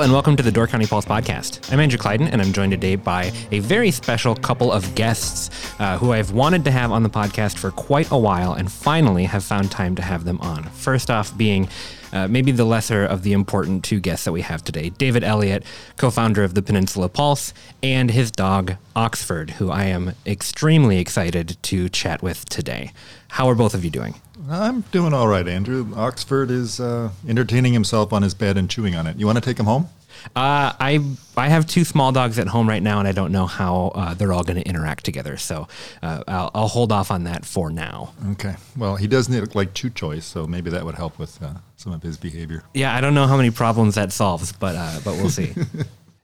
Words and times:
And 0.00 0.12
welcome 0.12 0.36
to 0.36 0.44
the 0.44 0.52
Door 0.52 0.68
County 0.68 0.86
Pulse 0.86 1.06
podcast. 1.06 1.72
I'm 1.72 1.80
Andrew 1.80 1.98
Kleidon, 1.98 2.28
and 2.28 2.40
I'm 2.40 2.52
joined 2.52 2.70
today 2.70 2.94
by 2.94 3.32
a 3.50 3.58
very 3.58 3.90
special 3.90 4.36
couple 4.36 4.70
of 4.70 4.94
guests 4.94 5.50
uh, 5.80 5.98
who 5.98 6.12
I've 6.12 6.30
wanted 6.30 6.64
to 6.66 6.70
have 6.70 6.92
on 6.92 7.02
the 7.02 7.10
podcast 7.10 7.58
for 7.58 7.72
quite 7.72 8.08
a 8.12 8.16
while 8.16 8.52
and 8.52 8.70
finally 8.70 9.24
have 9.24 9.42
found 9.42 9.72
time 9.72 9.96
to 9.96 10.02
have 10.02 10.22
them 10.22 10.40
on. 10.40 10.62
First 10.70 11.10
off, 11.10 11.36
being 11.36 11.68
uh, 12.12 12.28
maybe 12.28 12.52
the 12.52 12.64
lesser 12.64 13.04
of 13.04 13.24
the 13.24 13.32
important 13.32 13.82
two 13.82 13.98
guests 13.98 14.24
that 14.24 14.30
we 14.30 14.42
have 14.42 14.62
today 14.62 14.90
David 14.90 15.24
Elliott, 15.24 15.64
co 15.96 16.10
founder 16.10 16.44
of 16.44 16.54
the 16.54 16.62
Peninsula 16.62 17.08
Pulse, 17.08 17.52
and 17.82 18.12
his 18.12 18.30
dog, 18.30 18.76
Oxford, 18.94 19.50
who 19.50 19.68
I 19.68 19.86
am 19.86 20.12
extremely 20.24 20.98
excited 20.98 21.56
to 21.64 21.88
chat 21.88 22.22
with 22.22 22.48
today. 22.48 22.92
How 23.30 23.48
are 23.48 23.56
both 23.56 23.74
of 23.74 23.84
you 23.84 23.90
doing? 23.90 24.14
I'm 24.48 24.82
doing 24.92 25.12
all 25.12 25.28
right, 25.28 25.46
Andrew. 25.46 25.88
Oxford 25.96 26.50
is 26.50 26.80
uh, 26.80 27.10
entertaining 27.26 27.72
himself 27.72 28.12
on 28.12 28.22
his 28.22 28.34
bed 28.34 28.56
and 28.56 28.70
chewing 28.70 28.94
on 28.94 29.06
it. 29.06 29.18
You 29.18 29.26
want 29.26 29.36
to 29.36 29.44
take 29.44 29.58
him 29.58 29.66
home? 29.66 29.88
Uh, 30.34 30.74
I 30.80 31.04
I 31.36 31.48
have 31.48 31.66
two 31.66 31.84
small 31.84 32.12
dogs 32.12 32.38
at 32.38 32.48
home 32.48 32.68
right 32.68 32.82
now, 32.82 32.98
and 32.98 33.06
I 33.06 33.12
don't 33.12 33.30
know 33.30 33.46
how 33.46 33.92
uh, 33.94 34.14
they're 34.14 34.32
all 34.32 34.42
going 34.42 34.60
to 34.60 34.68
interact 34.68 35.04
together. 35.04 35.36
So 35.36 35.68
uh, 36.02 36.24
I'll, 36.26 36.50
I'll 36.54 36.68
hold 36.68 36.92
off 36.92 37.10
on 37.10 37.24
that 37.24 37.44
for 37.44 37.70
now. 37.70 38.12
Okay. 38.32 38.56
Well, 38.76 38.96
he 38.96 39.06
does 39.06 39.28
need 39.28 39.54
like 39.54 39.74
chew 39.74 39.90
choice, 39.90 40.24
so 40.24 40.46
maybe 40.46 40.70
that 40.70 40.84
would 40.84 40.96
help 40.96 41.18
with 41.18 41.40
uh, 41.42 41.54
some 41.76 41.92
of 41.92 42.02
his 42.02 42.16
behavior. 42.16 42.64
Yeah, 42.74 42.94
I 42.94 43.00
don't 43.00 43.14
know 43.14 43.26
how 43.26 43.36
many 43.36 43.50
problems 43.50 43.94
that 43.94 44.12
solves, 44.12 44.52
but 44.52 44.74
uh, 44.76 45.00
but 45.04 45.14
we'll 45.16 45.30
see. 45.30 45.54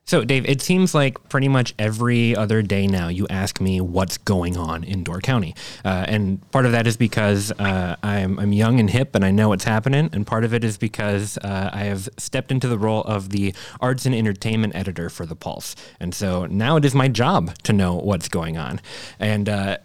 So, 0.07 0.23
Dave, 0.23 0.47
it 0.47 0.61
seems 0.61 0.95
like 0.95 1.29
pretty 1.31 1.49
much 1.49 1.75
every 1.79 2.37
other 2.37 2.61
day 2.61 2.87
now 2.87 3.09
you 3.09 3.27
ask 3.31 3.59
me 3.59 3.81
what's 3.81 4.19
going 4.19 4.55
on 4.55 4.85
in 4.85 5.03
Door 5.03 5.23
County. 5.23 5.55
Uh, 5.83 6.05
and 6.07 6.51
part 6.51 6.67
of 6.67 6.73
that 6.73 6.87
is 6.87 6.99
because 6.99 7.51
uh, 7.53 7.97
I'm, 8.03 8.39
I'm 8.39 8.53
young 8.53 8.81
and 8.81 8.91
hip 8.91 9.15
and 9.15 9.25
I 9.25 9.31
know 9.31 9.49
what's 9.49 9.65
happening. 9.65 10.11
And 10.13 10.27
part 10.27 10.45
of 10.45 10.53
it 10.53 10.63
is 10.63 10.77
because 10.77 11.39
uh, 11.39 11.71
I 11.73 11.85
have 11.85 12.09
stepped 12.19 12.53
into 12.53 12.69
the 12.69 12.79
role 12.79 13.01
of 13.05 13.31
the 13.31 13.55
arts 13.81 14.05
and 14.05 14.15
entertainment 14.15 14.75
editor 14.77 15.09
for 15.09 15.25
The 15.25 15.37
Pulse. 15.37 15.75
And 15.99 16.15
so 16.15 16.45
now 16.47 16.77
it 16.77 16.85
is 16.85 16.95
my 16.95 17.09
job 17.09 17.57
to 17.63 17.73
know 17.73 17.95
what's 17.95 18.29
going 18.29 18.59
on. 18.59 18.83
And, 19.19 19.49
uh, 19.49 19.79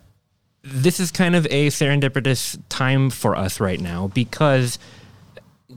this 0.61 0.99
is 0.99 1.09
kind 1.09 1.37
of 1.37 1.45
a 1.45 1.67
serendipitous 1.67 2.61
time 2.67 3.09
for 3.09 3.35
us 3.35 3.61
right 3.61 3.79
now 3.79 4.09
because 4.09 4.77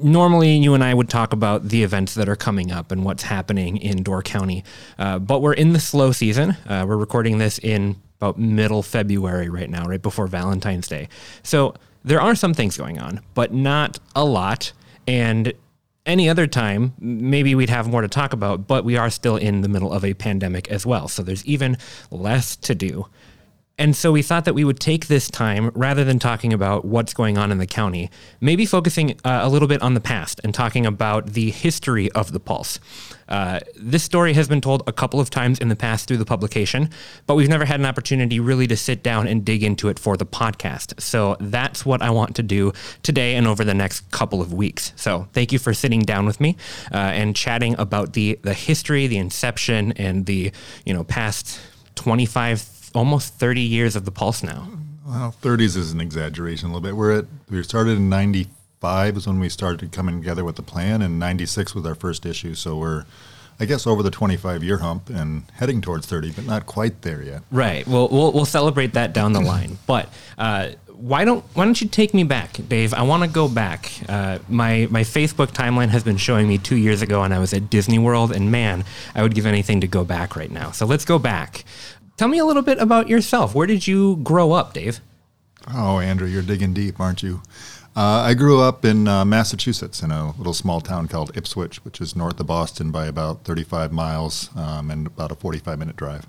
normally 0.00 0.56
you 0.56 0.74
and 0.74 0.82
I 0.82 0.94
would 0.94 1.08
talk 1.08 1.32
about 1.32 1.68
the 1.68 1.82
events 1.82 2.14
that 2.14 2.28
are 2.28 2.36
coming 2.36 2.72
up 2.72 2.92
and 2.92 3.04
what's 3.04 3.24
happening 3.24 3.76
in 3.76 4.02
Door 4.02 4.22
County, 4.22 4.64
uh, 4.98 5.18
but 5.18 5.42
we're 5.42 5.52
in 5.52 5.72
the 5.72 5.80
slow 5.80 6.12
season. 6.12 6.56
Uh, 6.66 6.84
we're 6.86 6.96
recording 6.96 7.38
this 7.38 7.58
in 7.58 7.96
about 8.20 8.38
middle 8.38 8.82
February 8.82 9.48
right 9.48 9.68
now, 9.68 9.84
right 9.84 10.00
before 10.00 10.26
Valentine's 10.26 10.88
Day. 10.88 11.08
So 11.42 11.74
there 12.04 12.20
are 12.20 12.34
some 12.34 12.54
things 12.54 12.76
going 12.76 12.98
on, 12.98 13.20
but 13.34 13.52
not 13.52 13.98
a 14.14 14.24
lot. 14.24 14.72
And 15.06 15.52
any 16.06 16.28
other 16.28 16.46
time, 16.46 16.94
maybe 16.98 17.54
we'd 17.54 17.70
have 17.70 17.88
more 17.88 18.00
to 18.00 18.08
talk 18.08 18.32
about, 18.32 18.66
but 18.66 18.84
we 18.84 18.96
are 18.96 19.10
still 19.10 19.36
in 19.36 19.60
the 19.60 19.68
middle 19.68 19.92
of 19.92 20.04
a 20.04 20.14
pandemic 20.14 20.68
as 20.68 20.86
well. 20.86 21.08
So 21.08 21.22
there's 21.22 21.44
even 21.46 21.76
less 22.10 22.56
to 22.56 22.74
do. 22.74 23.06
And 23.78 23.96
so 23.96 24.12
we 24.12 24.22
thought 24.22 24.44
that 24.44 24.54
we 24.54 24.64
would 24.64 24.78
take 24.78 25.06
this 25.06 25.30
time, 25.30 25.70
rather 25.74 26.04
than 26.04 26.18
talking 26.18 26.52
about 26.52 26.84
what's 26.84 27.14
going 27.14 27.38
on 27.38 27.50
in 27.50 27.58
the 27.58 27.66
county, 27.66 28.10
maybe 28.40 28.66
focusing 28.66 29.12
uh, 29.24 29.40
a 29.42 29.48
little 29.48 29.68
bit 29.68 29.80
on 29.82 29.94
the 29.94 30.00
past 30.00 30.40
and 30.44 30.52
talking 30.52 30.84
about 30.84 31.28
the 31.28 31.50
history 31.50 32.10
of 32.12 32.32
the 32.32 32.40
Pulse. 32.40 32.78
Uh, 33.28 33.60
this 33.76 34.02
story 34.02 34.34
has 34.34 34.46
been 34.46 34.60
told 34.60 34.82
a 34.86 34.92
couple 34.92 35.18
of 35.18 35.30
times 35.30 35.58
in 35.58 35.68
the 35.68 35.76
past 35.76 36.06
through 36.06 36.18
the 36.18 36.24
publication, 36.24 36.90
but 37.26 37.34
we've 37.34 37.48
never 37.48 37.64
had 37.64 37.80
an 37.80 37.86
opportunity 37.86 38.38
really 38.38 38.66
to 38.66 38.76
sit 38.76 39.02
down 39.02 39.26
and 39.26 39.44
dig 39.44 39.62
into 39.62 39.88
it 39.88 39.98
for 39.98 40.18
the 40.18 40.26
podcast. 40.26 41.00
So 41.00 41.36
that's 41.40 41.86
what 41.86 42.02
I 42.02 42.10
want 42.10 42.36
to 42.36 42.42
do 42.42 42.72
today 43.02 43.36
and 43.36 43.46
over 43.46 43.64
the 43.64 43.74
next 43.74 44.10
couple 44.10 44.42
of 44.42 44.52
weeks. 44.52 44.92
So 44.96 45.28
thank 45.32 45.50
you 45.50 45.58
for 45.58 45.72
sitting 45.72 46.02
down 46.02 46.26
with 46.26 46.40
me 46.40 46.56
uh, 46.92 46.96
and 46.96 47.34
chatting 47.34 47.74
about 47.78 48.12
the 48.12 48.38
the 48.42 48.54
history, 48.54 49.06
the 49.06 49.18
inception, 49.18 49.92
and 49.92 50.26
the 50.26 50.52
you 50.84 50.92
know 50.92 51.04
past 51.04 51.58
25 51.94 52.71
almost 52.94 53.34
30 53.34 53.60
years 53.60 53.96
of 53.96 54.04
the 54.04 54.10
Pulse 54.10 54.42
now. 54.42 54.68
Well, 55.06 55.34
30s 55.42 55.76
is 55.76 55.92
an 55.92 56.00
exaggeration 56.00 56.70
a 56.70 56.72
little 56.72 56.82
bit. 56.82 56.96
We're 56.96 57.18
at 57.18 57.24
we 57.50 57.62
started 57.62 57.96
in 57.98 58.08
95 58.08 59.16
is 59.16 59.26
when 59.26 59.40
we 59.40 59.48
started 59.48 59.92
coming 59.92 60.20
together 60.20 60.44
with 60.44 60.56
the 60.56 60.62
plan, 60.62 61.02
and 61.02 61.18
96 61.18 61.74
was 61.74 61.84
our 61.84 61.94
first 61.94 62.24
issue. 62.24 62.54
So 62.54 62.76
we're 62.76 63.04
I 63.60 63.64
guess 63.64 63.86
over 63.86 64.02
the 64.02 64.10
25 64.10 64.64
year 64.64 64.78
hump 64.78 65.08
and 65.10 65.44
heading 65.54 65.80
towards 65.80 66.06
30, 66.06 66.32
but 66.32 66.46
not 66.46 66.66
quite 66.66 67.02
there 67.02 67.22
yet. 67.22 67.42
Right. 67.50 67.86
Well, 67.86 68.08
we'll, 68.08 68.32
we'll 68.32 68.44
celebrate 68.44 68.94
that 68.94 69.12
down 69.12 69.32
the 69.32 69.40
line. 69.54 69.78
But 69.86 70.08
uh, 70.38 70.70
why 71.02 71.24
don't 71.24 71.44
why 71.54 71.64
don't 71.64 71.80
you 71.80 71.88
take 71.88 72.14
me 72.14 72.22
back, 72.22 72.56
Dave? 72.68 72.94
I 72.94 73.02
want 73.02 73.24
to 73.24 73.28
go 73.28 73.48
back. 73.48 73.92
Uh, 74.08 74.38
my 74.48 74.86
my 74.90 75.02
Facebook 75.02 75.48
timeline 75.48 75.88
has 75.88 76.04
been 76.04 76.16
showing 76.16 76.48
me 76.48 76.58
two 76.58 76.76
years 76.76 77.02
ago, 77.02 77.22
and 77.22 77.34
I 77.34 77.38
was 77.40 77.52
at 77.52 77.70
Disney 77.70 77.98
World, 77.98 78.30
and 78.30 78.52
man, 78.52 78.84
I 79.14 79.22
would 79.22 79.34
give 79.34 79.46
anything 79.46 79.80
to 79.80 79.88
go 79.88 80.04
back 80.04 80.36
right 80.36 80.50
now. 80.50 80.70
So 80.70 80.86
let's 80.86 81.04
go 81.04 81.18
back. 81.18 81.64
Tell 82.22 82.28
me 82.28 82.38
a 82.38 82.44
little 82.44 82.62
bit 82.62 82.78
about 82.78 83.08
yourself. 83.08 83.52
Where 83.52 83.66
did 83.66 83.88
you 83.88 84.14
grow 84.18 84.52
up, 84.52 84.74
Dave? 84.74 85.00
Oh, 85.74 85.98
Andrew, 85.98 86.28
you're 86.28 86.40
digging 86.40 86.72
deep, 86.72 87.00
aren't 87.00 87.20
you? 87.20 87.42
Uh, 87.96 88.22
I 88.24 88.34
grew 88.34 88.60
up 88.60 88.84
in 88.84 89.08
uh, 89.08 89.24
Massachusetts 89.24 90.04
in 90.04 90.12
a 90.12 90.30
little 90.36 90.54
small 90.54 90.80
town 90.80 91.08
called 91.08 91.36
Ipswich, 91.36 91.84
which 91.84 92.00
is 92.00 92.14
north 92.14 92.38
of 92.38 92.46
Boston 92.46 92.92
by 92.92 93.06
about 93.06 93.42
35 93.42 93.90
miles 93.90 94.50
um, 94.56 94.88
and 94.88 95.08
about 95.08 95.32
a 95.32 95.34
45 95.34 95.80
minute 95.80 95.96
drive. 95.96 96.28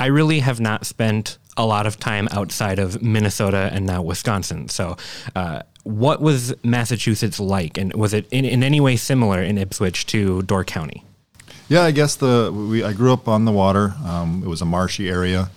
I 0.00 0.06
really 0.06 0.40
have 0.40 0.58
not 0.58 0.84
spent 0.84 1.38
a 1.56 1.64
lot 1.64 1.86
of 1.86 2.00
time 2.00 2.26
outside 2.32 2.80
of 2.80 3.00
Minnesota 3.00 3.70
and 3.72 3.86
now 3.86 4.02
Wisconsin. 4.02 4.68
So, 4.68 4.96
uh, 5.36 5.62
what 5.84 6.22
was 6.22 6.52
Massachusetts 6.64 7.38
like? 7.38 7.78
And 7.78 7.94
was 7.94 8.14
it 8.14 8.26
in, 8.32 8.44
in 8.44 8.64
any 8.64 8.80
way 8.80 8.96
similar 8.96 9.40
in 9.40 9.58
Ipswich 9.58 10.06
to 10.06 10.42
Door 10.42 10.64
County? 10.64 11.04
Yeah, 11.68 11.82
I 11.82 11.92
guess 11.92 12.16
the 12.16 12.52
we 12.52 12.84
I 12.84 12.92
grew 12.92 13.12
up 13.12 13.26
on 13.26 13.46
the 13.46 13.52
water. 13.52 13.94
Um, 14.04 14.42
it 14.44 14.48
was 14.48 14.60
a 14.60 14.66
marshy 14.66 15.08
area. 15.08 15.50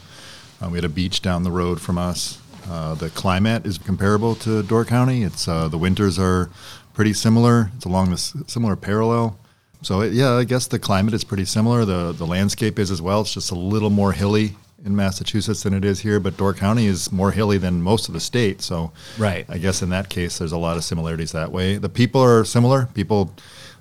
Uh, 0.62 0.70
we 0.70 0.78
had 0.78 0.86
a 0.86 0.90
beach 0.90 1.22
down 1.22 1.44
the 1.44 1.52
road 1.52 1.82
from 1.82 1.98
us. 1.98 2.40
Uh, 2.70 2.96
the 2.96 3.10
climate 3.10 3.66
is 3.66 3.78
comparable 3.78 4.36
to 4.36 4.64
Door 4.64 4.86
County. 4.86 5.24
It's 5.24 5.48
uh, 5.48 5.68
the 5.68 5.78
winters 5.78 6.18
are 6.18 6.50
pretty 6.94 7.14
similar. 7.14 7.72
It's 7.76 7.86
along 7.86 8.12
this 8.12 8.34
similar 8.48 8.76
parallel. 8.76 9.38
So 9.82 10.02
it, 10.02 10.14
yeah, 10.14 10.32
I 10.32 10.46
guess 10.46 10.68
the 10.68 10.80
climate 10.80 11.14
is 11.14 11.26
pretty 11.26 11.46
similar. 11.46 11.84
The 11.84 12.14
the 12.14 12.26
landscape 12.26 12.80
is 12.80 12.90
as 12.90 13.02
well. 13.02 13.22
It's 13.22 13.34
just 13.34 13.52
a 13.52 13.56
little 13.56 13.90
more 13.90 14.14
hilly 14.14 14.56
in 14.86 14.96
Massachusetts 14.96 15.64
than 15.64 15.74
it 15.74 15.84
is 15.84 16.00
here, 16.00 16.20
but 16.20 16.38
Door 16.38 16.54
County 16.54 16.86
is 16.86 17.12
more 17.12 17.32
hilly 17.32 17.58
than 17.58 17.82
most 17.82 18.08
of 18.08 18.14
the 18.14 18.20
state. 18.22 18.62
So 18.62 18.94
right, 19.18 19.46
I 19.50 19.58
guess 19.58 19.82
in 19.82 19.90
that 19.90 20.08
case, 20.10 20.38
there's 20.38 20.54
a 20.54 20.58
lot 20.58 20.78
of 20.78 20.86
similarities 20.86 21.34
that 21.34 21.52
way. 21.52 21.78
The 21.78 21.90
people 21.90 22.22
are 22.22 22.46
similar. 22.46 22.88
People 22.94 23.34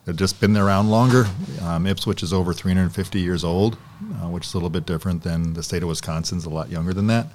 They've 0.06 0.16
just 0.16 0.40
been 0.40 0.56
around 0.56 0.88
longer. 0.88 1.26
Um, 1.62 1.84
Ipswich 1.84 2.22
is 2.22 2.32
over 2.32 2.52
350 2.52 3.20
years 3.20 3.42
old, 3.42 3.76
uh, 4.00 4.28
which 4.28 4.46
is 4.46 4.54
a 4.54 4.56
little 4.56 4.70
bit 4.70 4.86
different 4.86 5.24
than 5.24 5.54
the 5.54 5.64
state 5.64 5.82
of 5.82 5.88
Wisconsin's 5.88 6.44
a 6.44 6.48
lot 6.48 6.70
younger 6.70 6.94
than 6.94 7.08
that. 7.08 7.26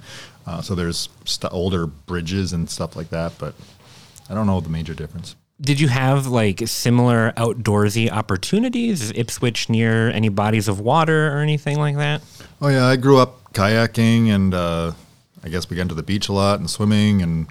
Uh, 0.46 0.62
so 0.62 0.74
there's 0.74 1.10
st- 1.26 1.52
older 1.52 1.86
bridges 1.86 2.54
and 2.54 2.70
stuff 2.70 2.96
like 2.96 3.10
that, 3.10 3.34
but 3.38 3.54
I 4.30 4.34
don't 4.34 4.46
know 4.46 4.58
the 4.60 4.70
major 4.70 4.94
difference. 4.94 5.36
Did 5.60 5.80
you 5.80 5.88
have 5.88 6.26
like 6.26 6.66
similar 6.66 7.32
outdoorsy 7.36 8.10
opportunities? 8.10 9.02
Is 9.02 9.12
Ipswich 9.14 9.68
near 9.68 10.08
any 10.08 10.30
bodies 10.30 10.66
of 10.66 10.80
water 10.80 11.28
or 11.36 11.40
anything 11.40 11.78
like 11.78 11.96
that? 11.96 12.22
Oh 12.62 12.68
yeah, 12.68 12.86
I 12.86 12.96
grew 12.96 13.18
up 13.18 13.52
kayaking, 13.52 14.28
and 14.28 14.54
uh, 14.54 14.92
I 15.44 15.50
guess 15.50 15.68
we 15.68 15.76
got 15.76 15.90
to 15.90 15.94
the 15.94 16.02
beach 16.02 16.30
a 16.30 16.32
lot 16.32 16.58
and 16.58 16.70
swimming 16.70 17.20
and 17.20 17.48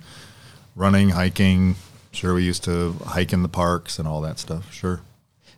running, 0.75 1.09
hiking. 1.09 1.75
Sure, 2.12 2.33
we 2.33 2.44
used 2.44 2.63
to 2.63 2.94
hike 3.06 3.31
in 3.31 3.44
the 3.44 3.50
parks 3.50 4.00
and 4.00 4.07
all 4.07 4.19
that 4.21 4.39
stuff. 4.39 4.74
Sure. 4.74 5.00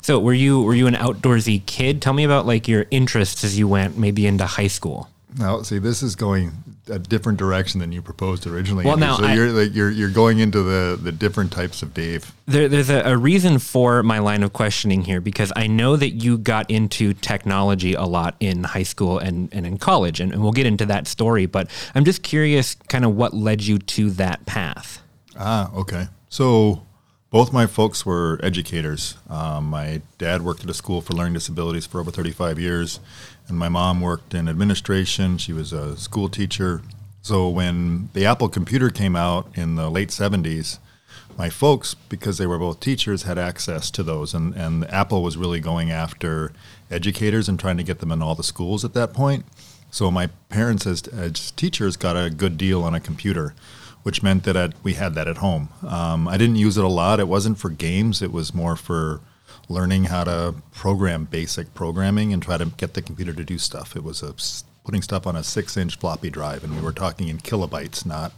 So 0.04 0.20
were 0.20 0.34
you 0.34 0.62
were 0.62 0.76
you 0.76 0.88
an 0.88 0.96
outdoorsy 0.96 1.66
kid? 1.66 2.02
Tell 2.02 2.14
me 2.14 2.26
about 2.26 2.46
like 2.46 2.68
your 2.68 2.86
interests 2.92 3.44
as 3.44 3.58
you 3.58 3.68
went 3.70 3.98
maybe 3.98 4.28
into 4.28 4.46
high 4.46 4.68
school. 4.68 5.10
Now, 5.40 5.62
see, 5.64 5.80
this 5.80 6.04
is 6.04 6.16
going 6.16 6.52
a 6.90 7.00
different 7.00 7.40
direction 7.40 7.80
than 7.80 7.94
you 7.94 8.02
proposed 8.02 8.46
originally. 8.46 8.86
Well, 8.86 8.98
now 8.98 9.16
so 9.16 9.24
I, 9.24 9.34
you're 9.34 9.52
like 9.52 9.74
you're 9.74 9.90
you're 9.90 10.10
going 10.10 10.40
into 10.40 10.62
the 10.62 11.00
the 11.02 11.14
different 11.14 11.54
types 11.54 11.82
of 11.82 11.94
Dave. 11.94 12.34
There, 12.46 12.68
there's 12.68 12.90
a, 12.90 13.02
a, 13.04 13.18
reason 13.18 13.58
for 13.60 14.04
my 14.04 14.20
line 14.20 14.44
of 14.44 14.52
questioning 14.52 15.04
here 15.04 15.22
because 15.22 15.54
I 15.56 15.68
know 15.68 15.96
that 15.96 16.10
you 16.10 16.38
got 16.38 16.70
into 16.70 17.14
technology 17.14 17.94
a 17.94 18.04
lot 18.04 18.36
in 18.42 18.66
high 18.66 18.84
school 18.84 19.18
and, 19.18 19.48
and 19.54 19.66
in 19.66 19.78
college, 19.78 20.20
and, 20.20 20.34
and 20.34 20.44
we'll 20.44 20.52
get 20.52 20.66
into 20.66 20.86
that 20.88 21.08
story. 21.08 21.46
But 21.46 21.70
I'm 21.96 22.04
just 22.04 22.22
curious, 22.22 22.76
kind 22.90 23.06
of 23.06 23.16
what 23.16 23.34
led 23.34 23.64
you 23.64 23.80
to 23.80 24.10
that 24.12 24.46
path. 24.46 25.02
Ah, 25.40 25.72
okay. 25.74 26.08
So 26.28 26.84
both 27.34 27.52
my 27.52 27.66
folks 27.66 28.06
were 28.06 28.40
educators. 28.44 29.18
Um, 29.28 29.66
my 29.66 30.04
dad 30.20 30.44
worked 30.44 30.64
at 30.64 30.70
a 30.70 30.74
school 30.74 31.02
for 31.02 31.14
learning 31.14 31.34
disabilities 31.34 31.88
for 31.88 32.00
over 32.00 32.12
35 32.12 32.60
years, 32.60 33.00
and 33.48 33.58
my 33.58 33.70
mom 33.70 34.02
worked 34.02 34.36
in 34.36 34.48
administration. 34.48 35.40
She 35.40 35.52
was 35.52 35.74
a 35.74 35.98
school 35.98 36.30
teacher 36.30 36.84
So 37.24 37.50
when 37.50 38.10
the 38.14 38.24
Apple 38.24 38.50
computer 38.50 38.92
came 38.92 39.16
out 39.16 39.48
in 39.56 39.74
the 39.76 39.90
late 39.90 40.10
70s, 40.10 40.78
my 41.36 41.50
folks, 41.50 41.96
because 41.96 42.38
they 42.38 42.46
were 42.46 42.60
both 42.60 42.80
teachers, 42.80 43.24
had 43.24 43.40
access 43.40 43.90
to 43.92 44.04
those. 44.04 44.36
And, 44.36 44.54
and 44.54 44.88
Apple 44.92 45.24
was 45.24 45.36
really 45.36 45.60
going 45.60 45.90
after 45.90 46.52
educators 46.92 47.50
and 47.50 47.60
trying 47.60 47.78
to 47.78 47.84
get 47.84 48.00
them 48.00 48.12
in 48.12 48.22
all 48.22 48.36
the 48.36 48.44
schools 48.44 48.86
at 48.86 48.94
that 48.94 49.12
point. 49.12 49.46
So 49.90 50.12
my 50.12 50.28
parents, 50.50 50.86
as, 50.86 51.08
as 51.08 51.50
teachers, 51.52 51.98
got 51.98 52.16
a 52.16 52.30
good 52.30 52.60
deal 52.60 52.84
on 52.84 52.94
a 52.94 53.00
computer, 53.00 53.56
which 54.04 54.22
meant 54.22 54.44
that 54.44 54.56
I'd, 54.56 54.74
we 54.84 54.94
had 54.94 55.16
that 55.16 55.28
at 55.28 55.38
home. 55.38 55.70
Um, 55.88 56.28
I 56.28 56.38
didn't 56.38 56.58
use 56.58 56.78
it 56.78 56.84
a 56.84 56.90
lot. 56.90 57.20
It 57.20 57.28
wasn't 57.28 57.58
for 57.58 57.70
games. 57.70 58.22
It 58.22 58.32
was 58.32 58.54
more 58.54 58.76
for 58.76 59.22
learning 59.70 60.06
how 60.06 60.26
to 60.26 60.56
program 60.74 61.26
basic 61.26 61.74
programming 61.74 62.34
and 62.34 62.44
try 62.44 62.58
to 62.58 62.66
get 62.66 62.94
the 62.94 63.02
computer 63.02 63.34
to 63.34 63.44
do 63.44 63.58
stuff. 63.58 63.96
It 63.96 64.04
was 64.04 64.22
a, 64.22 64.36
putting 64.84 65.02
stuff 65.02 65.26
on 65.26 65.36
a 65.36 65.44
six-inch 65.44 65.98
floppy 65.98 66.30
drive, 66.30 66.64
and 66.64 66.76
we 66.76 66.82
were 66.82 66.92
talking 66.92 67.30
in 67.30 67.38
kilobytes, 67.38 68.06
not 68.06 68.34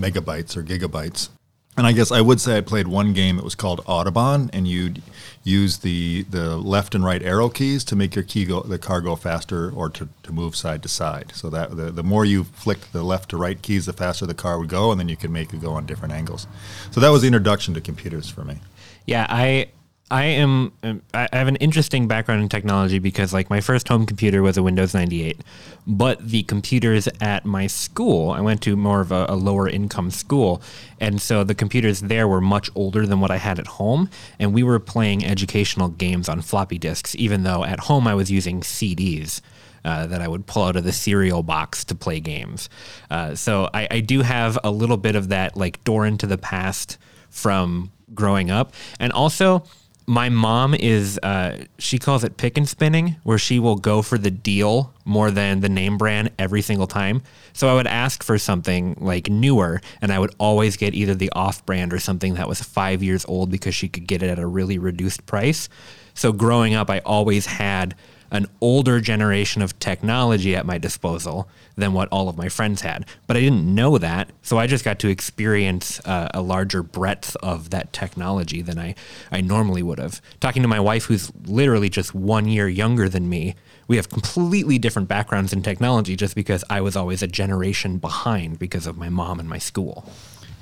megabytes 0.00 0.56
or 0.56 0.62
gigabytes. 0.62 1.28
And 1.76 1.86
I 1.88 1.92
guess 1.92 2.12
I 2.12 2.20
would 2.20 2.40
say 2.40 2.56
I 2.56 2.60
played 2.60 2.86
one 2.86 3.12
game. 3.12 3.36
It 3.36 3.44
was 3.44 3.56
called 3.56 3.84
Autobahn, 3.84 4.48
and 4.52 4.68
you'd 4.68 5.02
use 5.42 5.78
the, 5.78 6.22
the 6.30 6.56
left 6.56 6.94
and 6.94 7.04
right 7.04 7.20
arrow 7.22 7.48
keys 7.48 7.82
to 7.84 7.96
make 7.96 8.14
your 8.14 8.22
key 8.22 8.44
go, 8.44 8.60
the 8.60 8.78
car 8.78 9.00
go 9.00 9.16
faster 9.16 9.70
or 9.70 9.90
to, 9.90 10.08
to 10.22 10.32
move 10.32 10.54
side 10.54 10.82
to 10.84 10.88
side. 10.88 11.32
So 11.34 11.50
that 11.50 11.76
the, 11.76 11.90
the 11.90 12.04
more 12.04 12.24
you 12.24 12.44
flicked 12.44 12.92
the 12.92 13.02
left 13.02 13.30
to 13.30 13.36
right 13.36 13.60
keys, 13.60 13.86
the 13.86 13.92
faster 13.92 14.24
the 14.24 14.34
car 14.34 14.58
would 14.58 14.68
go, 14.68 14.92
and 14.92 15.00
then 15.00 15.08
you 15.08 15.16
could 15.16 15.30
make 15.30 15.52
it 15.52 15.60
go 15.60 15.72
on 15.72 15.84
different 15.84 16.14
angles. 16.14 16.46
So 16.92 17.00
that 17.00 17.08
was 17.08 17.22
the 17.22 17.26
introduction 17.26 17.74
to 17.74 17.80
computers 17.80 18.30
for 18.30 18.44
me. 18.44 18.58
Yeah, 19.06 19.26
I 19.28 19.68
I 20.14 20.26
am 20.26 20.72
um, 20.84 21.02
I 21.12 21.28
have 21.32 21.48
an 21.48 21.56
interesting 21.56 22.06
background 22.06 22.40
in 22.40 22.48
technology 22.48 23.00
because 23.00 23.34
like 23.34 23.50
my 23.50 23.60
first 23.60 23.88
home 23.88 24.06
computer 24.06 24.44
was 24.44 24.56
a 24.56 24.62
Windows 24.62 24.94
98, 24.94 25.40
but 25.88 26.24
the 26.24 26.44
computers 26.44 27.08
at 27.20 27.44
my 27.44 27.66
school, 27.66 28.30
I 28.30 28.40
went 28.40 28.62
to 28.62 28.76
more 28.76 29.00
of 29.00 29.10
a, 29.10 29.26
a, 29.28 29.34
lower 29.34 29.68
income 29.68 30.12
school, 30.12 30.62
and 31.00 31.20
so 31.20 31.42
the 31.42 31.56
computers 31.56 31.98
there 31.98 32.28
were 32.28 32.40
much 32.40 32.70
older 32.76 33.06
than 33.06 33.18
what 33.18 33.32
I 33.32 33.38
had 33.38 33.58
at 33.58 33.66
home, 33.66 34.08
and 34.38 34.54
we 34.54 34.62
were 34.62 34.78
playing 34.78 35.24
educational 35.24 35.88
games 35.88 36.28
on 36.28 36.42
floppy 36.42 36.78
disks 36.78 37.16
even 37.16 37.42
though 37.42 37.64
at 37.64 37.80
home 37.80 38.06
I 38.06 38.14
was 38.14 38.30
using 38.30 38.60
CDs. 38.60 39.40
Uh, 39.84 40.06
that 40.06 40.22
I 40.22 40.28
would 40.28 40.46
pull 40.46 40.62
out 40.62 40.76
of 40.76 40.84
the 40.84 40.92
cereal 40.92 41.42
box 41.42 41.84
to 41.84 41.94
play 41.94 42.18
games. 42.18 42.70
Uh, 43.10 43.34
so 43.34 43.68
I, 43.74 43.86
I 43.90 44.00
do 44.00 44.22
have 44.22 44.58
a 44.64 44.70
little 44.70 44.96
bit 44.96 45.14
of 45.14 45.28
that 45.28 45.58
like 45.58 45.84
door 45.84 46.06
into 46.06 46.26
the 46.26 46.38
past 46.38 46.96
from 47.28 47.92
growing 48.14 48.50
up. 48.50 48.72
And 48.98 49.12
also, 49.12 49.64
my 50.06 50.28
mom 50.28 50.74
is 50.74 51.18
uh, 51.22 51.64
she 51.78 51.98
calls 51.98 52.24
it 52.24 52.36
pick 52.36 52.58
and 52.58 52.68
spinning 52.68 53.16
where 53.22 53.38
she 53.38 53.58
will 53.58 53.76
go 53.76 54.02
for 54.02 54.18
the 54.18 54.30
deal 54.30 54.92
more 55.04 55.30
than 55.30 55.60
the 55.60 55.68
name 55.68 55.96
brand 55.96 56.30
every 56.38 56.62
single 56.62 56.86
time. 56.86 57.22
So 57.52 57.68
i 57.68 57.74
would 57.74 57.86
ask 57.86 58.22
for 58.22 58.38
something 58.38 58.96
like 59.00 59.30
newer 59.30 59.80
and 60.00 60.12
i 60.12 60.18
would 60.18 60.34
always 60.38 60.76
get 60.76 60.94
either 60.94 61.14
the 61.14 61.30
off 61.32 61.64
brand 61.64 61.92
or 61.92 61.98
something 61.98 62.34
that 62.34 62.48
was 62.48 62.60
five 62.60 63.02
years 63.02 63.24
old 63.26 63.50
because 63.50 63.74
she 63.74 63.88
could 63.88 64.06
get 64.06 64.22
it 64.22 64.30
at 64.30 64.38
a 64.38 64.46
really 64.46 64.78
reduced 64.78 65.24
price. 65.26 65.68
So 66.14 66.32
growing 66.32 66.74
up 66.74 66.90
i 66.90 66.98
always 67.00 67.46
had 67.46 67.94
an 68.30 68.46
older 68.60 69.00
generation 69.00 69.62
of 69.62 69.78
technology 69.78 70.56
at 70.56 70.66
my 70.66 70.78
disposal 70.78 71.48
than 71.76 71.92
what 71.92 72.08
all 72.10 72.28
of 72.28 72.36
my 72.36 72.48
friends 72.48 72.82
had. 72.82 73.06
But 73.26 73.36
I 73.36 73.40
didn't 73.40 73.72
know 73.74 73.98
that, 73.98 74.30
so 74.42 74.58
I 74.58 74.66
just 74.66 74.84
got 74.84 74.98
to 75.00 75.08
experience 75.08 76.00
uh, 76.04 76.28
a 76.34 76.42
larger 76.42 76.82
breadth 76.82 77.36
of 77.36 77.70
that 77.70 77.92
technology 77.92 78.62
than 78.62 78.78
I, 78.78 78.94
I 79.30 79.40
normally 79.40 79.82
would 79.82 79.98
have. 79.98 80.20
Talking 80.40 80.62
to 80.62 80.68
my 80.68 80.80
wife, 80.80 81.04
who's 81.04 81.32
literally 81.46 81.88
just 81.88 82.14
one 82.14 82.46
year 82.46 82.68
younger 82.68 83.08
than 83.08 83.28
me, 83.28 83.54
we 83.86 83.96
have 83.96 84.08
completely 84.08 84.78
different 84.78 85.08
backgrounds 85.08 85.52
in 85.52 85.62
technology 85.62 86.16
just 86.16 86.34
because 86.34 86.64
I 86.70 86.80
was 86.80 86.96
always 86.96 87.22
a 87.22 87.26
generation 87.26 87.98
behind 87.98 88.58
because 88.58 88.86
of 88.86 88.96
my 88.96 89.08
mom 89.08 89.40
and 89.40 89.48
my 89.48 89.58
school. 89.58 90.08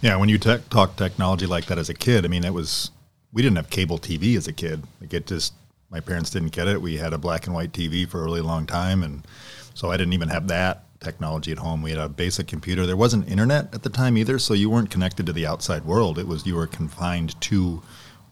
Yeah, 0.01 0.17
when 0.17 0.29
you 0.29 0.39
te- 0.39 0.59
talk 0.71 0.97
technology 0.97 1.47
like 1.47 1.67
that 1.67 1.79
as 1.79 1.89
a 1.89 1.95
kid, 1.95 2.25
I 2.25 2.29
mean, 2.29 2.45
it 2.45 2.53
was, 2.53 2.91
we 3.33 3.43
didn't 3.43 3.57
have 3.57 3.71
cable 3.71 3.99
TV 3.99 4.37
as 4.37 4.49
a 4.49 4.53
kid. 4.53 4.83
Like 5.01 5.15
it 5.15 5.27
just, 5.27 5.55
my 5.93 6.01
parents 6.01 6.31
didn't 6.31 6.53
get 6.53 6.67
it. 6.67 6.81
We 6.81 6.97
had 6.97 7.13
a 7.13 7.19
black 7.19 7.47
and 7.47 7.55
white 7.55 7.73
TV 7.73 8.09
for 8.09 8.21
a 8.21 8.25
really 8.25 8.41
long 8.41 8.67
time, 8.67 9.03
and 9.03 9.27
so 9.75 9.91
I 9.91 9.99
didn't 9.99 10.15
even 10.15 10.31
have 10.31 10.49
that 10.49 10.85
technology 11.01 11.53
at 11.53 11.59
home. 11.59 11.83
We 11.83 11.91
had 11.91 12.01
a 12.01 12.09
basic 12.09 12.47
computer. 12.47 12.87
There 12.87 12.97
wasn't 12.97 13.29
internet 13.29 13.75
at 13.75 13.83
the 13.83 13.91
time 13.91 14.17
either, 14.17 14.39
so 14.39 14.55
you 14.55 14.71
weren't 14.71 14.91
connected 14.91 15.27
to 15.27 15.33
the 15.33 15.47
outside 15.47 15.85
world. 15.85 16.19
It 16.19 16.27
was 16.27 16.47
you 16.47 16.57
were 16.57 16.67
confined 16.67 17.39
to 17.43 17.83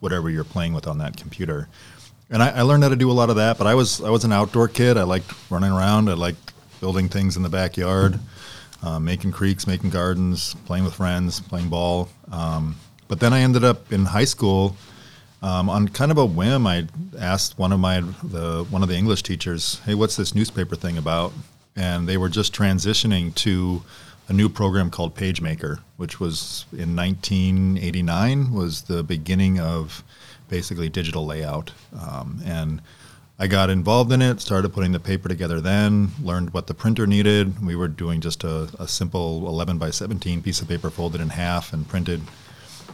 whatever 0.00 0.30
you're 0.30 0.44
playing 0.44 0.72
with 0.72 0.86
on 0.86 0.98
that 0.98 1.18
computer. 1.18 1.68
And 2.30 2.42
I, 2.42 2.50
I 2.50 2.62
learned 2.62 2.82
how 2.82 2.88
to 2.88 2.96
do 2.96 3.10
a 3.10 3.12
lot 3.12 3.28
of 3.28 3.36
that. 3.36 3.58
But 3.58 3.66
I 3.66 3.74
was 3.74 4.00
I 4.00 4.08
was 4.08 4.24
an 4.24 4.32
outdoor 4.32 4.68
kid. 4.68 4.96
I 4.96 5.02
liked 5.02 5.30
running 5.50 5.70
around. 5.70 6.08
I 6.08 6.14
liked 6.14 6.54
building 6.80 7.08
things 7.08 7.36
in 7.36 7.42
the 7.42 7.48
backyard, 7.50 8.18
uh, 8.82 8.98
making 8.98 9.32
creeks, 9.32 9.66
making 9.66 9.90
gardens, 9.90 10.54
playing 10.64 10.84
with 10.84 10.94
friends, 10.94 11.40
playing 11.40 11.68
ball. 11.68 12.08
Um, 12.32 12.76
but 13.08 13.20
then 13.20 13.32
I 13.34 13.40
ended 13.40 13.64
up 13.64 13.92
in 13.92 14.06
high 14.06 14.24
school 14.24 14.76
um, 15.42 15.70
on 15.70 15.88
kind 15.88 16.10
of 16.10 16.18
a 16.18 16.24
whim, 16.24 16.66
I 16.66 16.86
asked 17.18 17.58
one 17.58 17.72
of 17.72 17.80
my 17.80 18.00
the 18.22 18.66
one 18.70 18.82
of 18.82 18.88
the 18.88 18.96
English 18.96 19.22
teachers, 19.22 19.80
"Hey, 19.86 19.94
what's 19.94 20.16
this 20.16 20.34
newspaper 20.34 20.76
thing 20.76 20.98
about?" 20.98 21.32
And 21.76 22.08
they 22.08 22.16
were 22.16 22.28
just 22.28 22.52
transitioning 22.52 23.34
to 23.36 23.82
a 24.28 24.32
new 24.32 24.48
program 24.48 24.90
called 24.90 25.16
PageMaker, 25.16 25.80
which 25.96 26.20
was 26.20 26.64
in 26.72 26.94
1989 26.94 28.52
was 28.52 28.82
the 28.82 29.02
beginning 29.02 29.58
of 29.58 30.04
basically 30.48 30.88
digital 30.88 31.26
layout. 31.26 31.72
Um, 31.98 32.40
and 32.44 32.80
I 33.40 33.46
got 33.46 33.70
involved 33.70 34.12
in 34.12 34.20
it, 34.20 34.40
started 34.40 34.72
putting 34.72 34.92
the 34.92 35.00
paper 35.00 35.28
together 35.28 35.60
then, 35.60 36.10
learned 36.22 36.52
what 36.52 36.66
the 36.66 36.74
printer 36.74 37.06
needed. 37.06 37.64
We 37.64 37.74
were 37.74 37.88
doing 37.88 38.20
just 38.20 38.44
a, 38.44 38.68
a 38.78 38.86
simple 38.86 39.48
11 39.48 39.78
by 39.78 39.90
17 39.90 40.42
piece 40.42 40.60
of 40.60 40.68
paper 40.68 40.90
folded 40.90 41.20
in 41.20 41.30
half 41.30 41.72
and 41.72 41.88
printed 41.88 42.20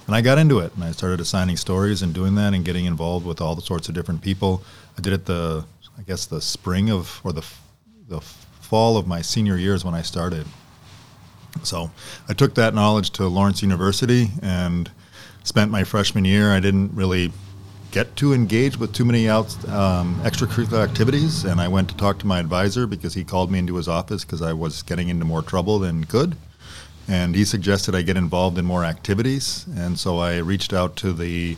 and 0.07 0.15
I 0.15 0.21
got 0.21 0.39
into 0.39 0.61
it, 0.61 0.75
and 0.75 0.85
I 0.85 0.93
started 0.93 1.21
assigning 1.21 1.57
stories 1.57 2.03
and 2.03 2.15
doing 2.15 2.37
that, 2.37 2.55
and 2.55 2.65
getting 2.65 2.85
involved 2.85 3.27
with 3.27 3.41
all 3.41 3.55
the 3.55 3.63
sorts 3.63 3.89
of 3.89 3.95
different 3.95 4.23
people. 4.23 4.63
I 4.97 5.01
did 5.01 5.13
it 5.13 5.27
the, 5.27 5.65
I 5.99 6.03
guess 6.03 6.27
the 6.27 6.41
spring 6.41 6.91
of 6.91 7.21
or 7.25 7.33
the 7.33 7.45
the 8.09 8.21
fall 8.21 8.97
of 8.97 9.07
my 9.07 9.21
senior 9.21 9.57
years 9.57 9.85
when 9.85 9.95
I 9.95 10.03
started. 10.03 10.47
So 11.63 11.91
I 12.29 12.35
took 12.35 12.55
that 12.55 12.75
knowledge 12.75 13.11
to 13.13 13.27
Lawrence 13.27 13.63
University 13.63 14.29
and 14.43 14.91
spent 15.43 15.71
my 15.71 15.85
freshman 15.85 16.25
year. 16.25 16.53
I 16.53 16.61
didn't 16.61 16.93
really 16.95 17.33
get 17.91 18.15
to 18.17 18.33
engage 18.33 18.79
with 18.79 18.93
too 18.93 19.05
many 19.05 19.29
out, 19.29 19.47
um, 19.69 20.21
extracurricular 20.23 20.87
activities, 20.87 21.45
and 21.45 21.61
I 21.61 21.69
went 21.69 21.89
to 21.89 21.97
talk 21.97 22.19
to 22.19 22.27
my 22.27 22.39
advisor 22.39 22.87
because 22.87 23.15
he 23.15 23.25
called 23.25 23.51
me 23.51 23.59
into 23.59 23.77
his 23.77 23.89
office 23.89 24.25
because 24.25 24.43
I 24.43 24.53
was 24.53 24.83
getting 24.83 25.09
into 25.09 25.25
more 25.25 25.43
trouble 25.43 25.79
than 25.79 26.03
good 26.03 26.37
and 27.09 27.35
he 27.35 27.45
suggested 27.45 27.95
I 27.95 28.03
get 28.03 28.17
involved 28.17 28.59
in 28.59 28.65
more 28.65 28.85
activities. 28.85 29.67
And 29.77 29.99
so 29.99 30.19
I 30.19 30.39
reached 30.39 30.73
out 30.73 30.97
to 30.97 31.13
the 31.13 31.57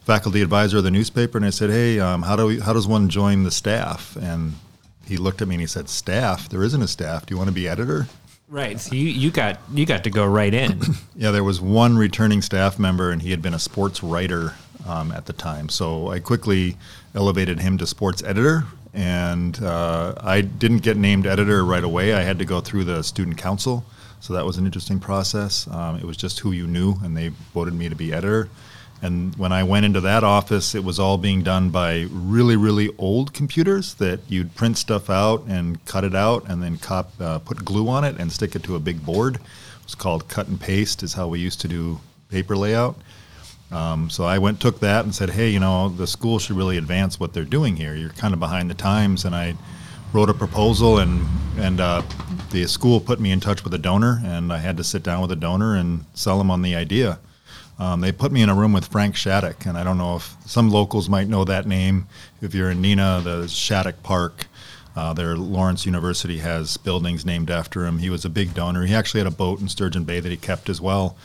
faculty 0.00 0.42
advisor 0.42 0.78
of 0.78 0.84
the 0.84 0.90
newspaper 0.90 1.38
and 1.38 1.46
I 1.46 1.50
said, 1.50 1.70
"Hey, 1.70 2.00
um, 2.00 2.22
how 2.22 2.36
do 2.36 2.46
we, 2.46 2.60
how 2.60 2.72
does 2.72 2.86
one 2.86 3.08
join 3.08 3.44
the 3.44 3.50
staff?" 3.50 4.16
And 4.16 4.54
he 5.06 5.16
looked 5.16 5.42
at 5.42 5.48
me 5.48 5.54
and 5.54 5.60
he 5.60 5.66
said, 5.66 5.88
"Staff? 5.88 6.48
There 6.48 6.62
isn't 6.62 6.82
a 6.82 6.88
staff. 6.88 7.26
Do 7.26 7.34
you 7.34 7.38
want 7.38 7.48
to 7.48 7.54
be 7.54 7.68
editor?" 7.68 8.06
Right. 8.48 8.80
So 8.80 8.94
you, 8.94 9.06
you 9.06 9.30
got 9.30 9.60
you 9.72 9.84
got 9.86 10.04
to 10.04 10.10
go 10.10 10.26
right 10.26 10.52
in. 10.52 10.80
yeah, 11.16 11.30
there 11.30 11.44
was 11.44 11.60
one 11.60 11.96
returning 11.98 12.42
staff 12.42 12.78
member, 12.78 13.10
and 13.10 13.22
he 13.22 13.30
had 13.30 13.42
been 13.42 13.54
a 13.54 13.58
sports 13.58 14.02
writer 14.02 14.54
um, 14.86 15.12
at 15.12 15.26
the 15.26 15.32
time. 15.32 15.68
So 15.68 16.10
I 16.10 16.18
quickly 16.18 16.76
elevated 17.14 17.60
him 17.60 17.78
to 17.78 17.86
sports 17.86 18.22
editor, 18.22 18.64
and 18.94 19.62
uh, 19.62 20.14
I 20.18 20.40
didn't 20.40 20.78
get 20.78 20.96
named 20.96 21.26
editor 21.26 21.64
right 21.64 21.84
away. 21.84 22.14
I 22.14 22.22
had 22.22 22.38
to 22.38 22.44
go 22.46 22.60
through 22.60 22.84
the 22.84 23.02
student 23.02 23.36
council 23.36 23.84
so 24.20 24.34
that 24.34 24.44
was 24.44 24.58
an 24.58 24.66
interesting 24.66 25.00
process. 25.00 25.68
Um, 25.68 25.96
it 25.96 26.04
was 26.04 26.16
just 26.16 26.40
who 26.40 26.52
you 26.52 26.66
knew, 26.66 26.96
and 27.02 27.16
they 27.16 27.28
voted 27.54 27.74
me 27.74 27.88
to 27.88 27.94
be 27.94 28.12
editor. 28.12 28.48
And 29.00 29.36
when 29.36 29.52
I 29.52 29.62
went 29.62 29.86
into 29.86 30.00
that 30.00 30.24
office, 30.24 30.74
it 30.74 30.82
was 30.82 30.98
all 30.98 31.18
being 31.18 31.42
done 31.42 31.70
by 31.70 32.06
really, 32.10 32.56
really 32.56 32.90
old 32.98 33.32
computers 33.32 33.94
that 33.94 34.20
you'd 34.28 34.56
print 34.56 34.76
stuff 34.76 35.08
out 35.08 35.44
and 35.46 35.84
cut 35.84 36.02
it 36.02 36.16
out 36.16 36.48
and 36.48 36.62
then 36.62 36.78
cop, 36.78 37.12
uh, 37.20 37.38
put 37.38 37.64
glue 37.64 37.88
on 37.88 38.02
it 38.02 38.16
and 38.18 38.32
stick 38.32 38.56
it 38.56 38.64
to 38.64 38.74
a 38.74 38.80
big 38.80 39.04
board. 39.06 39.36
It 39.36 39.84
was 39.84 39.94
called 39.94 40.28
cut 40.28 40.48
and 40.48 40.60
paste, 40.60 41.04
is 41.04 41.14
how 41.14 41.28
we 41.28 41.38
used 41.38 41.60
to 41.60 41.68
do 41.68 42.00
paper 42.28 42.56
layout. 42.56 42.96
Um, 43.70 44.10
so 44.10 44.24
I 44.24 44.38
went, 44.38 44.60
took 44.60 44.80
that 44.80 45.04
and 45.04 45.14
said, 45.14 45.30
hey, 45.30 45.50
you 45.50 45.60
know, 45.60 45.88
the 45.90 46.06
school 46.06 46.38
should 46.38 46.56
really 46.56 46.76
advance 46.76 47.20
what 47.20 47.34
they're 47.34 47.44
doing 47.44 47.76
here. 47.76 47.94
You're 47.94 48.10
kind 48.10 48.34
of 48.34 48.40
behind 48.40 48.68
the 48.68 48.74
times. 48.74 49.24
And 49.24 49.34
I 49.34 49.54
wrote 50.12 50.30
a 50.30 50.34
proposal, 50.34 50.98
and 50.98 51.26
and 51.58 51.80
uh, 51.80 52.02
the 52.50 52.66
school 52.66 53.00
put 53.00 53.20
me 53.20 53.32
in 53.32 53.40
touch 53.40 53.64
with 53.64 53.74
a 53.74 53.78
donor, 53.78 54.20
and 54.24 54.52
I 54.52 54.58
had 54.58 54.76
to 54.76 54.84
sit 54.84 55.02
down 55.02 55.20
with 55.22 55.32
a 55.32 55.36
donor 55.36 55.76
and 55.76 56.04
sell 56.14 56.38
them 56.38 56.50
on 56.50 56.62
the 56.62 56.74
idea. 56.74 57.18
Um, 57.78 58.00
they 58.00 58.10
put 58.10 58.32
me 58.32 58.42
in 58.42 58.48
a 58.48 58.54
room 58.54 58.72
with 58.72 58.86
Frank 58.86 59.14
Shattuck, 59.16 59.66
and 59.66 59.78
I 59.78 59.84
don't 59.84 59.98
know 59.98 60.16
if 60.16 60.34
some 60.46 60.70
locals 60.70 61.08
might 61.08 61.28
know 61.28 61.44
that 61.44 61.66
name. 61.66 62.08
If 62.42 62.54
you're 62.54 62.70
in 62.70 62.82
Neenah, 62.82 63.22
the 63.22 63.46
Shattuck 63.48 64.02
Park, 64.02 64.46
uh, 64.96 65.12
their 65.12 65.36
Lawrence 65.36 65.86
University 65.86 66.38
has 66.38 66.76
buildings 66.76 67.24
named 67.24 67.50
after 67.50 67.86
him. 67.86 67.98
He 67.98 68.10
was 68.10 68.24
a 68.24 68.28
big 68.28 68.52
donor. 68.54 68.84
He 68.84 68.94
actually 68.94 69.20
had 69.20 69.28
a 69.28 69.36
boat 69.36 69.60
in 69.60 69.68
Sturgeon 69.68 70.02
Bay 70.04 70.18
that 70.18 70.30
he 70.30 70.36
kept 70.36 70.68
as 70.68 70.80
well. 70.80 71.16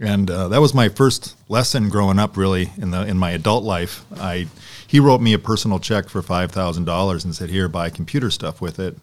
And 0.00 0.30
uh, 0.30 0.48
that 0.48 0.60
was 0.60 0.72
my 0.72 0.88
first 0.88 1.36
lesson 1.48 1.88
growing 1.88 2.18
up, 2.18 2.36
really, 2.36 2.70
in 2.78 2.90
the 2.90 3.04
in 3.04 3.18
my 3.18 3.32
adult 3.32 3.64
life. 3.64 4.04
I 4.16 4.46
he 4.88 4.98
wrote 4.98 5.20
me 5.20 5.34
a 5.34 5.38
personal 5.38 5.78
check 5.78 6.08
for 6.08 6.22
five 6.22 6.50
thousand 6.50 6.86
dollars 6.86 7.24
and 7.24 7.34
said, 7.36 7.50
"Here, 7.50 7.68
buy 7.68 7.90
computer 7.90 8.30
stuff 8.30 8.60
with 8.60 8.80
it." 8.80 8.96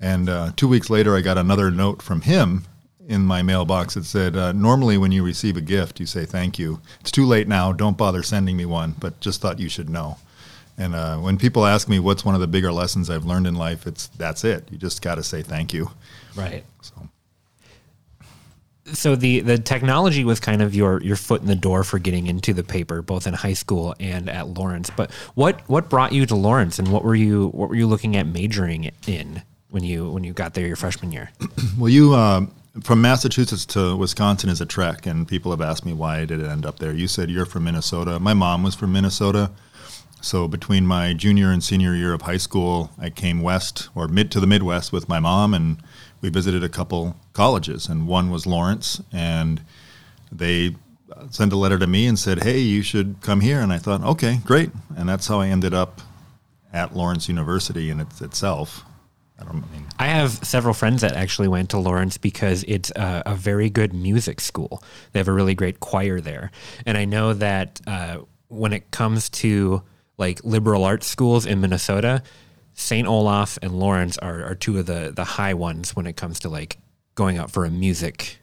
And 0.00 0.28
uh, 0.28 0.52
two 0.54 0.68
weeks 0.68 0.90
later, 0.90 1.16
I 1.16 1.22
got 1.22 1.38
another 1.38 1.72
note 1.72 2.02
from 2.02 2.20
him 2.20 2.64
in 3.08 3.22
my 3.22 3.42
mailbox 3.42 3.94
that 3.94 4.04
said, 4.04 4.36
uh, 4.36 4.52
Normally, 4.52 4.98
when 4.98 5.10
you 5.10 5.24
receive 5.24 5.56
a 5.56 5.62
gift, 5.62 5.98
you 5.98 6.06
say 6.06 6.24
thank 6.24 6.58
you. 6.58 6.80
It's 7.00 7.10
too 7.10 7.24
late 7.24 7.48
now. 7.48 7.72
Don't 7.72 7.96
bother 7.96 8.22
sending 8.22 8.56
me 8.56 8.66
one, 8.66 8.94
but 9.00 9.18
just 9.18 9.40
thought 9.40 9.58
you 9.58 9.68
should 9.68 9.88
know. 9.88 10.18
And 10.76 10.94
uh, 10.94 11.16
when 11.16 11.38
people 11.38 11.66
ask 11.66 11.88
me 11.88 11.98
what's 11.98 12.24
one 12.24 12.36
of 12.36 12.40
the 12.40 12.46
bigger 12.46 12.70
lessons 12.70 13.10
I've 13.10 13.24
learned 13.24 13.48
in 13.48 13.56
life, 13.56 13.86
it's 13.86 14.06
that's 14.08 14.44
it. 14.44 14.68
You 14.70 14.78
just 14.78 15.02
got 15.02 15.16
to 15.16 15.24
say 15.24 15.42
thank 15.42 15.72
you. 15.72 15.90
Right. 16.36 16.64
So 16.82 17.08
so 18.92 19.16
the 19.16 19.40
the 19.40 19.58
technology 19.58 20.24
was 20.24 20.40
kind 20.40 20.62
of 20.62 20.74
your 20.74 21.02
your 21.02 21.16
foot 21.16 21.40
in 21.40 21.46
the 21.46 21.56
door 21.56 21.84
for 21.84 21.98
getting 21.98 22.26
into 22.26 22.52
the 22.52 22.64
paper 22.64 23.02
both 23.02 23.26
in 23.26 23.34
high 23.34 23.52
school 23.52 23.94
and 24.00 24.28
at 24.28 24.48
Lawrence. 24.48 24.90
But 24.90 25.10
what 25.34 25.60
what 25.68 25.88
brought 25.88 26.12
you 26.12 26.26
to 26.26 26.34
Lawrence 26.34 26.78
and 26.78 26.88
what 26.88 27.04
were 27.04 27.14
you 27.14 27.48
what 27.48 27.68
were 27.68 27.76
you 27.76 27.86
looking 27.86 28.16
at 28.16 28.26
majoring 28.26 28.90
in 29.06 29.42
when 29.70 29.84
you 29.84 30.10
when 30.10 30.24
you 30.24 30.32
got 30.32 30.54
there 30.54 30.66
your 30.66 30.76
freshman 30.76 31.12
year? 31.12 31.30
Well 31.78 31.88
you 31.88 32.14
uh, 32.14 32.46
from 32.82 33.00
Massachusetts 33.00 33.66
to 33.66 33.96
Wisconsin 33.96 34.50
is 34.50 34.60
a 34.60 34.66
trek 34.66 35.06
and 35.06 35.26
people 35.26 35.50
have 35.50 35.60
asked 35.60 35.84
me 35.84 35.92
why 35.92 36.24
did 36.24 36.40
it 36.40 36.46
end 36.46 36.66
up 36.66 36.78
there. 36.78 36.92
You 36.92 37.08
said 37.08 37.30
you're 37.30 37.46
from 37.46 37.64
Minnesota. 37.64 38.18
My 38.18 38.34
mom 38.34 38.62
was 38.62 38.74
from 38.74 38.92
Minnesota. 38.92 39.50
So 40.20 40.48
between 40.48 40.84
my 40.84 41.14
junior 41.14 41.52
and 41.52 41.62
senior 41.62 41.94
year 41.94 42.12
of 42.12 42.22
high 42.22 42.38
school 42.38 42.90
I 42.98 43.10
came 43.10 43.40
west 43.42 43.88
or 43.94 44.08
mid 44.08 44.30
to 44.32 44.40
the 44.40 44.46
Midwest 44.46 44.92
with 44.92 45.08
my 45.08 45.20
mom 45.20 45.54
and 45.54 45.78
we 46.20 46.30
visited 46.30 46.64
a 46.64 46.68
couple 46.68 47.16
colleges, 47.32 47.88
and 47.88 48.06
one 48.06 48.30
was 48.30 48.46
Lawrence, 48.46 49.02
and 49.12 49.62
they 50.32 50.76
sent 51.30 51.52
a 51.52 51.56
letter 51.56 51.78
to 51.78 51.86
me 51.86 52.06
and 52.06 52.18
said, 52.18 52.42
"Hey, 52.42 52.58
you 52.58 52.82
should 52.82 53.16
come 53.20 53.40
here." 53.40 53.60
And 53.60 53.72
I 53.72 53.78
thought, 53.78 54.02
"Okay, 54.02 54.40
great," 54.44 54.70
and 54.96 55.08
that's 55.08 55.26
how 55.26 55.40
I 55.40 55.48
ended 55.48 55.74
up 55.74 56.00
at 56.72 56.94
Lawrence 56.94 57.28
University 57.28 57.90
in 57.90 58.00
its, 58.00 58.20
itself. 58.20 58.84
I 59.40 59.44
don't 59.44 59.70
mean. 59.70 59.86
I 59.98 60.08
have 60.08 60.32
several 60.44 60.74
friends 60.74 61.02
that 61.02 61.12
actually 61.12 61.48
went 61.48 61.70
to 61.70 61.78
Lawrence 61.78 62.18
because 62.18 62.64
it's 62.66 62.90
a, 62.90 63.22
a 63.24 63.34
very 63.36 63.70
good 63.70 63.92
music 63.92 64.40
school. 64.40 64.82
They 65.12 65.20
have 65.20 65.28
a 65.28 65.32
really 65.32 65.54
great 65.54 65.80
choir 65.80 66.20
there, 66.20 66.50
and 66.84 66.98
I 66.98 67.04
know 67.04 67.32
that 67.34 67.80
uh, 67.86 68.18
when 68.48 68.72
it 68.72 68.90
comes 68.90 69.28
to 69.30 69.82
like 70.16 70.42
liberal 70.42 70.84
arts 70.84 71.06
schools 71.06 71.46
in 71.46 71.60
Minnesota, 71.60 72.22
St. 72.78 73.08
Olaf 73.08 73.58
and 73.60 73.76
Lawrence 73.76 74.16
are, 74.18 74.44
are 74.44 74.54
two 74.54 74.78
of 74.78 74.86
the 74.86 75.12
the 75.14 75.24
high 75.24 75.52
ones 75.52 75.96
when 75.96 76.06
it 76.06 76.16
comes 76.16 76.38
to 76.40 76.48
like 76.48 76.78
going 77.16 77.36
out 77.36 77.50
for 77.50 77.64
a 77.64 77.70
music 77.70 78.38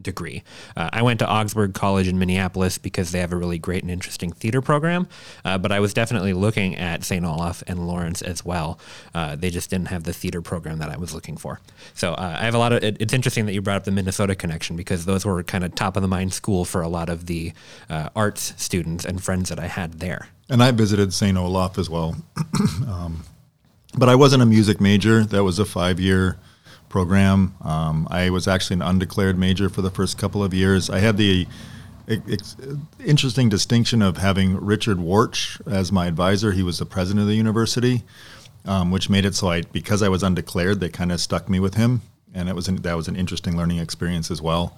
degree. 0.00 0.42
Uh, 0.76 0.90
I 0.92 1.00
went 1.00 1.18
to 1.20 1.30
Augsburg 1.30 1.72
College 1.72 2.06
in 2.06 2.18
Minneapolis 2.18 2.76
because 2.76 3.10
they 3.10 3.20
have 3.20 3.32
a 3.32 3.36
really 3.36 3.58
great 3.58 3.82
and 3.82 3.90
interesting 3.90 4.32
theater 4.32 4.60
program, 4.60 5.08
uh, 5.46 5.56
but 5.56 5.72
I 5.72 5.80
was 5.80 5.94
definitely 5.94 6.34
looking 6.34 6.76
at 6.76 7.04
St. 7.04 7.24
Olaf 7.24 7.62
and 7.66 7.86
Lawrence 7.86 8.20
as 8.20 8.44
well. 8.44 8.78
Uh, 9.14 9.34
they 9.34 9.48
just 9.48 9.70
didn't 9.70 9.88
have 9.88 10.04
the 10.04 10.12
theater 10.12 10.42
program 10.42 10.78
that 10.78 10.90
I 10.90 10.98
was 10.98 11.14
looking 11.14 11.38
for. 11.38 11.60
So 11.94 12.12
uh, 12.12 12.36
I 12.38 12.44
have 12.44 12.54
a 12.54 12.58
lot 12.58 12.72
of. 12.72 12.84
It, 12.84 12.98
it's 13.00 13.14
interesting 13.14 13.46
that 13.46 13.54
you 13.54 13.62
brought 13.62 13.76
up 13.76 13.84
the 13.84 13.92
Minnesota 13.92 14.34
connection 14.34 14.76
because 14.76 15.06
those 15.06 15.24
were 15.24 15.42
kind 15.42 15.64
of 15.64 15.74
top 15.74 15.96
of 15.96 16.02
the 16.02 16.08
mind 16.08 16.34
school 16.34 16.66
for 16.66 16.82
a 16.82 16.88
lot 16.88 17.08
of 17.08 17.26
the 17.26 17.52
uh, 17.88 18.10
arts 18.14 18.52
students 18.58 19.06
and 19.06 19.22
friends 19.24 19.48
that 19.48 19.58
I 19.58 19.68
had 19.68 20.00
there. 20.00 20.28
And 20.50 20.62
I 20.62 20.70
visited 20.70 21.14
St. 21.14 21.36
Olaf 21.38 21.78
as 21.78 21.88
well. 21.88 22.16
um, 22.86 23.24
but 23.96 24.08
I 24.08 24.14
wasn't 24.14 24.42
a 24.42 24.46
music 24.46 24.80
major. 24.80 25.24
That 25.24 25.44
was 25.44 25.58
a 25.58 25.64
five 25.64 26.00
year 26.00 26.38
program. 26.88 27.54
Um, 27.62 28.06
I 28.10 28.30
was 28.30 28.46
actually 28.46 28.74
an 28.74 28.82
undeclared 28.82 29.38
major 29.38 29.68
for 29.68 29.82
the 29.82 29.90
first 29.90 30.18
couple 30.18 30.42
of 30.44 30.52
years. 30.52 30.90
I 30.90 30.98
had 30.98 31.16
the 31.16 31.46
interesting 33.04 33.48
distinction 33.48 34.02
of 34.02 34.16
having 34.16 34.56
Richard 34.56 34.98
Warch 34.98 35.60
as 35.70 35.92
my 35.92 36.06
advisor. 36.06 36.52
He 36.52 36.62
was 36.62 36.78
the 36.78 36.86
president 36.86 37.22
of 37.22 37.28
the 37.28 37.36
university, 37.36 38.02
um, 38.64 38.90
which 38.90 39.08
made 39.08 39.24
it 39.24 39.34
so 39.34 39.48
I, 39.48 39.62
because 39.62 40.02
I 40.02 40.08
was 40.08 40.22
undeclared, 40.22 40.80
they 40.80 40.88
kind 40.88 41.12
of 41.12 41.20
stuck 41.20 41.48
me 41.48 41.60
with 41.60 41.74
him, 41.74 42.02
and 42.34 42.48
it 42.48 42.56
was 42.56 42.66
an, 42.68 42.76
that 42.82 42.96
was 42.96 43.06
an 43.06 43.16
interesting 43.16 43.56
learning 43.56 43.78
experience 43.78 44.30
as 44.30 44.42
well. 44.42 44.76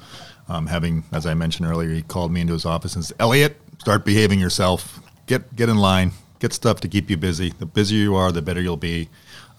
Um, 0.48 0.66
having, 0.66 1.04
as 1.12 1.24
I 1.24 1.34
mentioned 1.34 1.68
earlier, 1.68 1.90
he 1.90 2.02
called 2.02 2.32
me 2.32 2.42
into 2.42 2.52
his 2.52 2.66
office 2.66 2.94
and 2.94 3.04
said, 3.04 3.16
"Elliot, 3.18 3.56
start 3.78 4.04
behaving 4.04 4.38
yourself. 4.38 5.00
Get 5.26 5.54
get 5.56 5.68
in 5.68 5.78
line 5.78 6.12
get 6.42 6.52
stuff 6.52 6.80
to 6.80 6.88
keep 6.88 7.08
you 7.08 7.16
busy. 7.16 7.50
The 7.58 7.66
busier 7.66 8.02
you 8.02 8.16
are, 8.16 8.32
the 8.32 8.42
better 8.42 8.60
you'll 8.60 8.76
be. 8.76 9.08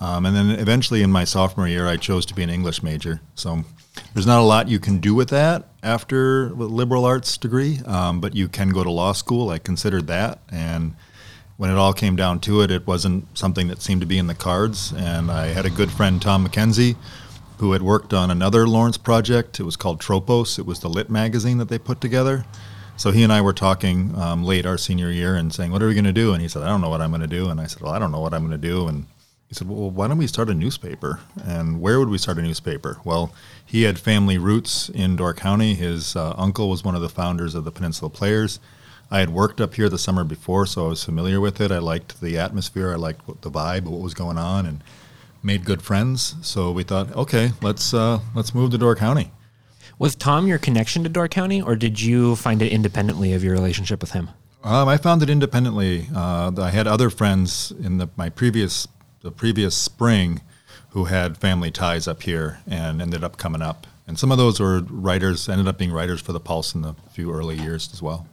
Um, 0.01 0.25
and 0.25 0.35
then 0.35 0.49
eventually 0.59 1.01
in 1.01 1.11
my 1.11 1.23
sophomore 1.23 1.67
year, 1.67 1.87
I 1.87 1.95
chose 1.95 2.25
to 2.25 2.35
be 2.35 2.43
an 2.43 2.49
English 2.49 2.83
major. 2.83 3.21
So 3.35 3.63
there's 4.13 4.27
not 4.27 4.41
a 4.41 4.43
lot 4.43 4.67
you 4.67 4.79
can 4.79 4.99
do 4.99 5.15
with 5.15 5.29
that 5.29 5.69
after 5.81 6.47
a 6.47 6.53
liberal 6.53 7.05
arts 7.05 7.37
degree, 7.37 7.79
um, 7.85 8.19
but 8.19 8.35
you 8.35 8.49
can 8.49 8.69
go 8.69 8.83
to 8.83 8.91
law 8.91 9.13
school. 9.13 9.49
I 9.49 9.59
considered 9.59 10.07
that. 10.07 10.39
And 10.49 10.95
when 11.55 11.69
it 11.69 11.77
all 11.77 11.93
came 11.93 12.17
down 12.17 12.41
to 12.41 12.61
it, 12.61 12.69
it 12.69 12.85
wasn't 12.85 13.37
something 13.37 13.69
that 13.69 13.81
seemed 13.81 14.01
to 14.01 14.07
be 14.07 14.17
in 14.17 14.27
the 14.27 14.35
cards. 14.35 14.91
And 14.91 15.31
I 15.31 15.47
had 15.47 15.65
a 15.65 15.69
good 15.69 15.89
friend, 15.89 16.21
Tom 16.21 16.45
McKenzie, 16.45 16.97
who 17.59 17.71
had 17.71 17.81
worked 17.81 18.13
on 18.13 18.29
another 18.29 18.67
Lawrence 18.67 18.97
project. 18.97 19.57
It 19.57 19.63
was 19.63 19.77
called 19.77 20.01
Tropos, 20.01 20.59
it 20.59 20.65
was 20.65 20.81
the 20.81 20.89
lit 20.89 21.09
magazine 21.09 21.59
that 21.59 21.69
they 21.69 21.79
put 21.79 22.01
together. 22.01 22.43
So 23.03 23.11
he 23.11 23.21
and 23.21 23.33
I 23.33 23.41
were 23.41 23.51
talking 23.51 24.17
um, 24.17 24.45
late 24.45 24.65
our 24.65 24.77
senior 24.77 25.11
year 25.11 25.35
and 25.35 25.53
saying, 25.53 25.73
"What 25.73 25.83
are 25.83 25.87
we 25.87 25.93
going 25.93 26.05
to 26.05 26.13
do?" 26.13 26.31
And 26.31 26.41
he 26.41 26.47
said, 26.47 26.63
"I 26.63 26.67
don't 26.67 26.79
know 26.79 26.87
what 26.87 27.01
I'm 27.01 27.09
going 27.09 27.19
to 27.19 27.27
do." 27.27 27.49
And 27.49 27.59
I 27.59 27.67
said, 27.67 27.81
"Well, 27.81 27.91
I 27.91 27.99
don't 27.99 28.13
know 28.13 28.21
what 28.21 28.33
I'm 28.33 28.47
going 28.47 28.57
to 28.61 28.67
do." 28.69 28.87
And 28.87 29.07
he 29.49 29.55
said, 29.55 29.67
"Well, 29.67 29.89
why 29.89 30.07
don't 30.07 30.17
we 30.17 30.25
start 30.25 30.47
a 30.47 30.53
newspaper?" 30.53 31.19
And 31.43 31.81
where 31.81 31.99
would 31.99 32.07
we 32.07 32.17
start 32.17 32.37
a 32.37 32.41
newspaper? 32.41 32.99
Well, 33.03 33.33
he 33.65 33.81
had 33.81 33.99
family 33.99 34.37
roots 34.37 34.87
in 34.87 35.17
Door 35.17 35.33
County. 35.33 35.73
His 35.73 36.15
uh, 36.15 36.33
uncle 36.37 36.69
was 36.69 36.85
one 36.85 36.95
of 36.95 37.01
the 37.01 37.09
founders 37.09 37.55
of 37.55 37.65
the 37.65 37.73
Peninsula 37.73 38.09
Players. 38.09 38.61
I 39.11 39.19
had 39.19 39.31
worked 39.31 39.59
up 39.59 39.73
here 39.73 39.89
the 39.89 39.97
summer 39.97 40.23
before, 40.23 40.65
so 40.65 40.85
I 40.85 40.87
was 40.87 41.03
familiar 41.03 41.41
with 41.41 41.59
it. 41.59 41.73
I 41.73 41.79
liked 41.79 42.21
the 42.21 42.37
atmosphere. 42.37 42.93
I 42.93 42.95
liked 42.95 43.27
the 43.41 43.51
vibe, 43.51 43.83
what 43.83 43.99
was 43.99 44.13
going 44.13 44.37
on, 44.37 44.65
and 44.65 44.81
made 45.43 45.65
good 45.65 45.81
friends. 45.81 46.35
So 46.41 46.71
we 46.71 46.83
thought, 46.83 47.13
okay, 47.17 47.51
let's 47.61 47.93
uh, 47.93 48.19
let's 48.33 48.55
move 48.55 48.71
to 48.71 48.77
Door 48.77 48.95
County. 48.95 49.33
Was 50.03 50.17
Tom 50.17 50.47
your 50.47 50.57
connection 50.57 51.03
to 51.03 51.09
Door 51.09 51.29
County, 51.29 51.61
or 51.61 51.77
did 51.77 52.01
you 52.01 52.35
find 52.35 52.61
it 52.61 52.73
independently 52.73 53.31
of 53.31 53.41
your 53.41 53.53
relationship 53.53 54.01
with 54.01 54.11
him? 54.11 54.31
Um, 54.61 54.89
I 54.89 54.97
found 54.97 55.23
it 55.23 55.29
independently. 55.29 56.07
Uh, 56.13 56.51
I 56.57 56.71
had 56.71 56.87
other 56.87 57.09
friends 57.09 57.71
in 57.71 57.99
the, 57.99 58.09
my 58.17 58.27
previous 58.27 58.85
the 59.21 59.31
previous 59.31 59.77
spring 59.77 60.41
who 60.89 61.05
had 61.05 61.37
family 61.37 61.71
ties 61.71 62.05
up 62.05 62.23
here 62.23 62.59
and 62.67 63.01
ended 63.01 63.23
up 63.23 63.37
coming 63.37 63.61
up. 63.61 63.87
And 64.05 64.19
some 64.19 64.29
of 64.29 64.37
those 64.37 64.59
were 64.59 64.81
writers, 64.89 65.47
ended 65.47 65.69
up 65.69 65.77
being 65.77 65.93
writers 65.93 66.19
for 66.19 66.33
the 66.33 66.39
Pulse 66.41 66.75
in 66.75 66.81
the 66.81 66.95
few 67.13 67.31
early 67.31 67.57
years 67.57 67.89
as 67.93 68.01
well. 68.01 68.27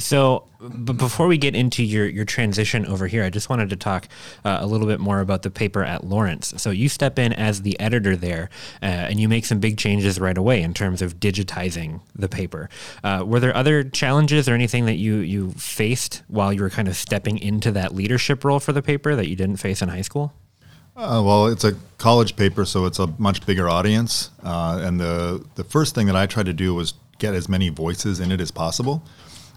So, 0.00 0.44
but 0.60 0.94
before 0.94 1.26
we 1.26 1.38
get 1.38 1.54
into 1.54 1.82
your, 1.82 2.08
your 2.08 2.24
transition 2.24 2.86
over 2.86 3.06
here, 3.06 3.24
I 3.24 3.30
just 3.30 3.48
wanted 3.48 3.70
to 3.70 3.76
talk 3.76 4.08
uh, 4.44 4.58
a 4.60 4.66
little 4.66 4.86
bit 4.86 5.00
more 5.00 5.20
about 5.20 5.42
the 5.42 5.50
paper 5.50 5.84
at 5.84 6.04
Lawrence. 6.04 6.54
So, 6.56 6.70
you 6.70 6.88
step 6.88 7.18
in 7.18 7.32
as 7.32 7.62
the 7.62 7.78
editor 7.78 8.16
there, 8.16 8.50
uh, 8.82 8.86
and 8.86 9.20
you 9.20 9.28
make 9.28 9.44
some 9.44 9.60
big 9.60 9.76
changes 9.78 10.18
right 10.18 10.36
away 10.36 10.62
in 10.62 10.74
terms 10.74 11.02
of 11.02 11.20
digitizing 11.20 12.00
the 12.14 12.28
paper. 12.28 12.68
Uh, 13.04 13.24
were 13.26 13.40
there 13.40 13.54
other 13.56 13.84
challenges 13.84 14.48
or 14.48 14.54
anything 14.54 14.86
that 14.86 14.96
you 14.96 15.16
you 15.18 15.52
faced 15.52 16.22
while 16.28 16.52
you 16.52 16.62
were 16.62 16.70
kind 16.70 16.88
of 16.88 16.96
stepping 16.96 17.38
into 17.38 17.70
that 17.72 17.94
leadership 17.94 18.44
role 18.44 18.60
for 18.60 18.72
the 18.72 18.82
paper 18.82 19.14
that 19.14 19.28
you 19.28 19.36
didn't 19.36 19.56
face 19.56 19.82
in 19.82 19.88
high 19.88 20.02
school? 20.02 20.32
Uh, 20.96 21.22
well, 21.24 21.46
it's 21.46 21.64
a 21.64 21.74
college 21.98 22.36
paper, 22.36 22.64
so 22.64 22.84
it's 22.84 22.98
a 22.98 23.06
much 23.18 23.46
bigger 23.46 23.68
audience. 23.68 24.30
Uh, 24.42 24.80
and 24.82 25.00
the 25.00 25.44
the 25.54 25.64
first 25.64 25.94
thing 25.94 26.06
that 26.06 26.16
I 26.16 26.26
tried 26.26 26.46
to 26.46 26.52
do 26.52 26.74
was 26.74 26.94
get 27.18 27.34
as 27.34 27.48
many 27.48 27.68
voices 27.68 28.18
in 28.20 28.32
it 28.32 28.40
as 28.40 28.50
possible. 28.50 29.02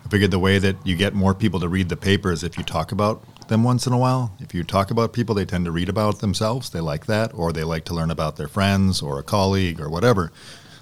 I 0.06 0.10
figured 0.10 0.32
the 0.32 0.40
way 0.40 0.60
that 0.60 0.76
you 0.86 0.96
get 0.96 1.14
more 1.14 1.34
people 1.34 1.60
to 1.62 1.70
read 1.70 1.90
the 1.90 1.98
paper 1.98 2.32
is 2.32 2.44
if 2.44 2.58
you 2.58 2.64
talk 2.64 2.92
about 2.92 3.24
them 3.48 3.64
once 3.64 3.88
in 3.88 3.94
a 3.94 3.98
while. 3.98 4.36
If 4.40 4.54
you 4.54 4.64
talk 4.64 4.92
about 4.92 5.14
people, 5.14 5.36
they 5.36 5.46
tend 5.46 5.66
to 5.66 5.72
read 5.72 5.90
about 5.90 6.20
themselves. 6.20 6.70
They 6.70 6.80
like 6.80 7.06
that, 7.08 7.34
or 7.34 7.52
they 7.52 7.64
like 7.64 7.86
to 7.86 7.94
learn 7.94 8.12
about 8.12 8.36
their 8.36 8.48
friends 8.48 9.02
or 9.02 9.20
a 9.20 9.24
colleague 9.24 9.80
or 9.80 9.90
whatever. 9.90 10.32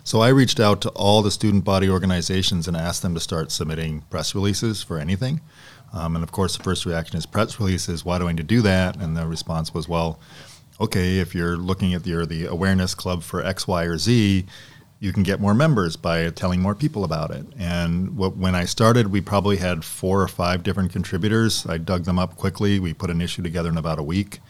So 0.03 0.21
I 0.21 0.29
reached 0.29 0.59
out 0.59 0.81
to 0.81 0.89
all 0.89 1.21
the 1.21 1.31
student 1.31 1.63
body 1.63 1.87
organizations 1.89 2.67
and 2.67 2.75
asked 2.75 3.03
them 3.03 3.13
to 3.13 3.19
start 3.19 3.51
submitting 3.51 4.01
press 4.09 4.33
releases 4.33 4.81
for 4.81 4.97
anything. 4.97 5.41
Um, 5.93 6.15
and 6.15 6.23
of 6.23 6.31
course, 6.31 6.57
the 6.57 6.63
first 6.63 6.85
reaction 6.85 7.17
is 7.17 7.25
press 7.25 7.59
releases. 7.59 8.03
Why 8.03 8.17
do 8.17 8.27
I 8.27 8.31
need 8.31 8.37
to 8.37 8.43
do 8.43 8.61
that? 8.61 8.95
And 8.95 9.15
the 9.15 9.27
response 9.27 9.73
was, 9.73 9.87
well, 9.87 10.19
okay, 10.79 11.19
if 11.19 11.35
you're 11.35 11.57
looking 11.57 11.93
at 11.93 12.07
your 12.07 12.25
the 12.25 12.45
awareness 12.45 12.95
club 12.95 13.21
for 13.21 13.45
X, 13.45 13.67
Y, 13.67 13.83
or 13.83 13.97
Z, 13.97 14.45
you 15.01 15.11
can 15.11 15.23
get 15.23 15.41
more 15.41 15.55
members 15.55 15.97
by 15.97 16.29
telling 16.29 16.61
more 16.61 16.75
people 16.75 17.03
about 17.03 17.31
it. 17.31 17.43
And 17.57 18.15
what, 18.15 18.37
when 18.37 18.53
I 18.53 18.65
started, 18.65 19.07
we 19.11 19.19
probably 19.19 19.57
had 19.57 19.83
four 19.83 20.21
or 20.21 20.27
five 20.27 20.61
different 20.61 20.91
contributors. 20.91 21.65
I 21.65 21.79
dug 21.79 22.03
them 22.03 22.19
up 22.19 22.37
quickly. 22.37 22.79
We 22.79 22.93
put 22.93 23.09
an 23.09 23.19
issue 23.19 23.41
together 23.41 23.69
in 23.69 23.77
about 23.77 23.97
a 23.97 24.03
week. 24.03 24.41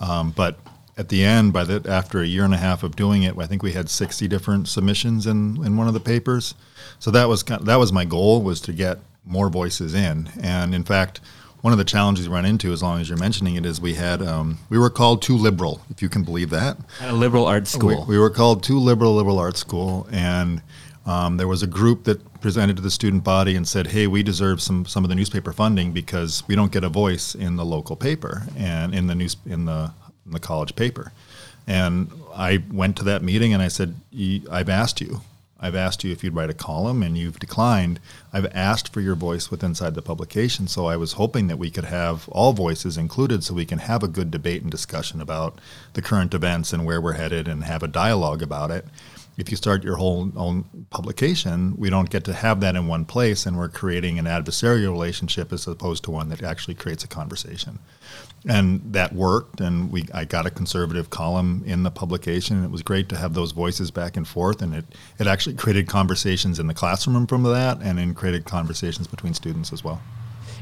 Um, 0.00 0.30
but 0.32 0.58
at 0.98 1.08
the 1.08 1.24
end, 1.24 1.54
by 1.54 1.64
the 1.64 1.90
after 1.90 2.20
a 2.20 2.26
year 2.26 2.44
and 2.44 2.52
a 2.52 2.58
half 2.58 2.82
of 2.82 2.96
doing 2.96 3.22
it, 3.22 3.34
I 3.38 3.46
think 3.46 3.62
we 3.62 3.72
had 3.72 3.88
60 3.88 4.28
different 4.28 4.68
submissions 4.68 5.26
in, 5.26 5.64
in 5.64 5.78
one 5.78 5.88
of 5.88 5.94
the 5.94 6.00
papers. 6.00 6.54
So 6.98 7.10
that 7.10 7.26
was 7.26 7.42
that 7.42 7.76
was 7.76 7.90
my 7.90 8.04
goal 8.04 8.42
was 8.42 8.60
to 8.62 8.74
get 8.74 8.98
more 9.24 9.48
voices 9.48 9.94
in. 9.94 10.28
And 10.38 10.74
in 10.74 10.84
fact, 10.84 11.22
one 11.64 11.72
of 11.72 11.78
the 11.78 11.84
challenges 11.84 12.28
we 12.28 12.34
run 12.34 12.44
into, 12.44 12.74
as 12.74 12.82
long 12.82 13.00
as 13.00 13.08
you're 13.08 13.16
mentioning 13.16 13.56
it, 13.56 13.64
is 13.64 13.80
we 13.80 13.94
had 13.94 14.20
um, 14.20 14.58
we 14.68 14.76
were 14.76 14.90
called 14.90 15.22
too 15.22 15.34
liberal, 15.34 15.80
if 15.88 16.02
you 16.02 16.10
can 16.10 16.22
believe 16.22 16.50
that. 16.50 16.76
At 17.00 17.08
a 17.08 17.14
liberal 17.14 17.46
arts 17.46 17.70
school. 17.70 18.04
We, 18.06 18.16
we 18.16 18.18
were 18.18 18.28
called 18.28 18.62
too 18.62 18.78
liberal, 18.78 19.14
liberal 19.14 19.38
arts 19.38 19.60
school, 19.60 20.06
and 20.12 20.60
um, 21.06 21.38
there 21.38 21.48
was 21.48 21.62
a 21.62 21.66
group 21.66 22.04
that 22.04 22.42
presented 22.42 22.76
to 22.76 22.82
the 22.82 22.90
student 22.90 23.24
body 23.24 23.56
and 23.56 23.66
said, 23.66 23.86
"Hey, 23.86 24.06
we 24.06 24.22
deserve 24.22 24.60
some 24.60 24.84
some 24.84 25.04
of 25.04 25.08
the 25.08 25.14
newspaper 25.14 25.54
funding 25.54 25.92
because 25.92 26.46
we 26.46 26.54
don't 26.54 26.70
get 26.70 26.84
a 26.84 26.90
voice 26.90 27.34
in 27.34 27.56
the 27.56 27.64
local 27.64 27.96
paper 27.96 28.42
and 28.58 28.94
in 28.94 29.06
the 29.06 29.14
news 29.14 29.38
in 29.46 29.64
the 29.64 29.90
in 30.26 30.32
the 30.32 30.40
college 30.40 30.76
paper." 30.76 31.12
And 31.66 32.12
I 32.34 32.62
went 32.70 32.98
to 32.98 33.04
that 33.04 33.22
meeting 33.22 33.54
and 33.54 33.62
I 33.62 33.68
said, 33.68 33.94
I've 34.50 34.68
asked 34.68 35.00
you. 35.00 35.22
I've 35.64 35.74
asked 35.74 36.04
you 36.04 36.12
if 36.12 36.22
you'd 36.22 36.34
write 36.34 36.50
a 36.50 36.54
column 36.54 37.02
and 37.02 37.16
you've 37.16 37.38
declined. 37.38 37.98
I've 38.34 38.54
asked 38.54 38.92
for 38.92 39.00
your 39.00 39.14
voice 39.14 39.50
with 39.50 39.64
inside 39.64 39.94
the 39.94 40.02
publication. 40.02 40.68
So 40.68 40.84
I 40.84 40.98
was 40.98 41.14
hoping 41.14 41.46
that 41.46 41.56
we 41.56 41.70
could 41.70 41.86
have 41.86 42.28
all 42.28 42.52
voices 42.52 42.98
included 42.98 43.42
so 43.42 43.54
we 43.54 43.64
can 43.64 43.78
have 43.78 44.02
a 44.02 44.08
good 44.08 44.30
debate 44.30 44.60
and 44.60 44.70
discussion 44.70 45.22
about 45.22 45.58
the 45.94 46.02
current 46.02 46.34
events 46.34 46.74
and 46.74 46.84
where 46.84 47.00
we're 47.00 47.14
headed 47.14 47.48
and 47.48 47.64
have 47.64 47.82
a 47.82 47.88
dialogue 47.88 48.42
about 48.42 48.70
it 48.70 48.84
if 49.36 49.50
you 49.50 49.56
start 49.56 49.82
your 49.82 49.96
whole 49.96 50.30
own 50.36 50.86
publication, 50.90 51.74
we 51.76 51.90
don't 51.90 52.10
get 52.10 52.24
to 52.24 52.32
have 52.32 52.60
that 52.60 52.76
in 52.76 52.86
one 52.86 53.04
place, 53.04 53.46
and 53.46 53.56
we're 53.56 53.68
creating 53.68 54.18
an 54.18 54.26
adversarial 54.26 54.92
relationship 54.92 55.52
as 55.52 55.66
opposed 55.66 56.04
to 56.04 56.10
one 56.10 56.28
that 56.28 56.42
actually 56.42 56.74
creates 56.74 57.02
a 57.04 57.08
conversation. 57.08 57.78
And 58.46 58.92
that 58.92 59.12
worked, 59.14 59.60
and 59.60 59.90
we 59.90 60.04
I 60.12 60.24
got 60.24 60.46
a 60.46 60.50
conservative 60.50 61.10
column 61.10 61.62
in 61.66 61.82
the 61.82 61.90
publication. 61.90 62.56
And 62.56 62.64
it 62.64 62.70
was 62.70 62.82
great 62.82 63.08
to 63.08 63.16
have 63.16 63.34
those 63.34 63.52
voices 63.52 63.90
back 63.90 64.16
and 64.16 64.28
forth, 64.28 64.60
and 64.62 64.74
it 64.74 64.84
it 65.18 65.26
actually 65.26 65.56
created 65.56 65.88
conversations 65.88 66.58
in 66.58 66.66
the 66.66 66.74
classroom 66.74 67.26
from 67.26 67.42
that, 67.44 67.78
and 67.80 67.98
then 67.98 68.14
created 68.14 68.44
conversations 68.44 69.06
between 69.06 69.34
students 69.34 69.72
as 69.72 69.82
well. 69.82 70.00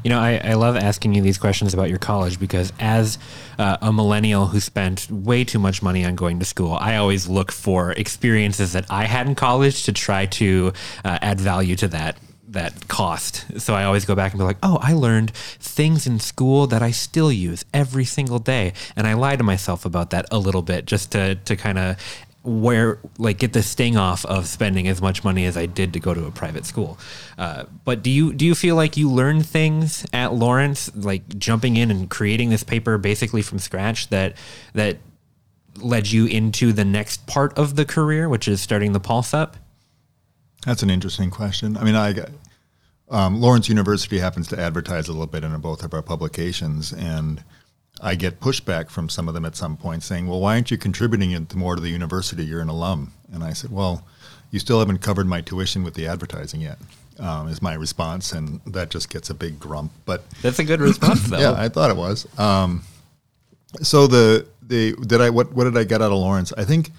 You 0.03 0.09
know, 0.09 0.19
I, 0.19 0.41
I 0.43 0.53
love 0.55 0.75
asking 0.75 1.13
you 1.13 1.21
these 1.21 1.37
questions 1.37 1.73
about 1.73 1.89
your 1.89 1.97
college 1.97 2.39
because 2.39 2.73
as 2.79 3.17
uh, 3.57 3.77
a 3.81 3.93
millennial 3.93 4.47
who 4.47 4.59
spent 4.59 5.09
way 5.09 5.43
too 5.43 5.59
much 5.59 5.81
money 5.81 6.03
on 6.05 6.15
going 6.15 6.39
to 6.39 6.45
school, 6.45 6.73
I 6.73 6.97
always 6.97 7.27
look 7.27 7.51
for 7.51 7.93
experiences 7.93 8.73
that 8.73 8.85
I 8.89 9.05
had 9.05 9.27
in 9.27 9.35
college 9.35 9.83
to 9.85 9.93
try 9.93 10.25
to 10.25 10.73
uh, 11.05 11.19
add 11.21 11.39
value 11.39 11.75
to 11.77 11.87
that 11.89 12.17
that 12.53 12.87
cost. 12.87 13.59
So 13.59 13.73
I 13.73 13.83
always 13.83 14.05
go 14.05 14.15
back 14.15 14.31
and 14.31 14.39
be 14.39 14.45
like, 14.45 14.57
oh, 14.61 14.77
I 14.81 14.93
learned 14.93 15.31
things 15.31 16.05
in 16.05 16.19
school 16.19 16.67
that 16.67 16.83
I 16.83 16.91
still 16.91 17.31
use 17.31 17.65
every 17.73 18.05
single 18.05 18.39
day. 18.39 18.73
And 18.95 19.07
I 19.07 19.13
lie 19.13 19.35
to 19.35 19.43
myself 19.43 19.85
about 19.85 20.11
that 20.11 20.27
a 20.31 20.37
little 20.37 20.61
bit 20.61 20.85
just 20.85 21.11
to, 21.13 21.35
to 21.35 21.55
kind 21.55 21.79
of 21.79 21.97
where 22.43 22.99
like 23.17 23.39
get 23.39 23.53
the 23.53 23.63
sting 23.63 23.95
off 23.95 24.25
of 24.25 24.47
spending 24.47 24.87
as 24.87 25.01
much 25.01 25.23
money 25.23 25.45
as 25.45 25.55
I 25.55 25.65
did 25.65 25.93
to 25.93 25.99
go 25.99 26.13
to 26.13 26.25
a 26.25 26.31
private 26.31 26.65
school. 26.65 26.97
Uh, 27.37 27.63
but 27.85 28.03
do 28.03 28.09
you 28.09 28.33
do 28.33 28.45
you 28.45 28.53
feel 28.53 28.75
like 28.75 28.97
you 28.97 29.09
learned 29.09 29.45
things 29.45 30.05
at 30.11 30.33
Lawrence, 30.33 30.93
like 30.95 31.27
jumping 31.37 31.77
in 31.77 31.89
and 31.89 32.09
creating 32.09 32.49
this 32.49 32.63
paper 32.63 32.97
basically 32.97 33.41
from 33.41 33.59
scratch 33.59 34.09
that 34.09 34.35
that 34.73 34.97
led 35.77 36.11
you 36.11 36.25
into 36.25 36.73
the 36.73 36.85
next 36.85 37.25
part 37.27 37.57
of 37.57 37.75
the 37.75 37.85
career, 37.85 38.27
which 38.27 38.47
is 38.47 38.61
starting 38.61 38.91
the 38.91 38.99
Pulse 38.99 39.33
Up? 39.33 39.57
That's 40.65 40.83
an 40.83 40.89
interesting 40.89 41.29
question. 41.29 41.77
I 41.77 41.83
mean, 41.83 41.95
I 41.95 42.13
um, 43.09 43.39
Lawrence 43.39 43.69
University 43.69 44.19
happens 44.19 44.47
to 44.49 44.59
advertise 44.59 45.07
a 45.07 45.11
little 45.11 45.27
bit 45.27 45.43
in 45.43 45.55
both 45.59 45.83
of 45.83 45.93
our 45.93 46.01
publications, 46.01 46.91
and 46.91 47.43
I 48.01 48.15
get 48.15 48.39
pushback 48.39 48.89
from 48.89 49.07
some 49.09 49.27
of 49.27 49.33
them 49.33 49.45
at 49.45 49.55
some 49.55 49.77
point 49.77 50.03
saying, 50.03 50.27
well, 50.27 50.39
why 50.39 50.55
aren't 50.55 50.71
you 50.71 50.77
contributing 50.77 51.47
more 51.55 51.75
to 51.75 51.81
the 51.81 51.89
university? 51.89 52.43
You're 52.43 52.61
an 52.61 52.69
alum. 52.69 53.13
And 53.31 53.43
I 53.43 53.53
said, 53.53 53.71
well, 53.71 54.05
you 54.51 54.59
still 54.59 54.79
haven't 54.79 54.99
covered 54.99 55.27
my 55.27 55.41
tuition 55.41 55.83
with 55.83 55.93
the 55.93 56.07
advertising 56.07 56.61
yet. 56.61 56.77
Um, 57.19 57.47
is 57.47 57.61
my 57.61 57.75
response, 57.75 58.31
and 58.31 58.59
that 58.65 58.89
just 58.89 59.11
gets 59.11 59.29
a 59.29 59.35
big 59.35 59.59
grump. 59.59 59.91
But 60.03 60.23
that's 60.41 60.57
a 60.57 60.63
good 60.63 60.81
response, 60.81 61.21
though. 61.27 61.37
yeah, 61.39 61.53
I 61.55 61.69
thought 61.69 61.91
it 61.91 61.95
was. 61.95 62.27
Um, 62.39 62.83
so 63.83 64.07
the 64.07 64.47
the 64.67 64.93
did 64.93 65.21
I 65.21 65.29
what 65.29 65.53
what 65.53 65.65
did 65.65 65.77
I 65.77 65.83
get 65.83 66.01
out 66.01 66.11
of 66.11 66.17
Lawrence? 66.17 66.53
I 66.57 66.63
think 66.63 66.91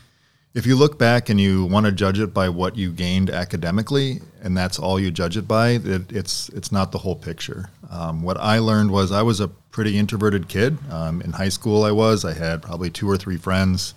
if 0.54 0.66
you 0.66 0.76
look 0.76 0.98
back 0.98 1.28
and 1.28 1.40
you 1.40 1.64
want 1.64 1.84
to 1.84 1.92
judge 1.92 2.20
it 2.20 2.32
by 2.32 2.48
what 2.48 2.76
you 2.76 2.92
gained 2.92 3.28
academically, 3.28 4.20
and 4.40 4.56
that's 4.56 4.78
all 4.78 5.00
you 5.00 5.10
judge 5.10 5.36
it 5.36 5.48
by, 5.48 5.70
it, 5.70 6.12
it's 6.12 6.48
it's 6.50 6.70
not 6.70 6.92
the 6.92 6.98
whole 6.98 7.16
picture. 7.16 7.70
Um, 7.90 8.22
what 8.22 8.36
I 8.36 8.60
learned 8.60 8.92
was 8.92 9.10
I 9.10 9.22
was 9.22 9.40
a 9.40 9.48
pretty 9.48 9.98
introverted 9.98 10.48
kid. 10.48 10.78
Um, 10.90 11.20
in 11.22 11.32
high 11.32 11.48
school, 11.48 11.82
I 11.82 11.90
was. 11.90 12.24
I 12.24 12.34
had 12.34 12.62
probably 12.62 12.88
two 12.88 13.10
or 13.10 13.16
three 13.16 13.36
friends. 13.36 13.94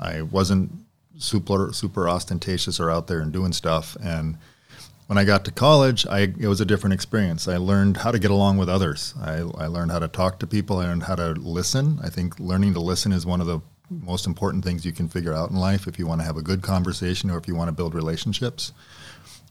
I 0.00 0.22
wasn't 0.22 0.72
super 1.18 1.72
super 1.74 2.08
ostentatious 2.08 2.80
or 2.80 2.90
out 2.90 3.06
there 3.06 3.20
and 3.20 3.30
doing 3.30 3.52
stuff. 3.52 3.94
And 4.02 4.38
when 5.08 5.18
I 5.18 5.24
got 5.24 5.44
to 5.44 5.50
college, 5.50 6.06
I, 6.06 6.20
it 6.20 6.48
was 6.48 6.60
a 6.60 6.66
different 6.66 6.94
experience. 6.94 7.48
I 7.48 7.56
learned 7.58 7.98
how 7.98 8.12
to 8.12 8.18
get 8.18 8.30
along 8.30 8.56
with 8.58 8.68
others. 8.68 9.14
I, 9.20 9.36
I 9.58 9.66
learned 9.66 9.90
how 9.90 9.98
to 9.98 10.08
talk 10.08 10.38
to 10.40 10.46
people. 10.46 10.78
I 10.78 10.86
learned 10.86 11.02
how 11.02 11.16
to 11.16 11.32
listen. 11.32 11.98
I 12.02 12.08
think 12.08 12.38
learning 12.38 12.74
to 12.74 12.80
listen 12.80 13.12
is 13.12 13.26
one 13.26 13.40
of 13.40 13.46
the 13.46 13.60
most 13.90 14.26
important 14.26 14.64
things 14.64 14.84
you 14.84 14.92
can 14.92 15.08
figure 15.08 15.34
out 15.34 15.50
in 15.50 15.56
life 15.56 15.86
if 15.86 15.98
you 15.98 16.06
want 16.06 16.20
to 16.20 16.24
have 16.26 16.36
a 16.36 16.42
good 16.42 16.62
conversation 16.62 17.30
or 17.30 17.38
if 17.38 17.48
you 17.48 17.54
want 17.54 17.68
to 17.68 17.72
build 17.72 17.94
relationships. 17.94 18.72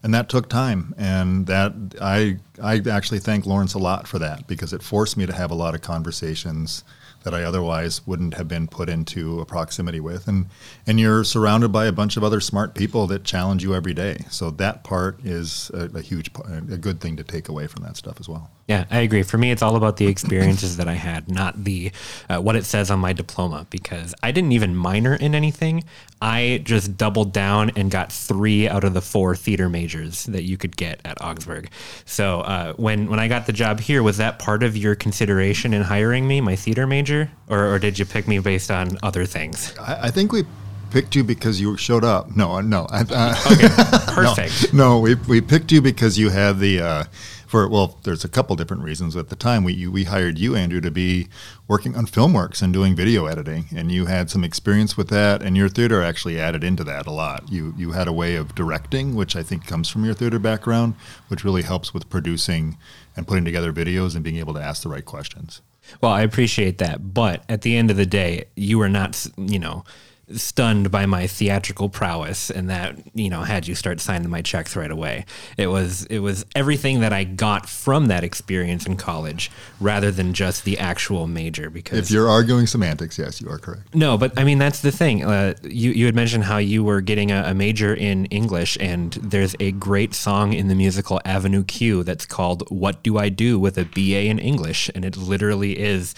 And 0.03 0.13
that 0.13 0.29
took 0.29 0.47
time, 0.47 0.93
and 0.97 1.47
that 1.47 1.73
I 1.99 2.37
I 2.61 2.81
actually 2.89 3.19
thank 3.19 3.47
Lawrence 3.47 3.73
a 3.73 3.79
lot 3.79 4.07
for 4.07 4.19
that 4.19 4.47
because 4.47 4.71
it 4.71 4.83
forced 4.83 5.17
me 5.17 5.25
to 5.25 5.33
have 5.33 5.49
a 5.49 5.55
lot 5.55 5.73
of 5.73 5.81
conversations 5.81 6.83
that 7.27 7.33
I 7.33 7.43
otherwise 7.43 8.07
wouldn't 8.07 8.35
have 8.35 8.47
been 8.47 8.69
put 8.69 8.87
into 8.87 9.41
a 9.41 9.45
proximity 9.45 9.99
with. 9.99 10.29
And 10.29 10.45
and 10.85 10.97
you're 10.97 11.25
surrounded 11.25 11.73
by 11.73 11.85
a 11.85 11.91
bunch 11.91 12.15
of 12.15 12.23
other 12.23 12.39
smart 12.39 12.73
people 12.73 13.05
that 13.07 13.25
challenge 13.25 13.63
you 13.63 13.75
every 13.75 13.93
day. 13.93 14.23
So 14.29 14.49
that 14.51 14.85
part 14.85 15.19
is 15.25 15.69
a, 15.73 15.89
a 15.93 16.01
huge, 16.01 16.31
a 16.45 16.77
good 16.77 17.01
thing 17.01 17.17
to 17.17 17.25
take 17.25 17.49
away 17.49 17.67
from 17.67 17.83
that 17.83 17.97
stuff 17.97 18.21
as 18.21 18.29
well. 18.29 18.49
Yeah, 18.67 18.85
I 18.91 18.99
agree. 18.99 19.23
For 19.23 19.37
me, 19.37 19.51
it's 19.51 19.61
all 19.61 19.75
about 19.77 19.95
the 19.97 20.07
experiences 20.07 20.77
that 20.77 20.87
I 20.89 20.93
had, 20.93 21.29
not 21.29 21.63
the 21.63 21.91
uh, 22.29 22.39
what 22.39 22.55
it 22.55 22.65
says 22.65 22.89
on 22.91 22.99
my 22.99 23.13
diploma. 23.13 23.67
Because 23.69 24.15
I 24.23 24.31
didn't 24.31 24.53
even 24.53 24.75
minor 24.75 25.15
in 25.15 25.35
anything. 25.35 25.83
I 26.21 26.61
just 26.63 26.97
doubled 26.97 27.31
down 27.33 27.71
and 27.75 27.91
got 27.91 28.11
three 28.11 28.67
out 28.67 28.83
of 28.83 28.93
the 28.93 29.01
four 29.01 29.35
theater 29.35 29.69
majors 29.69 30.23
that 30.25 30.43
you 30.43 30.57
could 30.57 30.75
get 30.75 30.99
at 31.05 31.21
Augsburg. 31.21 31.69
So 32.05 32.41
uh, 32.41 32.73
when 32.73 33.09
when 33.09 33.19
I 33.19 33.27
got 33.27 33.47
the 33.47 33.53
job 33.53 33.81
here, 33.81 34.01
was 34.01 34.17
that 34.17 34.39
part 34.39 34.63
of 34.63 34.77
your 34.77 34.95
consideration 34.95 35.73
in 35.73 35.83
hiring 35.83 36.27
me, 36.27 36.41
my 36.41 36.55
theater 36.55 36.85
major, 36.85 37.16
or, 37.47 37.73
or 37.73 37.79
did 37.79 37.97
you 37.99 38.05
pick 38.05 38.27
me 38.27 38.39
based 38.39 38.69
on 38.71 38.97
other 39.03 39.25
things? 39.25 39.77
I, 39.79 40.07
I 40.07 40.11
think 40.11 40.31
we 40.31 40.43
picked 40.89 41.15
you 41.15 41.23
because 41.23 41.59
you 41.59 41.77
showed 41.77 42.03
up. 42.03 42.35
No, 42.35 42.59
no. 42.61 42.87
Uh, 42.91 43.35
okay, 43.51 43.67
perfect. 44.13 44.73
no, 44.73 44.95
no, 44.95 44.99
we 44.99 45.15
we 45.15 45.41
picked 45.41 45.71
you 45.71 45.81
because 45.81 46.17
you 46.17 46.29
had 46.29 46.59
the. 46.59 46.81
Uh, 46.81 47.03
for 47.47 47.69
well, 47.69 47.97
there's 48.03 48.25
a 48.25 48.29
couple 48.29 48.55
different 48.57 48.83
reasons. 48.83 49.15
At 49.15 49.29
the 49.29 49.35
time, 49.35 49.63
we 49.63 49.73
you, 49.73 49.89
we 49.89 50.03
hired 50.03 50.37
you, 50.37 50.55
Andrew, 50.55 50.81
to 50.81 50.91
be 50.91 51.27
working 51.67 51.95
on 51.95 52.05
FilmWorks 52.05 52.61
and 52.61 52.73
doing 52.73 52.93
video 52.93 53.25
editing, 53.25 53.65
and 53.75 53.89
you 53.91 54.07
had 54.07 54.29
some 54.29 54.43
experience 54.43 54.97
with 54.97 55.07
that, 55.09 55.41
and 55.41 55.55
your 55.55 55.69
theater 55.69 56.01
actually 56.01 56.39
added 56.39 56.63
into 56.63 56.83
that 56.83 57.07
a 57.07 57.11
lot. 57.11 57.49
You 57.49 57.73
you 57.77 57.93
had 57.93 58.07
a 58.07 58.13
way 58.13 58.35
of 58.35 58.53
directing, 58.53 59.15
which 59.15 59.35
I 59.35 59.43
think 59.43 59.65
comes 59.65 59.87
from 59.89 60.03
your 60.03 60.13
theater 60.13 60.39
background, 60.39 60.95
which 61.29 61.45
really 61.45 61.63
helps 61.63 61.93
with 61.93 62.09
producing 62.09 62.77
and 63.15 63.27
putting 63.27 63.45
together 63.45 63.71
videos 63.71 64.13
and 64.13 64.23
being 64.23 64.37
able 64.37 64.53
to 64.53 64.61
ask 64.61 64.83
the 64.83 64.89
right 64.89 65.05
questions. 65.05 65.61
Well, 66.01 66.11
I 66.11 66.21
appreciate 66.21 66.77
that, 66.79 67.13
but 67.13 67.43
at 67.49 67.61
the 67.61 67.75
end 67.77 67.91
of 67.91 67.97
the 67.97 68.05
day, 68.05 68.45
you 68.55 68.81
are 68.81 68.89
not, 68.89 69.25
you 69.37 69.59
know 69.59 69.83
stunned 70.31 70.91
by 70.91 71.05
my 71.05 71.25
theatrical 71.25 71.89
prowess 71.89 72.49
and 72.49 72.69
that 72.69 72.95
you 73.13 73.29
know 73.29 73.43
had 73.43 73.67
you 73.67 73.75
start 73.75 73.99
signing 73.99 74.29
my 74.29 74.41
checks 74.41 74.75
right 74.75 74.91
away. 74.91 75.25
It 75.57 75.67
was 75.67 76.05
it 76.07 76.19
was 76.19 76.45
everything 76.55 76.99
that 76.99 77.13
i 77.13 77.23
got 77.23 77.69
from 77.69 78.07
that 78.07 78.23
experience 78.23 78.85
in 78.85 78.97
college 78.97 79.51
rather 79.79 80.11
than 80.11 80.33
just 80.33 80.65
the 80.65 80.77
actual 80.77 81.27
major 81.27 81.69
because 81.69 81.99
if 81.99 82.11
you're 82.11 82.29
arguing 82.29 82.67
semantics 82.67 83.17
yes 83.17 83.41
you 83.41 83.49
are 83.49 83.57
correct. 83.57 83.93
No 83.95 84.17
but 84.17 84.37
i 84.37 84.43
mean 84.43 84.57
that's 84.57 84.81
the 84.81 84.91
thing. 84.91 85.23
Uh, 85.23 85.53
you, 85.63 85.91
you 85.91 86.05
had 86.05 86.15
mentioned 86.15 86.43
how 86.43 86.57
you 86.57 86.83
were 86.83 87.01
getting 87.01 87.31
a, 87.31 87.43
a 87.47 87.53
major 87.53 87.93
in 87.93 88.25
english 88.25 88.77
and 88.79 89.13
there's 89.13 89.55
a 89.59 89.71
great 89.73 90.13
song 90.13 90.53
in 90.53 90.67
the 90.67 90.75
musical 90.75 91.21
avenue 91.25 91.63
q 91.63 92.03
that's 92.03 92.25
called 92.25 92.69
what 92.69 93.03
do 93.03 93.17
i 93.17 93.29
do 93.29 93.59
with 93.59 93.77
a 93.77 93.85
ba 93.85 94.25
in 94.25 94.39
english? 94.39 94.89
And 94.95 95.05
it 95.05 95.15
literally 95.17 95.77
is 95.77 96.15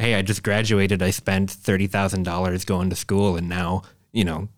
hey, 0.00 0.14
I 0.14 0.22
just 0.22 0.42
graduated. 0.42 1.02
I 1.02 1.10
spent 1.10 1.50
thirty 1.50 1.86
thousand 1.86 2.24
dollars 2.24 2.64
going 2.64 2.90
to 2.90 2.96
school, 2.96 3.36
and 3.36 3.48
now 3.50 3.82
you 4.12 4.24
know 4.24 4.48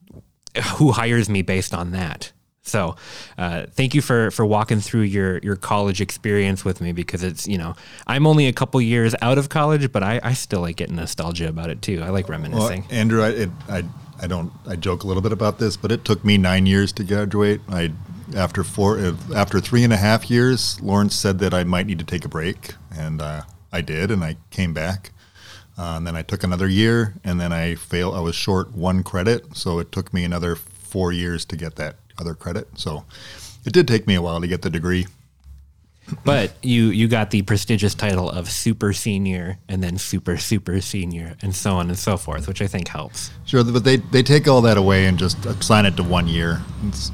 who 0.76 0.92
hires 0.92 1.28
me 1.28 1.42
based 1.42 1.74
on 1.74 1.90
that. 1.92 2.33
So, 2.64 2.94
uh, 3.37 3.66
thank 3.72 3.92
you 3.92 4.00
for 4.00 4.31
for 4.31 4.46
walking 4.46 4.78
through 4.78 5.02
your 5.02 5.38
your 5.38 5.57
college 5.57 6.00
experience 6.00 6.64
with 6.64 6.81
me 6.81 6.92
because 6.92 7.24
it's 7.24 7.48
you 7.48 7.59
know 7.59 7.74
I'm 8.07 8.24
only 8.24 8.46
a 8.46 8.52
couple 8.52 8.81
years 8.81 9.16
out 9.20 9.37
of 9.37 9.48
college, 9.48 9.90
but 9.90 10.05
I, 10.05 10.20
I 10.22 10.35
still 10.35 10.61
like 10.61 10.76
getting 10.76 10.94
nostalgia 10.94 11.48
about 11.48 11.70
it 11.70 11.83
too. 11.83 12.02
I 12.02 12.11
like 12.11 12.28
reminiscing. 12.28 12.83
Well, 12.83 12.98
Andrew, 12.98 13.22
I, 13.22 13.28
it, 13.31 13.50
I 13.68 13.85
I 14.20 14.28
don't 14.28 14.52
I 14.66 14.76
joke 14.76 15.02
a 15.02 15.09
little 15.09 15.22
bit 15.22 15.33
about 15.33 15.59
this, 15.59 15.76
but 15.76 15.90
it 15.90 16.05
took 16.05 16.24
me 16.24 16.38
nine 16.38 16.66
years 16.66 16.92
to 16.92 17.05
graduate. 17.05 17.61
I 17.68 17.92
after 18.37 18.62
four 18.62 19.16
after 19.35 19.59
three 19.59 19.83
and 19.83 19.92
a 19.92 19.96
half 19.96 20.31
years, 20.31 20.81
Lawrence 20.81 21.16
said 21.16 21.40
that 21.40 21.52
I 21.52 21.64
might 21.64 21.87
need 21.87 21.98
to 21.98 22.05
take 22.05 22.24
a 22.24 22.28
break, 22.28 22.74
and 22.96 23.20
uh, 23.20 23.42
I 23.72 23.81
did, 23.81 24.12
and 24.12 24.22
I 24.22 24.37
came 24.50 24.72
back. 24.72 25.11
Uh, 25.78 25.94
and 25.96 26.06
then 26.06 26.16
I 26.16 26.22
took 26.22 26.42
another 26.42 26.68
year, 26.68 27.14
and 27.24 27.40
then 27.40 27.52
I 27.52 27.74
failed. 27.74 28.14
I 28.14 28.20
was 28.20 28.35
short 28.35 28.72
one 28.72 29.02
credit, 29.02 29.56
so 29.56 29.78
it 29.78 29.90
took 29.90 30.12
me 30.12 30.24
another 30.24 30.54
four 30.56 31.12
years 31.12 31.44
to 31.46 31.56
get 31.56 31.76
that 31.76 31.96
other 32.18 32.35
credit. 32.35 32.68
So 32.74 33.04
it 33.64 33.72
did 33.72 33.88
take 33.88 34.06
me 34.06 34.14
a 34.14 34.22
while 34.22 34.40
to 34.40 34.46
get 34.46 34.62
the 34.62 34.70
degree. 34.70 35.06
But 36.24 36.52
you 36.62 36.87
you 36.87 37.08
got 37.08 37.30
the 37.30 37.42
prestigious 37.42 37.94
title 37.94 38.28
of 38.28 38.50
super 38.50 38.92
senior, 38.92 39.58
and 39.68 39.82
then 39.82 39.96
super 39.96 40.37
super 40.37 40.80
senior, 40.80 41.37
and 41.40 41.54
so 41.54 41.74
on 41.74 41.88
and 41.88 41.98
so 41.98 42.16
forth, 42.16 42.48
which 42.48 42.61
I 42.61 42.66
think 42.66 42.88
helps. 42.88 43.30
Sure, 43.46 43.64
but 43.64 43.85
they 43.85 43.96
they 43.96 44.22
take 44.22 44.46
all 44.46 44.61
that 44.62 44.76
away 44.76 45.06
and 45.06 45.18
just 45.18 45.46
assign 45.46 45.87
it 45.87 45.96
to 45.96 46.02
one 46.02 46.28
year. 46.28 46.61
It's, 46.87 47.11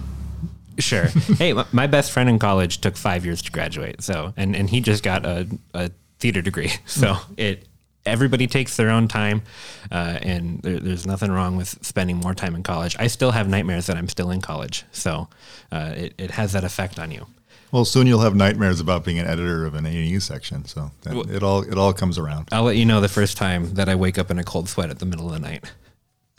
Sure. 0.79 1.07
hey, 1.39 1.55
my 1.73 1.87
best 1.87 2.13
friend 2.13 2.29
in 2.29 2.39
college 2.39 2.81
took 2.81 2.97
five 2.97 3.25
years 3.25 3.43
to 3.43 3.51
graduate. 3.51 4.03
So, 4.03 4.33
and, 4.37 4.55
and 4.55 4.71
he 4.71 4.81
just 4.81 5.03
got 5.03 5.27
a, 5.27 5.49
a 5.75 5.91
theater 6.19 6.43
degree. 6.43 6.73
So 6.87 7.17
it 7.37 7.68
everybody 8.09 8.47
takes 8.47 8.77
their 8.77 8.91
own 8.91 9.09
time, 9.09 9.43
uh, 9.91 10.19
and 10.23 10.61
there, 10.63 10.81
there's 10.81 11.07
nothing 11.07 11.31
wrong 11.31 11.57
with 11.57 11.85
spending 11.85 12.17
more 12.17 12.35
time 12.35 12.55
in 12.55 12.63
college. 12.63 12.97
I 12.99 13.07
still 13.07 13.31
have 13.31 13.49
nightmares 13.49 13.87
that 13.87 13.97
I'm 13.97 14.09
still 14.09 14.31
in 14.31 14.41
college, 14.41 14.85
so 14.93 15.29
uh, 15.73 15.93
it, 15.97 16.15
it 16.19 16.31
has 16.33 16.53
that 16.53 16.65
effect 16.65 16.99
on 16.99 17.11
you. 17.11 17.27
Well, 17.71 17.85
soon 17.85 18.07
you'll 18.07 18.21
have 18.21 18.35
nightmares 18.35 18.81
about 18.81 19.05
being 19.05 19.19
an 19.19 19.27
editor 19.27 19.67
of 19.67 19.75
an 19.75 19.85
A&E 19.85 20.19
section, 20.21 20.65
so 20.65 20.91
that, 21.03 21.15
it 21.31 21.43
all 21.43 21.63
it 21.63 21.77
all 21.77 21.93
comes 21.93 22.19
around. 22.19 22.49
I'll 22.51 22.63
let 22.63 22.77
you 22.77 22.87
know 22.87 23.01
the 23.01 23.09
first 23.09 23.37
time 23.37 23.75
that 23.75 23.89
I 23.89 23.95
wake 23.95 24.19
up 24.19 24.31
in 24.31 24.39
a 24.39 24.45
cold 24.45 24.69
sweat 24.69 24.91
at 24.91 24.99
the 24.99 25.07
middle 25.07 25.27
of 25.27 25.33
the 25.33 25.41
night. 25.41 25.71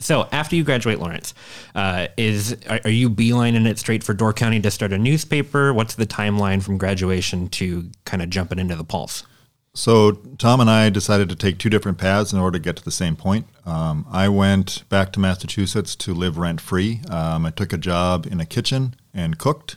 So 0.00 0.28
after 0.32 0.56
you 0.56 0.64
graduate, 0.64 0.98
Lawrence, 0.98 1.34
uh, 1.74 2.08
is 2.16 2.56
are, 2.68 2.80
are, 2.84 2.90
you 2.90 3.10
beelining 3.10 3.66
it 3.66 3.78
straight 3.78 4.02
for 4.02 4.14
Door 4.14 4.32
County 4.32 4.58
to 4.60 4.70
start 4.70 4.92
a 4.92 4.98
newspaper? 4.98 5.74
What's 5.74 5.94
the 5.94 6.06
timeline 6.06 6.62
from 6.62 6.78
graduation 6.78 7.48
to 7.50 7.90
kind 8.06 8.22
of 8.22 8.30
jumping 8.30 8.58
into 8.58 8.76
the 8.76 8.84
pulse? 8.84 9.24
So 9.72 10.12
Tom 10.12 10.60
and 10.60 10.68
I 10.68 10.90
decided 10.90 11.28
to 11.28 11.36
take 11.36 11.58
two 11.58 11.70
different 11.70 11.96
paths 11.96 12.32
in 12.32 12.40
order 12.40 12.58
to 12.58 12.62
get 12.62 12.76
to 12.76 12.84
the 12.84 12.90
same 12.90 13.14
point. 13.14 13.46
Um, 13.64 14.04
I 14.10 14.28
went 14.28 14.88
back 14.88 15.12
to 15.12 15.20
Massachusetts 15.20 15.94
to 15.96 16.12
live 16.12 16.38
rent 16.38 16.60
free. 16.60 17.00
Um, 17.08 17.46
I 17.46 17.50
took 17.50 17.72
a 17.72 17.78
job 17.78 18.26
in 18.26 18.40
a 18.40 18.46
kitchen 18.46 18.96
and 19.14 19.38
cooked. 19.38 19.76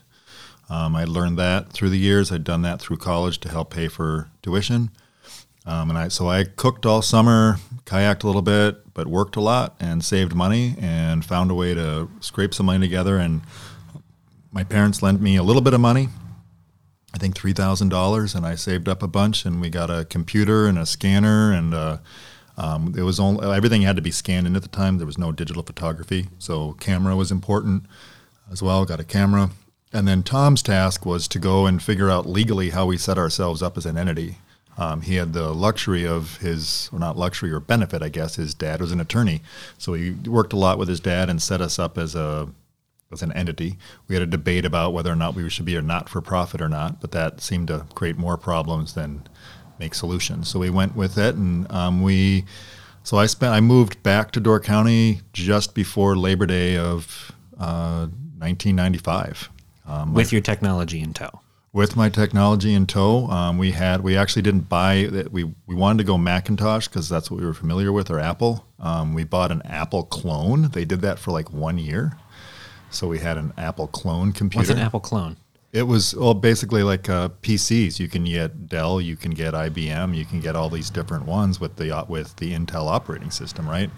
Um, 0.69 0.95
I 0.95 1.03
learned 1.03 1.37
that 1.37 1.71
through 1.71 1.89
the 1.89 1.99
years. 1.99 2.31
I'd 2.31 2.43
done 2.43 2.63
that 2.63 2.79
through 2.79 2.97
college 2.97 3.39
to 3.41 3.49
help 3.49 3.69
pay 3.71 3.87
for 3.87 4.29
tuition. 4.41 4.89
Um, 5.65 5.89
and 5.89 5.97
I 5.97 6.07
so 6.07 6.27
I 6.27 6.43
cooked 6.43 6.85
all 6.85 7.01
summer, 7.01 7.57
kayaked 7.85 8.23
a 8.23 8.27
little 8.27 8.41
bit, 8.41 8.93
but 8.93 9.07
worked 9.07 9.35
a 9.35 9.41
lot 9.41 9.75
and 9.79 10.03
saved 10.03 10.35
money 10.35 10.75
and 10.79 11.23
found 11.23 11.51
a 11.51 11.53
way 11.53 11.73
to 11.73 12.09
scrape 12.19 12.53
some 12.53 12.65
money 12.65 12.79
together. 12.79 13.17
And 13.17 13.41
my 14.51 14.63
parents 14.63 15.01
lent 15.01 15.21
me 15.21 15.35
a 15.35 15.43
little 15.43 15.61
bit 15.61 15.73
of 15.73 15.79
money, 15.79 16.09
I 17.13 17.17
think 17.17 17.35
three 17.35 17.53
thousand 17.53 17.89
dollars, 17.89 18.35
and 18.35 18.45
I 18.45 18.55
saved 18.55 18.89
up 18.89 19.03
a 19.03 19.07
bunch. 19.07 19.45
And 19.45 19.61
we 19.61 19.69
got 19.69 19.89
a 19.89 20.05
computer 20.05 20.67
and 20.67 20.77
a 20.79 20.85
scanner, 20.85 21.51
and 21.51 21.73
uh, 21.73 21.97
um, 22.57 22.93
it 22.97 23.03
was 23.03 23.19
only 23.19 23.45
everything 23.45 23.83
had 23.83 23.95
to 23.95 24.01
be 24.01 24.11
scanned 24.11 24.47
in 24.47 24.55
at 24.55 24.61
the 24.61 24.67
time. 24.67 24.97
There 24.97 25.07
was 25.07 25.17
no 25.17 25.31
digital 25.31 25.63
photography, 25.63 26.29
so 26.39 26.73
camera 26.73 27.15
was 27.15 27.31
important 27.31 27.85
as 28.51 28.61
well. 28.61 28.85
Got 28.85 28.99
a 28.99 29.03
camera. 29.03 29.51
And 29.95 30.07
then 30.07 30.23
Tom's 30.23 30.63
task 30.63 31.05
was 31.05 31.27
to 31.27 31.39
go 31.39 31.67
and 31.67 31.81
figure 31.81 32.09
out 32.09 32.25
legally 32.25 32.71
how 32.71 32.87
we 32.87 32.97
set 32.97 33.19
ourselves 33.19 33.61
up 33.61 33.77
as 33.77 33.85
an 33.85 33.95
entity. 33.95 34.37
Um, 34.75 35.01
he 35.01 35.15
had 35.15 35.33
the 35.33 35.53
luxury 35.53 36.07
of 36.07 36.37
his, 36.37 36.89
or 36.91 36.97
not 36.97 37.15
luxury 37.15 37.51
or 37.51 37.59
benefit, 37.59 38.01
I 38.01 38.09
guess. 38.09 38.37
His 38.37 38.55
dad 38.55 38.81
was 38.81 38.91
an 38.91 38.99
attorney, 38.99 39.43
so 39.77 39.93
he 39.93 40.11
worked 40.27 40.51
a 40.51 40.57
lot 40.57 40.79
with 40.79 40.87
his 40.87 40.99
dad 40.99 41.29
and 41.29 41.39
set 41.39 41.61
us 41.61 41.77
up 41.77 41.99
as 41.99 42.15
a 42.15 42.49
as 43.13 43.21
an 43.21 43.31
entity. 43.33 43.77
We 44.07 44.15
had 44.15 44.21
a 44.21 44.27
debate 44.27 44.65
about 44.65 44.93
whether 44.93 45.11
or 45.11 45.15
not 45.15 45.35
we 45.35 45.49
should 45.49 45.65
be 45.65 45.75
a 45.75 45.81
not 45.81 46.09
for 46.09 46.21
profit 46.21 46.61
or 46.61 46.69
not, 46.69 46.99
but 47.01 47.11
that 47.11 47.41
seemed 47.41 47.67
to 47.69 47.85
create 47.95 48.17
more 48.17 48.37
problems 48.37 48.93
than 48.93 49.27
make 49.79 49.93
solutions. 49.93 50.47
So 50.49 50.59
we 50.59 50.69
went 50.69 50.95
with 50.95 51.17
it, 51.17 51.35
and 51.35 51.71
um, 51.71 52.01
we. 52.01 52.45
So 53.03 53.17
I 53.17 53.25
spent. 53.25 53.53
I 53.53 53.61
moved 53.61 54.01
back 54.03 54.31
to 54.31 54.39
Door 54.39 54.61
County 54.61 55.21
just 55.33 55.73
before 55.73 56.15
Labor 56.15 56.45
Day 56.45 56.77
of 56.77 57.31
uh, 57.59 58.07
1995. 58.37 59.49
Um, 59.85 60.13
with 60.13 60.31
your 60.31 60.41
technology 60.41 61.01
in 61.01 61.13
tow 61.13 61.41
with 61.73 61.95
my 61.95 62.07
technology 62.07 62.73
in 62.73 62.85
tow. 62.85 63.25
Um, 63.27 63.57
we 63.57 63.71
had 63.71 64.01
we 64.01 64.15
actually 64.15 64.43
didn't 64.43 64.69
buy 64.69 65.09
that. 65.11 65.31
we 65.31 65.43
we 65.65 65.75
wanted 65.75 65.97
to 65.97 66.03
go 66.05 66.17
Macintosh 66.17 66.87
because 66.87 67.09
that's 67.09 67.29
what 67.29 67.41
we 67.41 67.45
were 67.45 67.53
familiar 67.53 67.91
with 67.91 68.09
or 68.09 68.19
Apple. 68.19 68.65
Um, 68.79 69.13
we 69.13 69.23
bought 69.23 69.51
an 69.51 69.63
Apple 69.65 70.03
clone. 70.03 70.69
They 70.69 70.85
did 70.85 71.01
that 71.01 71.19
for 71.19 71.31
like 71.31 71.51
one 71.51 71.79
year, 71.79 72.17
so 72.93 73.07
we 73.07 73.19
had 73.19 73.37
an 73.37 73.53
Apple 73.57 73.87
clone 73.87 74.31
computer. 74.31 74.61
What's 74.61 74.69
an 74.69 74.79
Apple 74.79 74.99
clone? 74.99 75.37
It 75.71 75.83
was 75.83 76.15
well 76.15 76.33
basically 76.33 76.83
like 76.83 77.09
uh, 77.09 77.29
PCs. 77.41 77.99
You 77.99 78.07
can 78.07 78.25
get 78.25 78.67
Dell, 78.67 79.01
you 79.01 79.15
can 79.15 79.31
get 79.31 79.53
IBM, 79.53 80.15
you 80.15 80.25
can 80.25 80.39
get 80.39 80.55
all 80.55 80.69
these 80.69 80.89
different 80.89 81.25
ones 81.25 81.59
with 81.59 81.75
the 81.75 81.95
uh, 81.95 82.05
with 82.07 82.35
the 82.37 82.53
Intel 82.53 82.87
operating 82.87 83.31
system, 83.31 83.67
right? 83.67 83.89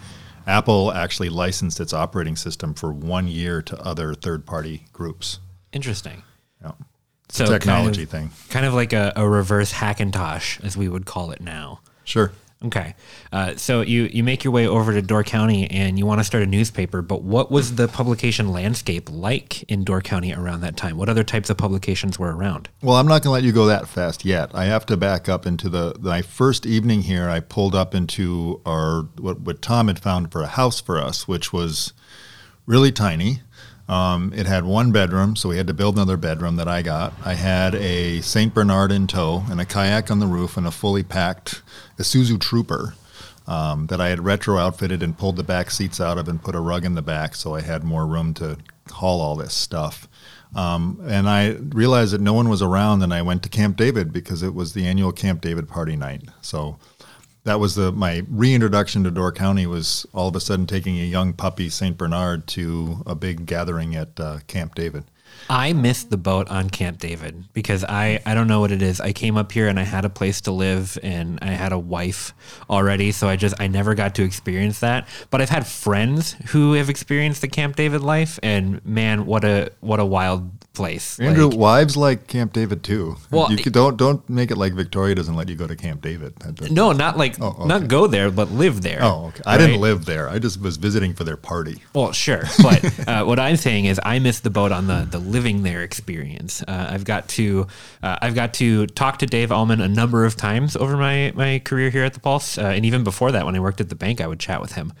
Apple 0.46 0.92
actually 0.92 1.28
licensed 1.28 1.80
its 1.80 1.92
operating 1.92 2.36
system 2.36 2.72
for 2.72 2.92
one 2.92 3.26
year 3.26 3.60
to 3.62 3.80
other 3.82 4.14
third 4.14 4.46
party 4.46 4.86
groups. 4.92 5.40
Interesting. 5.72 6.22
Yeah 6.62 6.72
so 7.28 7.46
technology 7.46 8.06
kind 8.06 8.26
of, 8.26 8.32
thing. 8.32 8.50
Kind 8.50 8.66
of 8.66 8.74
like 8.74 8.92
a, 8.92 9.12
a, 9.16 9.28
reverse 9.28 9.72
Hackintosh, 9.72 10.64
as 10.64 10.76
we 10.76 10.88
would 10.88 11.06
call 11.06 11.30
it 11.30 11.40
now. 11.40 11.80
Sure. 12.04 12.32
Okay. 12.64 12.94
Uh, 13.32 13.54
so 13.56 13.82
you, 13.82 14.04
you 14.04 14.24
make 14.24 14.42
your 14.42 14.52
way 14.52 14.66
over 14.66 14.92
to 14.92 15.02
Door 15.02 15.24
County 15.24 15.70
and 15.70 15.98
you 15.98 16.06
want 16.06 16.20
to 16.20 16.24
start 16.24 16.42
a 16.42 16.46
newspaper, 16.46 17.02
but 17.02 17.22
what 17.22 17.50
was 17.50 17.76
the 17.76 17.86
publication 17.86 18.50
landscape 18.50 19.10
like 19.10 19.62
in 19.64 19.84
Door 19.84 20.02
County 20.02 20.32
around 20.32 20.62
that 20.62 20.74
time? 20.74 20.96
What 20.96 21.10
other 21.10 21.22
types 21.22 21.50
of 21.50 21.58
publications 21.58 22.18
were 22.18 22.34
around? 22.34 22.70
Well, 22.82 22.96
I'm 22.96 23.06
not 23.06 23.22
going 23.22 23.24
to 23.24 23.30
let 23.30 23.42
you 23.44 23.52
go 23.52 23.66
that 23.66 23.88
fast 23.88 24.24
yet. 24.24 24.54
I 24.54 24.64
have 24.64 24.86
to 24.86 24.96
back 24.96 25.28
up 25.28 25.44
into 25.44 25.68
the 25.68 25.96
my 26.00 26.22
first 26.22 26.64
evening 26.64 27.02
here. 27.02 27.28
I 27.28 27.40
pulled 27.40 27.74
up 27.74 27.94
into 27.94 28.62
our 28.64 29.02
what, 29.18 29.40
what 29.40 29.60
Tom 29.60 29.88
had 29.88 29.98
found 29.98 30.32
for 30.32 30.42
a 30.42 30.46
house 30.46 30.80
for 30.80 30.98
us, 30.98 31.28
which 31.28 31.52
was 31.52 31.92
really 32.64 32.90
tiny. 32.90 33.42
Um, 33.88 34.32
it 34.34 34.46
had 34.46 34.64
one 34.64 34.90
bedroom, 34.90 35.36
so 35.36 35.48
we 35.48 35.56
had 35.56 35.68
to 35.68 35.74
build 35.74 35.94
another 35.94 36.16
bedroom 36.16 36.56
that 36.56 36.66
I 36.66 36.82
got. 36.82 37.12
I 37.24 37.34
had 37.34 37.74
a 37.76 38.20
St. 38.20 38.52
Bernard 38.52 38.90
in 38.90 39.06
tow 39.06 39.44
and 39.48 39.60
a 39.60 39.64
kayak 39.64 40.10
on 40.10 40.18
the 40.18 40.26
roof 40.26 40.56
and 40.56 40.66
a 40.66 40.72
fully 40.72 41.04
packed 41.04 41.62
Isuzu 41.98 42.40
Trooper 42.40 42.94
um, 43.46 43.86
that 43.86 44.00
I 44.00 44.08
had 44.08 44.24
retro 44.24 44.58
outfitted 44.58 45.02
and 45.02 45.16
pulled 45.16 45.36
the 45.36 45.44
back 45.44 45.70
seats 45.70 46.00
out 46.00 46.18
of 46.18 46.28
and 46.28 46.42
put 46.42 46.56
a 46.56 46.60
rug 46.60 46.84
in 46.84 46.94
the 46.94 47.02
back 47.02 47.36
so 47.36 47.54
I 47.54 47.60
had 47.60 47.84
more 47.84 48.06
room 48.06 48.34
to 48.34 48.58
haul 48.90 49.20
all 49.20 49.36
this 49.36 49.54
stuff. 49.54 50.08
Um, 50.54 51.00
and 51.06 51.28
I 51.28 51.50
realized 51.50 52.12
that 52.12 52.20
no 52.20 52.32
one 52.32 52.48
was 52.48 52.62
around, 52.62 53.02
and 53.02 53.12
I 53.12 53.20
went 53.22 53.42
to 53.42 53.48
Camp 53.48 53.76
David 53.76 54.12
because 54.12 54.42
it 54.42 54.54
was 54.54 54.72
the 54.72 54.86
annual 54.86 55.12
Camp 55.12 55.42
David 55.42 55.68
party 55.68 55.96
night. 55.96 56.22
So 56.40 56.78
that 57.46 57.60
was 57.60 57.76
the 57.76 57.92
my 57.92 58.22
reintroduction 58.28 59.04
to 59.04 59.10
Door 59.10 59.32
County 59.32 59.66
was 59.66 60.04
all 60.12 60.28
of 60.28 60.34
a 60.36 60.40
sudden 60.40 60.66
taking 60.66 60.98
a 60.98 61.04
young 61.04 61.32
puppy 61.32 61.68
Saint 61.68 61.96
Bernard 61.96 62.48
to 62.48 63.04
a 63.06 63.14
big 63.14 63.46
gathering 63.46 63.94
at 63.94 64.18
uh, 64.18 64.40
Camp 64.48 64.74
David. 64.74 65.04
I 65.48 65.72
missed 65.72 66.10
the 66.10 66.16
boat 66.16 66.48
on 66.48 66.70
Camp 66.70 66.98
David 66.98 67.44
because 67.52 67.84
I, 67.84 68.20
I 68.26 68.34
don't 68.34 68.48
know 68.48 68.60
what 68.60 68.72
it 68.72 68.82
is. 68.82 69.00
I 69.00 69.12
came 69.12 69.36
up 69.36 69.52
here 69.52 69.68
and 69.68 69.78
I 69.78 69.84
had 69.84 70.04
a 70.04 70.10
place 70.10 70.40
to 70.42 70.52
live 70.52 70.98
and 71.02 71.38
I 71.40 71.48
had 71.48 71.72
a 71.72 71.78
wife 71.78 72.34
already, 72.68 73.12
so 73.12 73.28
I 73.28 73.36
just 73.36 73.54
I 73.60 73.68
never 73.68 73.94
got 73.94 74.14
to 74.16 74.24
experience 74.24 74.80
that. 74.80 75.06
But 75.30 75.40
I've 75.40 75.50
had 75.50 75.66
friends 75.66 76.32
who 76.48 76.72
have 76.72 76.90
experienced 76.90 77.40
the 77.40 77.48
Camp 77.48 77.76
David 77.76 78.00
life 78.00 78.38
and 78.42 78.84
man, 78.84 79.26
what 79.26 79.44
a 79.44 79.70
what 79.80 80.00
a 80.00 80.04
wild 80.04 80.50
place. 80.76 81.18
Andrew, 81.18 81.48
like, 81.48 81.58
wives 81.58 81.96
like 81.96 82.26
Camp 82.28 82.52
David 82.52 82.84
too. 82.84 83.16
Well, 83.32 83.50
you 83.50 83.56
don't 83.56 83.96
don't 83.96 84.28
make 84.28 84.52
it 84.52 84.56
like 84.56 84.74
Victoria 84.74 85.14
doesn't 85.16 85.34
let 85.34 85.48
you 85.48 85.56
go 85.56 85.66
to 85.66 85.74
Camp 85.74 86.02
David. 86.02 86.34
No, 86.70 86.92
not 86.92 87.16
like 87.16 87.40
oh, 87.40 87.48
okay. 87.48 87.64
not 87.64 87.88
go 87.88 88.06
there, 88.06 88.30
but 88.30 88.52
live 88.52 88.82
there. 88.82 89.00
Oh, 89.02 89.26
okay. 89.28 89.42
I 89.44 89.56
didn't 89.56 89.80
live 89.80 90.04
there. 90.04 90.28
I 90.28 90.38
just 90.38 90.60
was 90.60 90.76
visiting 90.76 91.14
for 91.14 91.24
their 91.24 91.36
party. 91.36 91.82
Well, 91.94 92.12
sure, 92.12 92.44
but 92.62 93.08
uh, 93.08 93.24
what 93.24 93.40
I'm 93.40 93.56
saying 93.56 93.86
is 93.86 93.98
I 94.04 94.18
missed 94.20 94.44
the 94.44 94.50
boat 94.50 94.70
on 94.70 94.86
the 94.86 95.08
the 95.10 95.15
living 95.18 95.62
there 95.62 95.82
experience. 95.82 96.62
Uh, 96.62 96.88
I've 96.90 97.04
got 97.04 97.28
to 97.30 97.66
uh, 98.02 98.18
I've 98.20 98.34
got 98.34 98.54
to 98.54 98.86
talk 98.86 99.18
to 99.18 99.26
Dave 99.26 99.52
Allman 99.52 99.80
a 99.80 99.88
number 99.88 100.24
of 100.24 100.36
times 100.36 100.76
over 100.76 100.96
my 100.96 101.32
my 101.34 101.60
career 101.60 101.90
here 101.90 102.04
at 102.04 102.14
the 102.14 102.20
Pulse, 102.20 102.58
uh, 102.58 102.62
and 102.62 102.84
even 102.84 103.04
before 103.04 103.32
that, 103.32 103.44
when 103.44 103.54
I 103.54 103.60
worked 103.60 103.80
at 103.80 103.88
the 103.88 103.94
bank, 103.94 104.20
I 104.20 104.26
would 104.26 104.40
chat 104.40 104.60
with 104.60 104.72
him. 104.72 104.92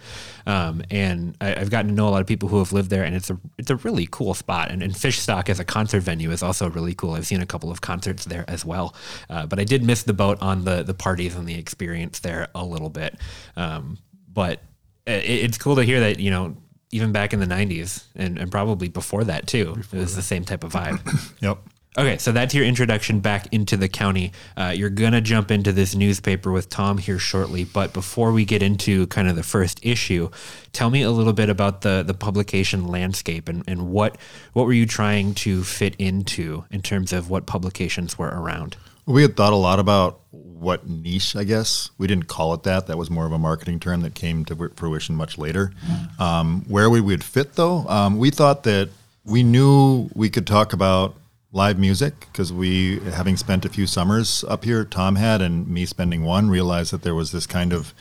Um, 0.46 0.82
and 0.90 1.36
I, 1.40 1.58
have 1.58 1.70
gotten 1.70 1.88
to 1.88 1.94
know 1.94 2.08
a 2.08 2.10
lot 2.10 2.20
of 2.20 2.26
people 2.26 2.48
who 2.48 2.58
have 2.58 2.72
lived 2.72 2.90
there, 2.90 3.02
and 3.02 3.16
it's 3.16 3.30
a 3.30 3.38
it's 3.58 3.70
a 3.70 3.76
really 3.76 4.08
cool 4.10 4.34
spot. 4.34 4.70
And, 4.70 4.82
and 4.82 4.92
Fishstock 4.92 5.48
as 5.48 5.58
a 5.58 5.64
concert 5.64 6.00
venue 6.00 6.30
is 6.30 6.42
also 6.42 6.70
really 6.70 6.94
cool. 6.94 7.14
I've 7.14 7.26
seen 7.26 7.42
a 7.42 7.46
couple 7.46 7.70
of 7.70 7.80
concerts 7.80 8.24
there 8.24 8.44
as 8.48 8.64
well. 8.64 8.94
Uh, 9.28 9.46
but 9.46 9.58
I 9.58 9.64
did 9.64 9.82
miss 9.82 10.02
the 10.04 10.14
boat 10.14 10.38
on 10.40 10.64
the 10.64 10.82
the 10.82 10.94
parties 10.94 11.34
and 11.34 11.48
the 11.48 11.58
experience 11.58 12.20
there 12.20 12.48
a 12.54 12.64
little 12.64 12.90
bit. 12.90 13.16
Um, 13.56 13.98
but 14.32 14.60
it, 15.06 15.24
it's 15.24 15.58
cool 15.58 15.76
to 15.76 15.82
hear 15.82 16.00
that 16.00 16.20
you 16.20 16.30
know 16.30 16.56
even 16.90 17.12
back 17.12 17.32
in 17.32 17.40
the 17.40 17.46
90s 17.46 18.04
and, 18.14 18.38
and 18.38 18.50
probably 18.50 18.88
before 18.88 19.24
that 19.24 19.46
too 19.46 19.74
before 19.74 19.98
it 19.98 20.02
was 20.02 20.14
that. 20.14 20.20
the 20.20 20.26
same 20.26 20.44
type 20.44 20.64
of 20.64 20.72
vibe 20.72 21.32
yep 21.40 21.58
Okay, 21.98 22.18
so 22.18 22.30
that's 22.30 22.54
your 22.54 22.66
introduction 22.66 23.20
back 23.20 23.48
into 23.54 23.74
the 23.74 23.88
county. 23.88 24.32
Uh, 24.54 24.74
you're 24.76 24.90
going 24.90 25.12
to 25.12 25.22
jump 25.22 25.50
into 25.50 25.72
this 25.72 25.94
newspaper 25.94 26.52
with 26.52 26.68
Tom 26.68 26.98
here 26.98 27.18
shortly, 27.18 27.64
but 27.64 27.94
before 27.94 28.32
we 28.32 28.44
get 28.44 28.62
into 28.62 29.06
kind 29.06 29.28
of 29.28 29.34
the 29.34 29.42
first 29.42 29.80
issue, 29.82 30.28
tell 30.74 30.90
me 30.90 31.00
a 31.00 31.10
little 31.10 31.32
bit 31.32 31.48
about 31.48 31.80
the, 31.80 32.04
the 32.06 32.12
publication 32.12 32.86
landscape 32.86 33.48
and, 33.48 33.64
and 33.66 33.88
what, 33.88 34.18
what 34.52 34.66
were 34.66 34.74
you 34.74 34.84
trying 34.84 35.32
to 35.36 35.64
fit 35.64 35.96
into 35.98 36.66
in 36.70 36.82
terms 36.82 37.14
of 37.14 37.30
what 37.30 37.46
publications 37.46 38.18
were 38.18 38.28
around? 38.28 38.76
We 39.06 39.22
had 39.22 39.36
thought 39.36 39.52
a 39.52 39.56
lot 39.56 39.78
about 39.78 40.20
what 40.32 40.88
niche, 40.88 41.36
I 41.36 41.44
guess. 41.44 41.90
We 41.98 42.06
didn't 42.06 42.26
call 42.26 42.54
it 42.54 42.64
that. 42.64 42.86
That 42.86 42.98
was 42.98 43.10
more 43.10 43.26
of 43.26 43.32
a 43.32 43.38
marketing 43.38 43.78
term 43.78 44.02
that 44.02 44.14
came 44.14 44.44
to 44.46 44.70
fruition 44.74 45.14
much 45.14 45.38
later. 45.38 45.72
Um, 46.18 46.64
where 46.68 46.90
we 46.90 47.00
would 47.00 47.22
fit, 47.22 47.54
though, 47.54 47.86
um, 47.88 48.18
we 48.18 48.30
thought 48.30 48.64
that 48.64 48.88
we 49.24 49.42
knew 49.42 50.08
we 50.14 50.30
could 50.30 50.46
talk 50.46 50.72
about 50.72 51.14
live 51.52 51.78
music 51.78 52.20
because 52.32 52.52
we, 52.52 53.00
having 53.00 53.36
spent 53.36 53.64
a 53.64 53.68
few 53.68 53.86
summers 53.86 54.44
up 54.48 54.64
here, 54.64 54.84
Tom 54.84 55.16
had, 55.16 55.40
and 55.40 55.68
me 55.68 55.86
spending 55.86 56.24
one, 56.24 56.50
realized 56.50 56.92
that 56.92 57.02
there 57.02 57.14
was 57.14 57.32
this 57.32 57.46
kind 57.46 57.72
of 57.72 57.94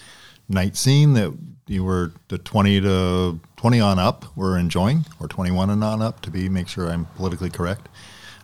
night 0.49 0.75
scene 0.75 1.13
that 1.13 1.33
you 1.67 1.83
were 1.83 2.11
the 2.27 2.37
20 2.37 2.81
to 2.81 3.39
20 3.57 3.79
on 3.79 3.97
up 3.97 4.25
were 4.35 4.57
enjoying, 4.57 5.05
or 5.19 5.27
21 5.27 5.69
and 5.69 5.83
on 5.83 6.01
up 6.01 6.21
to 6.21 6.29
be 6.29 6.49
make 6.49 6.67
sure 6.67 6.87
I'm 6.89 7.05
politically 7.15 7.49
correct. 7.49 7.89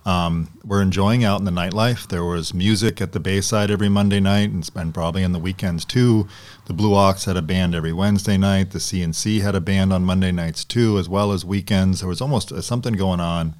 Um, 0.03 0.57
were 0.63 0.81
enjoying 0.81 1.23
out 1.23 1.39
in 1.39 1.45
the 1.45 1.51
nightlife. 1.51 2.07
There 2.07 2.23
was 2.23 2.55
music 2.55 3.01
at 3.01 3.11
the 3.11 3.19
Bayside 3.19 3.69
every 3.69 3.87
Monday 3.87 4.19
night, 4.19 4.49
and, 4.49 4.67
and 4.75 4.93
probably 4.93 5.23
on 5.23 5.31
the 5.31 5.37
weekends 5.37 5.85
too. 5.85 6.27
The 6.65 6.73
Blue 6.73 6.95
Ox 6.95 7.25
had 7.25 7.37
a 7.37 7.41
band 7.43 7.75
every 7.75 7.93
Wednesday 7.93 8.35
night. 8.35 8.71
The 8.71 8.79
C&C 8.79 9.41
had 9.41 9.53
a 9.53 9.61
band 9.61 9.93
on 9.93 10.03
Monday 10.03 10.31
nights 10.31 10.65
too, 10.65 10.97
as 10.97 11.07
well 11.07 11.31
as 11.31 11.45
weekends. 11.45 11.99
There 11.99 12.09
was 12.09 12.19
almost 12.19 12.51
uh, 12.51 12.61
something 12.61 12.95
going 12.95 13.19
on 13.19 13.55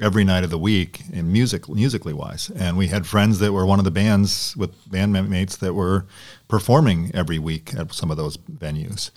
every 0.00 0.24
night 0.24 0.44
of 0.44 0.50
the 0.50 0.58
week 0.58 1.02
in 1.12 1.32
music 1.32 1.68
musically 1.68 2.12
wise 2.12 2.50
and 2.50 2.78
we 2.78 2.86
had 2.86 3.04
friends 3.04 3.40
that 3.40 3.52
were 3.52 3.66
one 3.66 3.80
of 3.80 3.84
the 3.84 3.90
bands 3.90 4.56
with 4.56 4.70
bandmates 4.88 5.58
that 5.58 5.74
were 5.74 6.06
performing 6.46 7.10
every 7.14 7.38
week 7.38 7.74
at 7.74 7.92
some 7.92 8.10
of 8.10 8.16
those 8.16 8.36
venues 8.36 9.10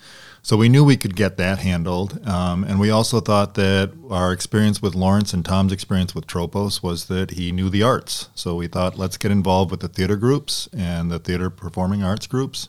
so 0.44 0.56
we 0.56 0.68
knew 0.68 0.84
we 0.84 0.96
could 0.96 1.16
get 1.16 1.36
that 1.36 1.60
handled 1.60 2.26
um, 2.26 2.64
and 2.64 2.80
we 2.80 2.90
also 2.90 3.20
thought 3.20 3.54
that 3.54 3.92
our 4.10 4.32
experience 4.32 4.82
with 4.82 4.94
lawrence 4.94 5.32
and 5.32 5.44
tom's 5.44 5.72
experience 5.72 6.14
with 6.14 6.26
tropos 6.26 6.82
was 6.82 7.06
that 7.06 7.32
he 7.32 7.52
knew 7.52 7.70
the 7.70 7.82
arts 7.82 8.28
so 8.34 8.54
we 8.54 8.66
thought 8.66 8.98
let's 8.98 9.16
get 9.16 9.30
involved 9.30 9.70
with 9.70 9.80
the 9.80 9.88
theater 9.88 10.16
groups 10.16 10.68
and 10.76 11.10
the 11.10 11.18
theater 11.18 11.48
performing 11.48 12.02
arts 12.02 12.26
groups 12.26 12.68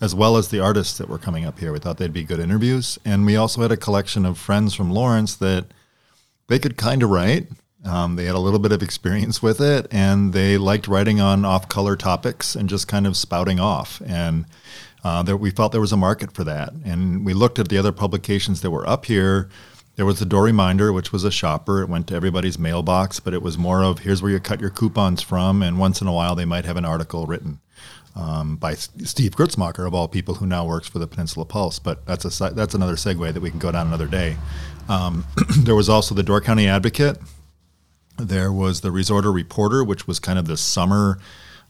as 0.00 0.14
well 0.14 0.36
as 0.36 0.48
the 0.48 0.60
artists 0.60 0.98
that 0.98 1.08
were 1.08 1.18
coming 1.18 1.44
up 1.44 1.58
here 1.58 1.72
we 1.72 1.78
thought 1.78 1.96
they'd 1.98 2.12
be 2.12 2.24
good 2.24 2.40
interviews 2.40 2.98
and 3.04 3.24
we 3.24 3.36
also 3.36 3.62
had 3.62 3.72
a 3.72 3.76
collection 3.76 4.26
of 4.26 4.38
friends 4.38 4.74
from 4.74 4.90
lawrence 4.90 5.34
that 5.34 5.66
they 6.48 6.58
could 6.58 6.76
kind 6.76 7.02
of 7.02 7.10
write. 7.10 7.48
Um, 7.84 8.16
they 8.16 8.24
had 8.24 8.34
a 8.34 8.40
little 8.40 8.58
bit 8.58 8.72
of 8.72 8.82
experience 8.82 9.42
with 9.42 9.60
it, 9.60 9.86
and 9.90 10.32
they 10.32 10.56
liked 10.56 10.88
writing 10.88 11.20
on 11.20 11.44
off-color 11.44 11.96
topics 11.96 12.54
and 12.54 12.68
just 12.68 12.88
kind 12.88 13.06
of 13.06 13.16
spouting 13.16 13.60
off. 13.60 14.00
And 14.06 14.46
uh, 15.04 15.36
we 15.38 15.50
felt 15.50 15.72
there 15.72 15.80
was 15.80 15.92
a 15.92 15.96
market 15.96 16.32
for 16.32 16.44
that. 16.44 16.72
And 16.84 17.24
we 17.24 17.34
looked 17.34 17.58
at 17.58 17.68
the 17.68 17.78
other 17.78 17.92
publications 17.92 18.62
that 18.62 18.70
were 18.70 18.88
up 18.88 19.04
here. 19.04 19.50
There 19.96 20.06
was 20.06 20.18
the 20.18 20.26
Door 20.26 20.44
Reminder, 20.44 20.92
which 20.92 21.12
was 21.12 21.22
a 21.22 21.30
shopper. 21.30 21.82
It 21.82 21.88
went 21.88 22.08
to 22.08 22.14
everybody's 22.14 22.58
mailbox, 22.58 23.20
but 23.20 23.32
it 23.32 23.42
was 23.42 23.56
more 23.56 23.84
of 23.84 24.00
here's 24.00 24.22
where 24.22 24.32
you 24.32 24.40
cut 24.40 24.60
your 24.60 24.70
coupons 24.70 25.22
from, 25.22 25.62
and 25.62 25.78
once 25.78 26.00
in 26.00 26.08
a 26.08 26.12
while 26.12 26.34
they 26.34 26.44
might 26.44 26.64
have 26.64 26.76
an 26.76 26.84
article 26.84 27.26
written 27.26 27.60
um, 28.16 28.56
by 28.56 28.74
Steve 28.74 29.32
Grutzmacher, 29.32 29.86
of 29.86 29.94
all 29.94 30.08
people, 30.08 30.34
who 30.34 30.46
now 30.46 30.66
works 30.66 30.88
for 30.88 30.98
the 30.98 31.06
Peninsula 31.06 31.44
Pulse. 31.44 31.78
But 31.78 32.04
that's 32.06 32.24
a 32.24 32.50
that's 32.50 32.74
another 32.74 32.94
segue 32.94 33.32
that 33.32 33.40
we 33.40 33.50
can 33.50 33.60
go 33.60 33.70
down 33.70 33.86
another 33.86 34.08
day. 34.08 34.36
Um, 34.88 35.24
there 35.58 35.76
was 35.76 35.88
also 35.88 36.14
the 36.14 36.24
Door 36.24 36.40
County 36.40 36.66
Advocate. 36.66 37.18
There 38.18 38.52
was 38.52 38.80
the 38.80 38.90
Resorter 38.90 39.30
Reporter, 39.30 39.84
which 39.84 40.06
was 40.06 40.18
kind 40.18 40.38
of 40.38 40.46
the 40.46 40.56
summer, 40.56 41.18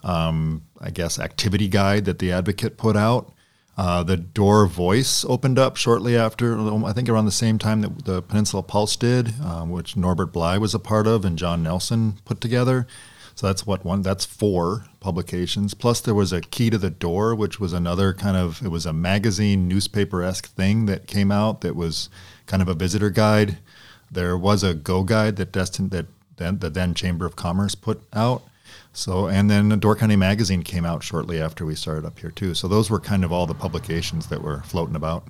um, 0.05 0.63
I 0.81 0.91
guess, 0.91 1.19
activity 1.19 1.67
guide 1.67 2.05
that 2.05 2.21
the 2.21 2.31
Advocate 2.31 2.77
put 2.77 2.97
out. 2.97 3.33
Uh, 3.77 4.05
the 4.05 4.17
Door 4.17 4.67
Voice 4.67 5.25
opened 5.25 5.59
up 5.59 5.77
shortly 5.77 6.17
after, 6.17 6.57
I 6.85 6.93
think 6.93 7.09
around 7.09 7.25
the 7.25 7.33
same 7.33 7.59
time 7.59 7.81
that 7.81 8.05
the 8.05 8.23
Peninsula 8.23 8.63
Pulse 8.63 8.95
did, 8.95 9.41
um, 9.41 9.71
which 9.71 9.97
Norbert 9.97 10.33
Blei 10.33 10.61
was 10.61 10.75
a 10.75 10.79
part 10.79 11.09
of 11.09 11.25
and 11.25 11.37
John 11.37 11.65
Nelson 11.65 12.19
put 12.25 12.41
together. 12.41 12.87
So 13.35 13.49
that's 13.49 13.67
what 13.67 13.85
one. 13.85 14.03
That's 14.03 14.25
four 14.25 14.85
publications. 15.01 15.75
Plus, 15.75 16.01
there 16.01 16.15
was 16.15 16.33
a 16.33 16.41
Key 16.41 16.71
to 16.71 16.79
the 16.79 16.91
Door, 16.91 17.35
which 17.35 17.59
was 17.59 17.73
another 17.73 18.15
kind 18.15 18.37
of. 18.37 18.63
It 18.65 18.69
was 18.69 18.87
a 18.87 18.93
magazine, 18.93 19.67
newspaper 19.67 20.23
esque 20.23 20.47
thing 20.55 20.87
that 20.87 21.09
came 21.09 21.33
out 21.33 21.61
that 21.63 21.75
was 21.75 22.09
kind 22.47 22.63
of 22.63 22.69
a 22.69 22.75
visitor 22.75 23.11
guide. 23.11 23.59
There 24.09 24.39
was 24.39 24.63
a 24.63 24.73
Go 24.73 25.03
guide 25.03 25.35
that 25.37 25.51
Destin 25.51 25.89
that 25.89 26.07
then 26.37 26.61
the 26.61 26.71
then 26.71 26.95
Chamber 26.95 27.27
of 27.27 27.35
Commerce 27.35 27.75
put 27.75 28.03
out. 28.13 28.45
So 28.95 29.27
and 29.27 29.51
then 29.51 29.69
Door 29.81 29.97
County 29.97 30.17
Magazine 30.17 30.63
came 30.63 30.85
out 30.85 31.03
shortly 31.03 31.41
after 31.41 31.67
we 31.67 31.75
started 31.75 32.07
up 32.07 32.19
here 32.19 32.31
too. 32.31 32.55
So 32.55 32.69
those 32.69 32.89
were 32.89 33.01
kind 33.01 33.25
of 33.25 33.33
all 33.33 33.47
the 33.47 33.55
publications 33.55 34.29
that 34.29 34.41
were 34.41 34.63
floating 34.63 34.97
about. 34.97 35.27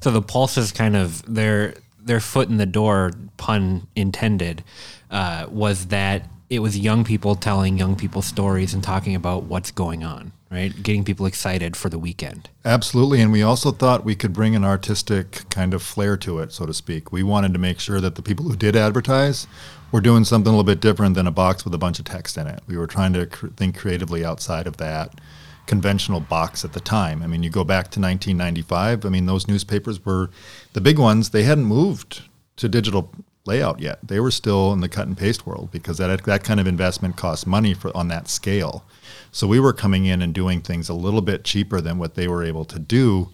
So 0.00 0.10
the 0.10 0.22
Pulse 0.22 0.56
is 0.56 0.72
kind 0.72 0.96
of 0.96 1.22
their 1.32 1.74
their 2.04 2.20
foot 2.20 2.48
in 2.48 2.56
the 2.56 2.66
door, 2.66 3.12
pun 3.36 3.86
intended, 3.94 4.64
uh, 5.10 5.46
was 5.48 5.86
that 5.86 6.28
it 6.50 6.60
was 6.60 6.78
young 6.78 7.04
people 7.04 7.34
telling 7.34 7.78
young 7.78 7.96
people 7.96 8.20
stories 8.20 8.74
and 8.74 8.82
talking 8.82 9.14
about 9.14 9.44
what's 9.44 9.70
going 9.70 10.04
on, 10.04 10.32
right? 10.50 10.82
Getting 10.82 11.02
people 11.02 11.24
excited 11.24 11.76
for 11.76 11.88
the 11.88 11.98
weekend. 11.98 12.50
Absolutely. 12.64 13.22
And 13.22 13.32
we 13.32 13.42
also 13.42 13.70
thought 13.70 14.04
we 14.04 14.14
could 14.14 14.32
bring 14.32 14.54
an 14.54 14.64
artistic 14.64 15.48
kind 15.48 15.72
of 15.72 15.82
flair 15.82 16.16
to 16.18 16.40
it, 16.40 16.52
so 16.52 16.66
to 16.66 16.74
speak. 16.74 17.10
We 17.10 17.22
wanted 17.22 17.52
to 17.54 17.58
make 17.58 17.80
sure 17.80 18.00
that 18.02 18.16
the 18.16 18.22
people 18.22 18.46
who 18.46 18.56
did 18.56 18.76
advertise 18.76 19.46
were 19.92 20.00
doing 20.00 20.24
something 20.24 20.48
a 20.48 20.56
little 20.56 20.64
bit 20.64 20.80
different 20.80 21.14
than 21.14 21.26
a 21.26 21.30
box 21.30 21.64
with 21.64 21.74
a 21.74 21.78
bunch 21.78 21.98
of 21.98 22.06
text 22.06 22.36
in 22.36 22.46
it. 22.46 22.60
We 22.66 22.76
were 22.76 22.86
trying 22.86 23.12
to 23.12 23.26
cr- 23.26 23.48
think 23.48 23.78
creatively 23.78 24.24
outside 24.24 24.66
of 24.66 24.78
that 24.78 25.20
conventional 25.66 26.18
box 26.18 26.64
at 26.64 26.72
the 26.72 26.80
time. 26.80 27.22
I 27.22 27.26
mean, 27.28 27.42
you 27.42 27.50
go 27.50 27.62
back 27.62 27.84
to 27.92 28.00
1995, 28.00 29.04
I 29.04 29.08
mean, 29.08 29.26
those 29.26 29.46
newspapers 29.46 30.04
were 30.04 30.30
the 30.72 30.80
big 30.80 30.98
ones, 30.98 31.30
they 31.30 31.44
hadn't 31.44 31.66
moved 31.66 32.22
to 32.56 32.68
digital 32.68 33.12
layout 33.44 33.80
yet. 33.80 33.98
They 34.02 34.20
were 34.20 34.30
still 34.30 34.72
in 34.72 34.80
the 34.80 34.88
cut 34.88 35.06
and 35.06 35.16
paste 35.16 35.46
world 35.46 35.70
because 35.70 35.98
that 35.98 36.24
that 36.24 36.44
kind 36.44 36.60
of 36.60 36.66
investment 36.66 37.16
costs 37.16 37.46
money 37.46 37.74
for 37.74 37.96
on 37.96 38.08
that 38.08 38.28
scale. 38.28 38.84
So 39.30 39.46
we 39.46 39.60
were 39.60 39.72
coming 39.72 40.06
in 40.06 40.22
and 40.22 40.32
doing 40.32 40.60
things 40.60 40.88
a 40.88 40.94
little 40.94 41.22
bit 41.22 41.44
cheaper 41.44 41.80
than 41.80 41.98
what 41.98 42.14
they 42.14 42.28
were 42.28 42.44
able 42.44 42.64
to 42.66 42.78
do. 42.78 43.30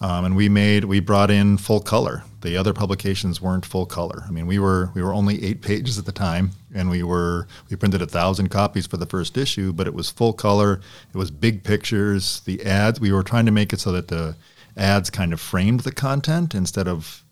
Um, 0.00 0.24
and 0.24 0.36
we 0.36 0.48
made 0.48 0.84
we 0.84 1.00
brought 1.00 1.30
in 1.30 1.58
full 1.58 1.80
color. 1.80 2.24
The 2.42 2.56
other 2.56 2.72
publications 2.72 3.40
weren't 3.40 3.66
full 3.66 3.86
color. 3.86 4.24
I 4.26 4.30
mean, 4.30 4.46
we 4.46 4.58
were 4.58 4.90
we 4.94 5.02
were 5.02 5.12
only 5.12 5.44
eight 5.44 5.60
pages 5.60 5.98
at 5.98 6.06
the 6.06 6.12
time, 6.12 6.52
and 6.74 6.88
we 6.88 7.02
were 7.02 7.46
we 7.68 7.76
printed 7.76 8.00
a 8.00 8.06
thousand 8.06 8.48
copies 8.48 8.86
for 8.86 8.96
the 8.96 9.06
first 9.06 9.36
issue, 9.36 9.72
but 9.72 9.86
it 9.86 9.94
was 9.94 10.10
full 10.10 10.32
color. 10.32 10.80
It 11.12 11.18
was 11.18 11.30
big 11.30 11.64
pictures. 11.64 12.40
The 12.40 12.64
ads 12.64 13.00
we 13.00 13.12
were 13.12 13.22
trying 13.22 13.46
to 13.46 13.52
make 13.52 13.72
it 13.72 13.80
so 13.80 13.92
that 13.92 14.08
the 14.08 14.36
ads 14.76 15.10
kind 15.10 15.32
of 15.32 15.40
framed 15.40 15.80
the 15.80 15.92
content 15.92 16.54
instead 16.54 16.88
of 16.88 17.24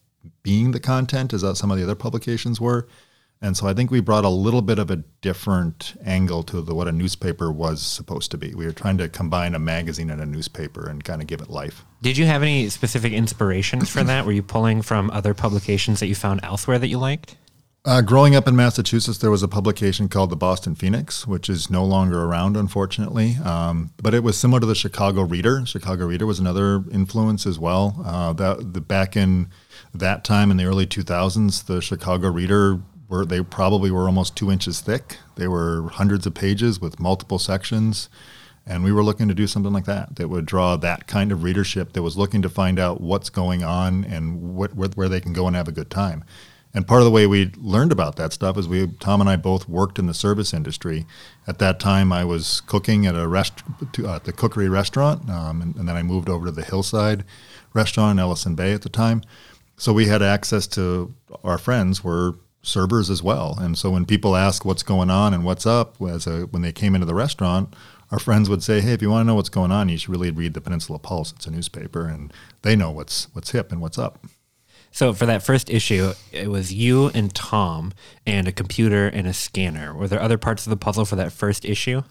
being 0.43 0.73
the 0.73 0.81
content 0.81 1.33
as 1.33 1.43
some 1.59 1.71
of 1.71 1.79
the 1.79 1.85
other 1.85 1.95
publications 1.95 2.61
were. 2.61 2.87
And 3.41 3.57
so 3.57 3.69
I 3.69 3.75
think 3.75 3.91
we 3.91 4.01
brought 4.01 4.25
a 4.25 4.29
little 4.29 4.63
bit 4.63 4.79
of 4.79 4.91
a 4.91 4.97
different 4.97 5.95
angle 6.05 6.43
to 6.45 6.61
the, 6.61 6.75
what 6.75 6.89
a 6.89 6.93
newspaper 6.93 7.53
was 7.53 7.81
supposed 7.81 8.33
to 8.33 8.39
be. 8.39 8.55
We 8.55 8.67
were 8.67 8.73
trying 8.73 8.99
to 8.99 9.09
combine 9.09 9.55
a 9.55 9.61
magazine 9.61 10.11
and 10.11 10.21
a 10.21 10.27
newspaper 10.27 10.89
and 10.89 11.05
kind 11.05 11.23
of 11.23 11.29
give 11.29 11.41
it 11.41 11.49
life. 11.49 11.85
Did 12.03 12.17
you 12.17 12.27
have 12.27 12.43
any 12.43 12.69
specific 12.69 13.13
inspirations 13.13 13.89
for 13.89 14.03
that? 14.03 14.27
Were 14.27 14.33
you 14.33 14.43
pulling 14.43 14.83
from 14.83 15.11
other 15.11 15.35
publications 15.35 16.01
that 16.01 16.07
you 16.07 16.17
found 16.17 16.41
elsewhere 16.43 16.79
that 16.79 16.89
you 16.89 16.99
liked? 16.99 17.37
Uh, 17.85 18.03
growing 18.03 18.35
up 18.35 18.47
in 18.49 18.57
Massachusetts, 18.57 19.19
there 19.19 19.31
was 19.31 19.43
a 19.43 19.49
publication 19.49 20.09
called 20.09 20.31
the 20.31 20.37
Boston 20.37 20.75
Phoenix, 20.75 21.27
which 21.27 21.49
is 21.49 21.71
no 21.71 21.85
longer 21.85 22.25
around, 22.25 22.57
unfortunately. 22.57 23.37
Um, 23.45 23.93
but 24.03 24.15
it 24.15 24.23
was 24.23 24.37
similar 24.37 24.61
to 24.61 24.67
the 24.67 24.75
Chicago 24.75 25.23
Reader. 25.23 25.65
Chicago 25.65 26.07
Reader 26.07 26.27
was 26.27 26.41
another 26.41 26.85
influence 26.91 27.47
as 27.47 27.59
well. 27.59 28.03
Uh, 28.05 28.33
that 28.35 28.75
the 28.75 28.81
back 28.81 29.17
in 29.17 29.49
that 29.95 30.25
time 30.25 30.51
in 30.51 30.57
the 30.57 30.65
early 30.65 30.87
2000s, 30.87 31.65
the 31.65 31.81
Chicago 31.81 32.29
Reader 32.29 32.81
were 33.09 33.25
they 33.25 33.43
probably 33.43 33.91
were 33.91 34.07
almost 34.07 34.37
two 34.37 34.51
inches 34.51 34.81
thick. 34.81 35.19
They 35.37 35.49
were 35.49 35.89
hundreds 35.89 36.27
of 36.27 36.35
pages 36.35 36.81
with 36.81 37.01
multiple 37.01 37.39
sections, 37.39 38.09
and 38.67 38.85
we 38.85 38.93
were 38.93 39.03
looking 39.03 39.29
to 39.29 39.35
do 39.35 39.47
something 39.47 39.73
like 39.73 39.87
that 39.87 40.17
that 40.17 40.29
would 40.29 40.47
draw 40.47 40.77
that 40.77 41.07
kind 41.07 41.33
of 41.33 41.43
readership 41.43 41.95
that 41.95 42.03
was 42.03 42.19
looking 42.19 42.43
to 42.43 42.49
find 42.49 42.79
out 42.79 43.01
what's 43.01 43.31
going 43.31 43.65
on 43.65 44.05
and 44.05 44.55
what, 44.55 44.75
where, 44.75 44.91
where 44.91 45.09
they 45.09 45.21
can 45.21 45.33
go 45.33 45.47
and 45.47 45.57
have 45.57 45.69
a 45.69 45.73
good 45.73 45.91
time. 45.91 46.25
And 46.75 46.87
part 46.87 47.01
of 47.01 47.07
the 47.07 47.11
way 47.11 47.27
we 47.27 47.51
learned 47.57 47.93
about 47.93 48.17
that 48.17 48.35
stuff 48.35 48.59
is 48.59 48.69
we 48.69 48.87
Tom 49.01 49.23
and 49.23 49.31
I 49.31 49.37
both 49.37 49.69
worked 49.69 49.99
in 49.99 50.07
the 50.07 50.15
service 50.15 50.53
industry. 50.53 51.07
At 51.47 51.59
that 51.61 51.81
time, 51.81 52.13
I 52.13 52.25
was 52.25 52.61
cooking 52.61 53.07
at 53.07 53.17
a 53.17 53.27
rest 53.27 53.63
uh, 54.05 54.19
the 54.19 54.35
Cookery 54.35 54.69
restaurant, 54.69 55.31
um, 55.31 55.63
and, 55.63 55.77
and 55.77 55.89
then 55.89 55.97
I 55.97 56.03
moved 56.03 56.29
over 56.29 56.47
to 56.47 56.53
the 56.53 56.63
Hillside 56.63 57.25
restaurant 57.73 58.19
in 58.19 58.19
Ellison 58.19 58.55
Bay 58.55 58.75
at 58.75 58.83
the 58.83 58.91
time. 58.91 59.23
So 59.79 59.93
we 59.93 60.07
had 60.07 60.23
access 60.23 60.67
to 60.69 61.15
our 61.43 61.57
friends 61.57 62.05
were 62.05 62.35
servers 62.69 63.11
as 63.11 63.23
well. 63.23 63.57
And 63.59 63.77
so 63.77 63.91
when 63.91 64.05
people 64.05 64.37
ask 64.37 64.65
what's 64.65 64.83
going 64.83 65.11
on 65.11 65.35
and 65.35 65.45
what's 65.45 65.67
up, 65.67 66.01
as 66.03 66.27
a, 66.27 66.43
when 66.47 66.63
they 66.63 66.73
came 66.73 66.95
into 66.95 67.07
the 67.07 67.15
restaurant, 67.15 67.75
our 68.11 68.19
friends 68.19 68.49
would 68.49 68.63
say, 68.63 68.81
"Hey, 68.81 68.93
if 68.93 69.03
you 69.03 69.11
want 69.11 69.23
to 69.23 69.27
know 69.27 69.35
what's 69.35 69.49
going 69.49 69.73
on, 69.73 69.89
you 69.89 69.99
should 69.99 70.11
really 70.11 70.31
read 70.31 70.55
the 70.55 70.61
Peninsula 70.61 70.99
Pulse. 70.99 71.33
It's 71.33 71.47
a 71.47 71.51
newspaper, 71.51 72.07
and 72.07 72.33
they 72.63 72.77
know 72.77 72.91
what's 72.91 73.29
what's 73.35 73.51
hip 73.51 73.73
and 73.73 73.81
what's 73.81 73.99
up." 73.99 74.25
So 74.91 75.13
for 75.13 75.27
that 75.27 75.43
first 75.43 75.69
issue, 75.71 76.13
it 76.33 76.51
was 76.51 76.73
you 76.73 77.09
and 77.09 77.35
Tom 77.35 77.93
and 78.27 78.49
a 78.49 78.53
computer 78.53 79.07
and 79.07 79.27
a 79.27 79.35
scanner. 79.35 79.95
Were 79.95 80.09
there 80.09 80.21
other 80.21 80.39
parts 80.39 80.67
of 80.67 80.71
the 80.71 80.77
puzzle 80.77 81.05
for 81.05 81.17
that 81.17 81.33
first 81.33 81.65
issue? 81.65 82.03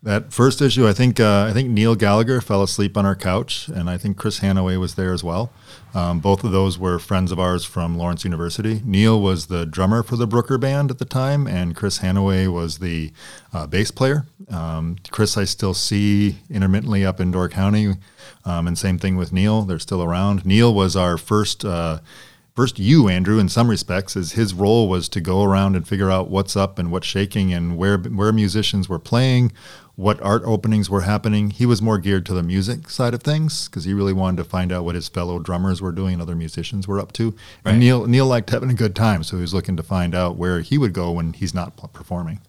That 0.00 0.32
first 0.32 0.62
issue, 0.62 0.86
I 0.86 0.92
think 0.92 1.18
uh, 1.18 1.46
I 1.48 1.52
think 1.52 1.70
Neil 1.70 1.96
Gallagher 1.96 2.40
fell 2.40 2.62
asleep 2.62 2.96
on 2.96 3.04
our 3.04 3.16
couch, 3.16 3.66
and 3.66 3.90
I 3.90 3.98
think 3.98 4.16
Chris 4.16 4.38
Hanaway 4.38 4.78
was 4.78 4.94
there 4.94 5.12
as 5.12 5.24
well. 5.24 5.50
Um, 5.92 6.20
both 6.20 6.44
of 6.44 6.52
those 6.52 6.78
were 6.78 7.00
friends 7.00 7.32
of 7.32 7.40
ours 7.40 7.64
from 7.64 7.98
Lawrence 7.98 8.22
University. 8.22 8.80
Neil 8.84 9.20
was 9.20 9.46
the 9.46 9.66
drummer 9.66 10.04
for 10.04 10.14
the 10.14 10.26
Brooker 10.28 10.56
Band 10.56 10.92
at 10.92 10.98
the 10.98 11.04
time, 11.04 11.48
and 11.48 11.74
Chris 11.74 11.98
Hanaway 11.98 12.46
was 12.46 12.78
the 12.78 13.10
uh, 13.52 13.66
bass 13.66 13.90
player. 13.90 14.24
Um, 14.48 14.98
Chris, 15.10 15.36
I 15.36 15.42
still 15.42 15.74
see 15.74 16.38
intermittently 16.48 17.04
up 17.04 17.18
in 17.18 17.32
Door 17.32 17.48
County, 17.48 17.94
um, 18.44 18.68
and 18.68 18.78
same 18.78 18.98
thing 18.98 19.16
with 19.16 19.32
Neil. 19.32 19.62
They're 19.62 19.80
still 19.80 20.02
around. 20.04 20.46
Neil 20.46 20.72
was 20.72 20.94
our 20.94 21.18
first. 21.18 21.64
Uh, 21.64 21.98
first 22.54 22.78
you, 22.78 23.08
Andrew, 23.08 23.38
in 23.38 23.48
some 23.48 23.68
respects, 23.68 24.16
is 24.16 24.32
his 24.32 24.52
role 24.52 24.88
was 24.88 25.08
to 25.08 25.20
go 25.20 25.42
around 25.44 25.76
and 25.76 25.86
figure 25.86 26.10
out 26.10 26.28
what's 26.28 26.56
up 26.56 26.78
and 26.78 26.90
what's 26.90 27.06
shaking 27.06 27.52
and 27.52 27.76
where 27.76 27.98
where 27.98 28.32
musicians 28.32 28.88
were 28.88 28.98
playing, 28.98 29.52
what 29.98 30.22
art 30.22 30.42
openings 30.44 30.88
were 30.88 31.00
happening. 31.00 31.50
He 31.50 31.66
was 31.66 31.82
more 31.82 31.98
geared 31.98 32.24
to 32.26 32.32
the 32.32 32.42
music 32.44 32.88
side 32.88 33.14
of 33.14 33.22
things 33.24 33.68
because 33.68 33.84
he 33.84 33.92
really 33.92 34.12
wanted 34.12 34.36
to 34.36 34.44
find 34.44 34.70
out 34.70 34.84
what 34.84 34.94
his 34.94 35.08
fellow 35.08 35.40
drummers 35.40 35.82
were 35.82 35.90
doing 35.90 36.12
and 36.12 36.22
other 36.22 36.36
musicians 36.36 36.86
were 36.86 37.00
up 37.00 37.10
to. 37.14 37.34
Right. 37.64 37.72
And 37.72 37.80
Neil 37.80 38.06
Neil 38.06 38.24
liked 38.24 38.50
having 38.50 38.70
a 38.70 38.74
good 38.74 38.94
time, 38.94 39.24
so 39.24 39.34
he 39.34 39.40
was 39.40 39.52
looking 39.52 39.76
to 39.76 39.82
find 39.82 40.14
out 40.14 40.36
where 40.36 40.60
he 40.60 40.78
would 40.78 40.92
go 40.92 41.10
when 41.10 41.32
he's 41.32 41.52
not 41.52 41.76
performing. 41.92 42.40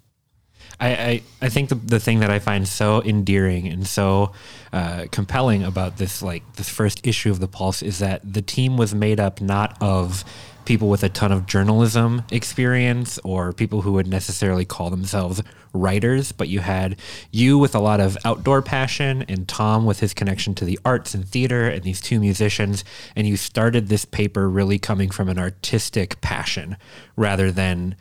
I, 0.79 0.89
I, 0.89 1.21
I, 1.41 1.49
think 1.49 1.69
the, 1.69 1.75
the 1.75 1.99
thing 1.99 2.19
that 2.19 2.29
I 2.29 2.37
find 2.37 2.67
so 2.67 3.01
endearing 3.01 3.67
and 3.67 3.87
so 3.87 4.31
uh, 4.71 5.07
compelling 5.11 5.63
about 5.63 5.97
this 5.97 6.21
like 6.21 6.43
this 6.53 6.69
first 6.69 7.07
issue 7.07 7.31
of 7.31 7.39
the 7.39 7.47
Pulse 7.47 7.81
is 7.81 7.97
that 7.97 8.21
the 8.31 8.43
team 8.43 8.77
was 8.77 8.93
made 8.93 9.19
up 9.19 9.41
not 9.41 9.75
of 9.81 10.23
people 10.69 10.87
with 10.87 11.03
a 11.03 11.09
ton 11.09 11.31
of 11.31 11.47
journalism 11.47 12.21
experience 12.31 13.17
or 13.23 13.51
people 13.51 13.81
who 13.81 13.93
would 13.93 14.05
necessarily 14.05 14.63
call 14.63 14.91
themselves 14.91 15.41
writers, 15.73 16.31
but 16.31 16.47
you 16.47 16.59
had 16.59 16.95
you 17.31 17.57
with 17.57 17.73
a 17.73 17.79
lot 17.79 17.99
of 17.99 18.15
outdoor 18.23 18.61
passion 18.61 19.25
and 19.27 19.47
Tom 19.47 19.83
with 19.83 19.99
his 19.99 20.13
connection 20.13 20.53
to 20.53 20.65
the 20.65 20.77
arts 20.85 21.15
and 21.15 21.27
theater 21.27 21.67
and 21.67 21.81
these 21.81 21.99
two 21.99 22.19
musicians. 22.19 22.83
And 23.15 23.25
you 23.25 23.35
started 23.35 23.87
this 23.87 24.05
paper 24.05 24.47
really 24.47 24.77
coming 24.77 25.09
from 25.09 25.27
an 25.27 25.39
artistic 25.39 26.21
passion 26.21 26.77
rather 27.15 27.51
than 27.51 27.95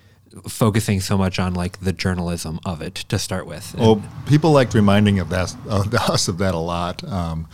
focusing 0.47 1.01
so 1.01 1.17
much 1.17 1.39
on 1.39 1.55
like 1.55 1.81
the 1.81 1.95
journalism 1.95 2.61
of 2.67 2.83
it 2.83 2.97
to 2.97 3.19
start 3.19 3.47
with. 3.47 3.75
Well, 3.79 4.03
people 4.27 4.53
liked 4.53 4.75
reminding 4.75 5.21
of 5.21 5.31
that, 5.31 5.57
of 5.67 5.95
us 6.11 6.29
of 6.29 6.37
that 6.37 6.55
a 6.55 6.59
lot. 6.59 7.03
Um, 7.03 7.49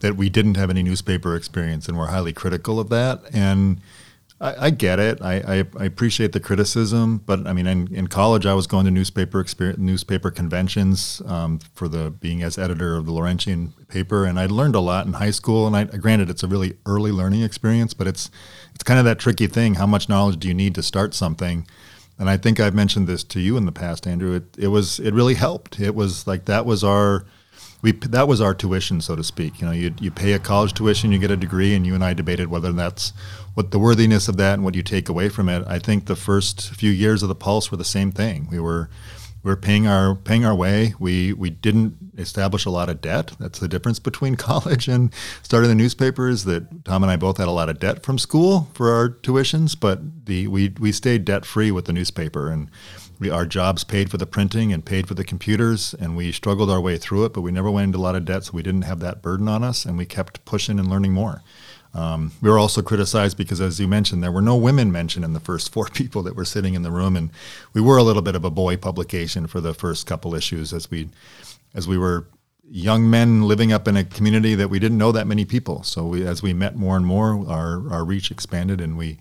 that 0.00 0.16
we 0.16 0.28
didn't 0.28 0.56
have 0.56 0.70
any 0.70 0.82
newspaper 0.82 1.34
experience, 1.34 1.88
and 1.88 1.98
we're 1.98 2.06
highly 2.06 2.32
critical 2.32 2.78
of 2.78 2.88
that. 2.90 3.20
And 3.32 3.80
I, 4.40 4.66
I 4.66 4.70
get 4.70 5.00
it. 5.00 5.20
I, 5.20 5.34
I, 5.34 5.64
I, 5.80 5.84
appreciate 5.84 6.30
the 6.32 6.38
criticism, 6.38 7.18
but 7.26 7.46
I 7.46 7.52
mean, 7.52 7.66
in, 7.66 7.92
in 7.92 8.06
college, 8.06 8.46
I 8.46 8.54
was 8.54 8.68
going 8.68 8.84
to 8.84 8.90
newspaper 8.90 9.44
newspaper 9.76 10.30
conventions 10.30 11.20
um, 11.26 11.58
for 11.74 11.88
the 11.88 12.10
being 12.10 12.42
as 12.42 12.56
editor 12.56 12.96
of 12.96 13.06
the 13.06 13.12
Lawrentian 13.12 13.72
paper, 13.88 14.24
and 14.24 14.38
I 14.38 14.46
learned 14.46 14.76
a 14.76 14.80
lot 14.80 15.06
in 15.06 15.14
high 15.14 15.32
school. 15.32 15.66
And 15.66 15.74
I, 15.74 15.84
granted, 15.84 16.30
it's 16.30 16.44
a 16.44 16.48
really 16.48 16.76
early 16.86 17.10
learning 17.10 17.42
experience, 17.42 17.94
but 17.94 18.06
it's 18.06 18.30
it's 18.74 18.84
kind 18.84 18.98
of 18.98 19.04
that 19.06 19.18
tricky 19.18 19.48
thing. 19.48 19.74
How 19.74 19.86
much 19.86 20.08
knowledge 20.08 20.38
do 20.38 20.46
you 20.46 20.54
need 20.54 20.74
to 20.76 20.82
start 20.82 21.14
something? 21.14 21.66
and 22.18 22.28
I 22.28 22.36
think 22.36 22.58
I've 22.58 22.74
mentioned 22.74 23.06
this 23.06 23.22
to 23.24 23.40
you 23.40 23.56
in 23.56 23.64
the 23.64 23.72
past, 23.72 24.06
Andrew. 24.06 24.34
It, 24.34 24.44
it 24.58 24.68
was 24.68 24.98
it 24.98 25.14
really 25.14 25.34
helped. 25.34 25.78
It 25.78 25.94
was 25.94 26.26
like 26.26 26.46
that 26.46 26.66
was 26.66 26.82
our 26.82 27.24
we 27.80 27.92
that 27.92 28.26
was 28.26 28.40
our 28.40 28.54
tuition, 28.54 29.00
so 29.00 29.14
to 29.14 29.24
speak. 29.24 29.60
You 29.60 29.66
know, 29.66 29.72
you 29.72 29.94
you 30.00 30.10
pay 30.10 30.32
a 30.32 30.38
college 30.38 30.74
tuition, 30.74 31.12
you 31.12 31.18
get 31.18 31.30
a 31.30 31.36
degree, 31.36 31.74
and 31.74 31.86
you 31.86 31.94
and 31.94 32.04
I 32.04 32.14
debated 32.14 32.48
whether 32.48 32.72
that's 32.72 33.12
what 33.54 33.70
the 33.70 33.78
worthiness 33.78 34.28
of 34.28 34.36
that 34.36 34.54
and 34.54 34.64
what 34.64 34.74
you 34.74 34.82
take 34.82 35.08
away 35.08 35.28
from 35.28 35.48
it. 35.48 35.64
I 35.66 35.78
think 35.78 36.06
the 36.06 36.16
first 36.16 36.70
few 36.70 36.90
years 36.90 37.22
of 37.22 37.28
the 37.28 37.34
Pulse 37.34 37.70
were 37.70 37.76
the 37.76 37.84
same 37.84 38.10
thing. 38.10 38.48
We 38.50 38.58
were 38.58 38.88
we 39.16 39.17
were 39.42 39.56
paying 39.56 39.86
our 39.86 40.14
paying 40.14 40.44
our 40.44 40.54
way. 40.54 40.94
We 40.98 41.32
we 41.32 41.50
didn't 41.50 41.96
establish 42.16 42.64
a 42.64 42.70
lot 42.70 42.88
of 42.88 43.00
debt. 43.00 43.32
That's 43.38 43.58
the 43.58 43.68
difference 43.68 43.98
between 43.98 44.36
college 44.48 44.88
and 44.88 45.12
starting 45.42 45.68
the 45.68 45.74
newspapers. 45.74 46.44
That 46.44 46.84
Tom 46.84 47.02
and 47.02 47.10
I 47.10 47.16
both 47.16 47.38
had 47.38 47.48
a 47.48 47.52
lot 47.52 47.68
of 47.68 47.78
debt 47.78 48.02
from 48.02 48.18
school 48.18 48.68
for 48.74 48.92
our 48.92 49.08
tuitions, 49.08 49.78
but 49.78 50.26
the 50.26 50.48
we 50.48 50.74
we 50.78 50.92
stayed 50.92 51.24
debt 51.24 51.44
free 51.44 51.70
with 51.70 51.84
the 51.86 51.92
newspaper, 51.92 52.50
and 52.50 52.70
we 53.18 53.30
our 53.30 53.46
jobs 53.46 53.84
paid 53.84 54.10
for 54.10 54.16
the 54.16 54.26
printing 54.26 54.72
and 54.72 54.84
paid 54.84 55.06
for 55.06 55.14
the 55.14 55.24
computers, 55.24 55.94
and 55.94 56.16
we 56.16 56.32
struggled 56.32 56.70
our 56.70 56.80
way 56.80 56.98
through 56.98 57.24
it. 57.24 57.32
But 57.32 57.42
we 57.42 57.52
never 57.52 57.70
went 57.70 57.86
into 57.86 57.98
a 57.98 58.00
lot 58.00 58.16
of 58.16 58.24
debt, 58.24 58.44
so 58.44 58.52
we 58.54 58.62
didn't 58.62 58.82
have 58.82 59.00
that 59.00 59.22
burden 59.22 59.48
on 59.48 59.62
us, 59.62 59.84
and 59.84 59.96
we 59.96 60.06
kept 60.06 60.44
pushing 60.44 60.78
and 60.78 60.88
learning 60.88 61.12
more. 61.12 61.42
Um, 61.94 62.32
we 62.42 62.50
were 62.50 62.58
also 62.58 62.82
criticized 62.82 63.36
because, 63.36 63.60
as 63.60 63.80
you 63.80 63.88
mentioned, 63.88 64.22
there 64.22 64.32
were 64.32 64.42
no 64.42 64.56
women 64.56 64.92
mentioned 64.92 65.24
in 65.24 65.32
the 65.32 65.40
first 65.40 65.72
four 65.72 65.86
people 65.92 66.22
that 66.22 66.36
were 66.36 66.44
sitting 66.44 66.74
in 66.74 66.82
the 66.82 66.90
room, 66.90 67.16
and 67.16 67.30
we 67.72 67.80
were 67.80 67.96
a 67.96 68.02
little 68.02 68.22
bit 68.22 68.34
of 68.34 68.44
a 68.44 68.50
boy 68.50 68.76
publication 68.76 69.46
for 69.46 69.60
the 69.60 69.74
first 69.74 70.06
couple 70.06 70.34
issues 70.34 70.72
as 70.72 70.90
we, 70.90 71.08
as 71.74 71.88
we 71.88 71.98
were 71.98 72.26
young 72.70 73.08
men 73.08 73.42
living 73.42 73.72
up 73.72 73.88
in 73.88 73.96
a 73.96 74.04
community 74.04 74.54
that 74.54 74.68
we 74.68 74.78
didn't 74.78 74.98
know 74.98 75.12
that 75.12 75.26
many 75.26 75.44
people. 75.44 75.82
So 75.82 76.06
we, 76.06 76.26
as 76.26 76.42
we 76.42 76.52
met 76.52 76.76
more 76.76 76.96
and 76.96 77.06
more, 77.06 77.44
our 77.48 77.90
our 77.90 78.04
reach 78.04 78.30
expanded, 78.30 78.80
and 78.80 78.96
we 78.96 79.18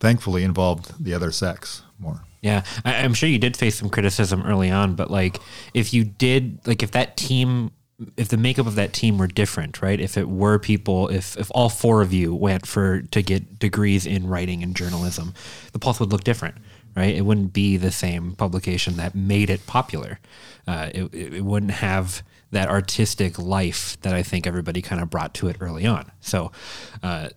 thankfully 0.00 0.42
involved 0.42 1.02
the 1.02 1.14
other 1.14 1.30
sex 1.30 1.82
more. 1.98 2.22
Yeah, 2.42 2.64
I, 2.84 2.94
am 2.94 3.12
sure 3.12 3.28
you 3.28 3.38
did 3.38 3.56
face 3.56 3.76
some 3.76 3.90
criticism 3.90 4.42
early 4.46 4.70
on, 4.70 4.94
but 4.94 5.10
like 5.10 5.38
if 5.74 5.92
you 5.92 6.04
did, 6.04 6.66
like 6.66 6.82
if 6.82 6.90
that 6.92 7.16
team 7.16 7.70
if 8.16 8.28
the 8.28 8.36
makeup 8.36 8.66
of 8.66 8.74
that 8.76 8.92
team 8.92 9.18
were 9.18 9.26
different, 9.26 9.82
right? 9.82 10.00
If 10.00 10.16
it 10.16 10.28
were 10.28 10.58
people, 10.58 11.08
if 11.08 11.36
if 11.36 11.50
all 11.54 11.68
four 11.68 12.02
of 12.02 12.12
you 12.12 12.34
went 12.34 12.66
for 12.66 13.02
to 13.02 13.22
get 13.22 13.58
degrees 13.58 14.06
in 14.06 14.26
writing 14.26 14.62
and 14.62 14.74
journalism, 14.74 15.34
the 15.72 15.78
Pulse 15.78 16.00
would 16.00 16.10
look 16.10 16.24
different, 16.24 16.56
right? 16.96 17.14
It 17.14 17.22
wouldn't 17.22 17.52
be 17.52 17.76
the 17.76 17.90
same 17.90 18.34
publication 18.34 18.96
that 18.96 19.14
made 19.14 19.50
it 19.50 19.66
popular. 19.66 20.18
Uh, 20.66 20.90
it, 20.94 21.14
it 21.14 21.44
wouldn't 21.44 21.72
have 21.72 22.22
that 22.52 22.68
artistic 22.68 23.38
life 23.38 24.00
that 24.00 24.14
I 24.14 24.22
think 24.22 24.46
everybody 24.46 24.82
kind 24.82 25.00
of 25.00 25.10
brought 25.10 25.34
to 25.34 25.48
it 25.48 25.56
early 25.60 25.86
on. 25.86 26.10
So. 26.20 26.52
Uh, 27.02 27.28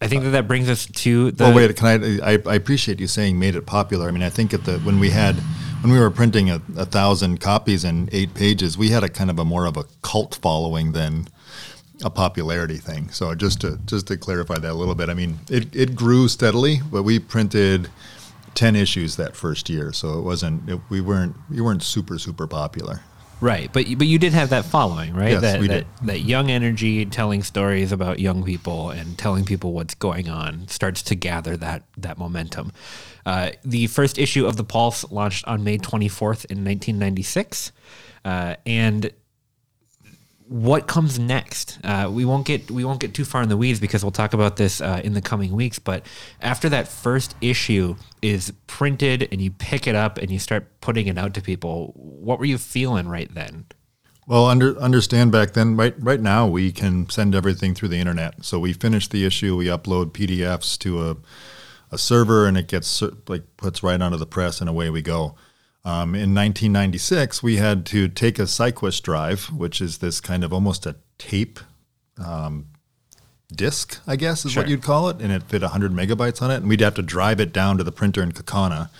I 0.00 0.08
think 0.08 0.24
that 0.24 0.30
that 0.30 0.48
brings 0.48 0.68
us 0.68 0.86
to 0.86 1.30
the. 1.30 1.44
Well, 1.44 1.54
wait. 1.54 1.76
Can 1.76 1.86
I, 1.86 2.32
I? 2.32 2.38
I 2.44 2.54
appreciate 2.56 2.98
you 2.98 3.06
saying 3.06 3.38
made 3.38 3.54
it 3.54 3.66
popular. 3.66 4.08
I 4.08 4.10
mean, 4.10 4.24
I 4.24 4.30
think 4.30 4.52
at 4.52 4.64
the 4.64 4.80
when 4.80 4.98
we 4.98 5.10
had 5.10 5.36
when 5.82 5.92
we 5.92 5.98
were 5.98 6.10
printing 6.10 6.48
a, 6.48 6.62
a, 6.76 6.86
thousand 6.86 7.40
copies 7.40 7.84
in 7.84 8.08
eight 8.12 8.34
pages, 8.34 8.78
we 8.78 8.90
had 8.90 9.02
a 9.02 9.08
kind 9.08 9.30
of 9.30 9.38
a 9.38 9.44
more 9.44 9.66
of 9.66 9.76
a 9.76 9.84
cult 10.02 10.38
following 10.40 10.92
than 10.92 11.26
a 12.04 12.10
popularity 12.10 12.78
thing. 12.78 13.10
So 13.10 13.34
just 13.34 13.60
to 13.62 13.78
just 13.84 14.06
to 14.06 14.16
clarify 14.16 14.58
that 14.58 14.70
a 14.70 14.74
little 14.74 14.94
bit, 14.94 15.08
I 15.08 15.14
mean, 15.14 15.40
it, 15.50 15.74
it 15.74 15.96
grew 15.96 16.28
steadily, 16.28 16.80
but 16.90 17.02
we 17.02 17.18
printed 17.18 17.88
ten 18.54 18.76
issues 18.76 19.16
that 19.16 19.34
first 19.34 19.68
year, 19.68 19.92
so 19.92 20.18
it 20.18 20.22
wasn't 20.22 20.68
it, 20.68 20.80
we 20.88 21.00
weren't 21.00 21.34
we 21.50 21.60
weren't 21.60 21.82
super 21.82 22.18
super 22.18 22.46
popular. 22.46 23.00
Right, 23.42 23.72
but 23.72 23.86
but 23.98 24.06
you 24.06 24.20
did 24.20 24.34
have 24.34 24.50
that 24.50 24.64
following, 24.64 25.14
right? 25.14 25.32
Yes, 25.32 25.42
that, 25.42 25.60
we 25.60 25.66
that, 25.66 25.98
did. 25.98 26.06
that 26.06 26.20
young 26.20 26.48
energy, 26.48 27.04
telling 27.04 27.42
stories 27.42 27.90
about 27.90 28.20
young 28.20 28.44
people 28.44 28.90
and 28.90 29.18
telling 29.18 29.44
people 29.44 29.72
what's 29.72 29.96
going 29.96 30.28
on, 30.28 30.68
starts 30.68 31.02
to 31.02 31.16
gather 31.16 31.56
that 31.56 31.82
that 31.96 32.18
momentum. 32.18 32.70
Uh, 33.26 33.50
the 33.64 33.88
first 33.88 34.16
issue 34.16 34.46
of 34.46 34.56
the 34.56 34.62
Pulse 34.62 35.10
launched 35.10 35.44
on 35.48 35.64
May 35.64 35.76
24th 35.76 36.44
in 36.52 36.64
1996, 36.64 37.72
uh, 38.24 38.54
and 38.64 39.10
what 40.48 40.86
comes 40.86 41.18
next? 41.18 41.78
Uh, 41.84 42.10
we 42.12 42.24
won't 42.24 42.46
get 42.46 42.70
we 42.70 42.84
won't 42.84 43.00
get 43.00 43.14
too 43.14 43.24
far 43.24 43.42
in 43.42 43.48
the 43.48 43.56
weeds 43.56 43.80
because 43.80 44.04
we'll 44.04 44.10
talk 44.10 44.34
about 44.34 44.56
this 44.56 44.80
uh, 44.80 45.00
in 45.02 45.14
the 45.14 45.22
coming 45.22 45.52
weeks. 45.52 45.78
But 45.78 46.04
after 46.40 46.68
that 46.68 46.88
first 46.88 47.34
issue 47.40 47.96
is 48.20 48.52
printed 48.66 49.28
and 49.32 49.40
you 49.40 49.50
pick 49.50 49.86
it 49.86 49.94
up 49.94 50.18
and 50.18 50.30
you 50.30 50.38
start 50.38 50.80
putting 50.80 51.06
it 51.06 51.18
out 51.18 51.34
to 51.34 51.42
people, 51.42 51.92
what 51.94 52.38
were 52.38 52.44
you 52.44 52.58
feeling 52.58 53.08
right 53.08 53.32
then? 53.34 53.66
Well, 54.26 54.46
under, 54.46 54.78
understand 54.78 55.32
back 55.32 55.52
then, 55.52 55.76
right 55.76 55.94
right 55.98 56.20
now 56.20 56.46
we 56.46 56.70
can 56.70 57.08
send 57.08 57.34
everything 57.34 57.74
through 57.74 57.88
the 57.88 57.98
internet. 57.98 58.44
So 58.44 58.58
we 58.58 58.72
finish 58.72 59.08
the 59.08 59.24
issue, 59.24 59.56
we 59.56 59.66
upload 59.66 60.12
PDFs 60.12 60.78
to 60.78 61.10
a 61.10 61.16
a 61.90 61.98
server, 61.98 62.46
and 62.46 62.56
it 62.56 62.68
gets 62.68 63.02
like 63.28 63.42
puts 63.58 63.82
right 63.82 64.00
onto 64.00 64.16
the 64.16 64.26
press, 64.26 64.60
and 64.60 64.68
away 64.68 64.90
we 64.90 65.02
go. 65.02 65.36
Um, 65.84 66.14
in 66.14 66.34
1996, 66.34 67.42
we 67.42 67.56
had 67.56 67.84
to 67.86 68.08
take 68.08 68.38
a 68.38 68.42
SyQuest 68.42 69.02
drive, 69.02 69.46
which 69.46 69.80
is 69.80 69.98
this 69.98 70.20
kind 70.20 70.44
of 70.44 70.52
almost 70.52 70.86
a 70.86 70.96
tape 71.18 71.58
um, 72.24 72.66
disk, 73.52 74.00
I 74.06 74.16
guess 74.16 74.44
is 74.44 74.52
sure. 74.52 74.62
what 74.62 74.70
you'd 74.70 74.82
call 74.82 75.08
it, 75.08 75.20
and 75.20 75.32
it 75.32 75.42
fit 75.42 75.62
100 75.62 75.92
megabytes 75.92 76.40
on 76.40 76.50
it. 76.50 76.56
And 76.56 76.68
we'd 76.68 76.80
have 76.80 76.94
to 76.94 77.02
drive 77.02 77.40
it 77.40 77.52
down 77.52 77.78
to 77.78 77.84
the 77.84 77.92
printer 77.92 78.22
in 78.22 78.32
Kaukauna 78.32 78.90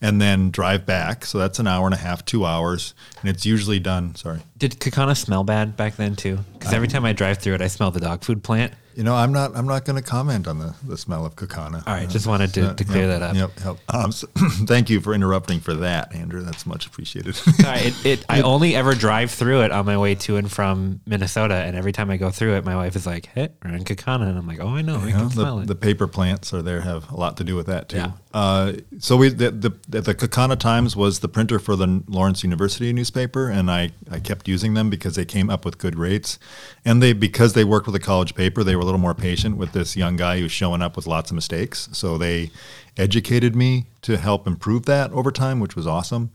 and 0.00 0.20
then 0.20 0.50
drive 0.50 0.86
back. 0.86 1.24
So 1.26 1.38
that's 1.38 1.58
an 1.58 1.66
hour 1.66 1.86
and 1.86 1.94
a 1.94 1.98
half, 1.98 2.24
two 2.24 2.46
hours, 2.46 2.94
and 3.20 3.28
it's 3.28 3.44
usually 3.44 3.78
done. 3.78 4.14
Sorry. 4.14 4.40
Did 4.56 4.78
Kaukauna 4.80 5.16
smell 5.16 5.44
bad 5.44 5.76
back 5.76 5.96
then 5.96 6.16
too? 6.16 6.38
Because 6.54 6.72
every 6.72 6.88
time 6.88 7.04
I 7.04 7.12
drive 7.12 7.38
through 7.38 7.54
it, 7.54 7.60
I 7.60 7.68
smell 7.68 7.90
the 7.90 8.00
dog 8.00 8.24
food 8.24 8.42
plant. 8.42 8.72
You 8.94 9.04
know, 9.04 9.14
I'm 9.14 9.32
not. 9.32 9.56
I'm 9.56 9.66
not 9.66 9.84
going 9.84 9.96
to 9.96 10.08
comment 10.08 10.48
on 10.48 10.58
the, 10.58 10.74
the 10.86 10.96
smell 10.96 11.24
of 11.24 11.36
Kaukauna. 11.36 11.86
All 11.86 11.94
right, 11.94 12.08
just 12.08 12.26
wanted 12.26 12.52
to, 12.54 12.70
uh, 12.70 12.74
to 12.74 12.84
clear 12.84 13.08
yep, 13.08 13.20
that 13.20 13.22
up. 13.22 13.36
Yep. 13.36 13.50
yep. 13.64 13.76
Um, 13.94 14.12
so 14.12 14.26
thank 14.66 14.90
you 14.90 15.00
for 15.00 15.14
interrupting 15.14 15.60
for 15.60 15.74
that, 15.74 16.14
Andrew. 16.14 16.42
That's 16.42 16.66
much 16.66 16.86
appreciated. 16.86 17.40
it, 17.58 18.06
it, 18.06 18.24
I 18.28 18.40
only 18.42 18.74
ever 18.74 18.94
drive 18.94 19.30
through 19.30 19.62
it 19.62 19.70
on 19.70 19.86
my 19.86 19.96
way 19.96 20.14
to 20.16 20.36
and 20.36 20.50
from 20.50 21.00
Minnesota, 21.06 21.54
and 21.54 21.76
every 21.76 21.92
time 21.92 22.10
I 22.10 22.16
go 22.16 22.30
through 22.30 22.56
it, 22.56 22.64
my 22.64 22.76
wife 22.76 22.96
is 22.96 23.06
like, 23.06 23.26
"Hey, 23.26 23.50
we're 23.64 23.74
in 23.74 23.84
Kaukauna," 23.84 24.28
and 24.28 24.36
I'm 24.36 24.46
like, 24.46 24.60
"Oh, 24.60 24.68
I 24.68 24.82
know. 24.82 24.96
I 24.96 25.12
can 25.12 25.24
the, 25.24 25.30
smell 25.30 25.60
it." 25.60 25.66
The 25.66 25.76
paper 25.76 26.06
plants 26.06 26.52
are 26.52 26.62
there 26.62 26.80
have 26.80 27.10
a 27.10 27.16
lot 27.16 27.36
to 27.36 27.44
do 27.44 27.56
with 27.56 27.66
that 27.66 27.88
too. 27.88 27.98
Yeah. 27.98 28.12
Uh, 28.32 28.74
so 28.98 29.16
we 29.16 29.28
the, 29.28 29.50
the 29.50 29.70
the 29.88 30.14
Kaukauna 30.14 30.58
Times 30.58 30.94
was 30.94 31.18
the 31.20 31.28
printer 31.28 31.58
for 31.58 31.74
the 31.74 32.02
Lawrence 32.06 32.44
University 32.44 32.92
newspaper, 32.92 33.48
and 33.48 33.70
I 33.70 33.90
I 34.10 34.20
kept 34.20 34.46
using 34.46 34.74
them 34.74 34.90
because 34.90 35.16
they 35.16 35.24
came 35.24 35.50
up 35.50 35.64
with 35.64 35.78
good 35.78 35.98
rates, 35.98 36.38
and 36.84 37.02
they 37.02 37.12
because 37.12 37.54
they 37.54 37.64
worked 37.64 37.86
with 37.86 37.96
a 37.96 38.00
college 38.00 38.34
paper, 38.34 38.62
they 38.62 38.76
were 38.80 38.82
a 38.82 38.86
little 38.86 39.00
more 39.00 39.14
patient 39.14 39.58
with 39.58 39.72
this 39.72 39.94
young 39.94 40.16
guy 40.16 40.40
who's 40.40 40.50
showing 40.50 40.80
up 40.80 40.96
with 40.96 41.06
lots 41.06 41.30
of 41.30 41.34
mistakes. 41.34 41.90
So 41.92 42.16
they 42.16 42.50
educated 42.96 43.54
me 43.54 43.84
to 44.02 44.16
help 44.16 44.46
improve 44.46 44.86
that 44.86 45.12
over 45.12 45.30
time, 45.30 45.60
which 45.60 45.76
was 45.76 45.86
awesome. 45.86 46.30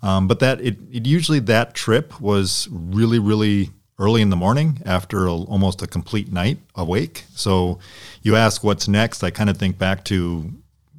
Um, 0.00 0.28
but 0.28 0.38
that 0.38 0.60
it, 0.60 0.78
it 0.92 1.06
usually 1.06 1.40
that 1.40 1.74
trip 1.74 2.20
was 2.20 2.68
really 2.70 3.18
really 3.18 3.70
early 3.98 4.22
in 4.22 4.30
the 4.30 4.36
morning 4.36 4.80
after 4.86 5.26
a, 5.26 5.32
almost 5.32 5.82
a 5.82 5.88
complete 5.88 6.32
night 6.32 6.58
awake. 6.76 7.24
So 7.34 7.80
you 8.22 8.36
ask 8.36 8.62
what's 8.62 8.86
next. 8.86 9.24
I 9.24 9.30
kind 9.30 9.50
of 9.50 9.56
think 9.56 9.76
back 9.76 10.04
to, 10.04 10.52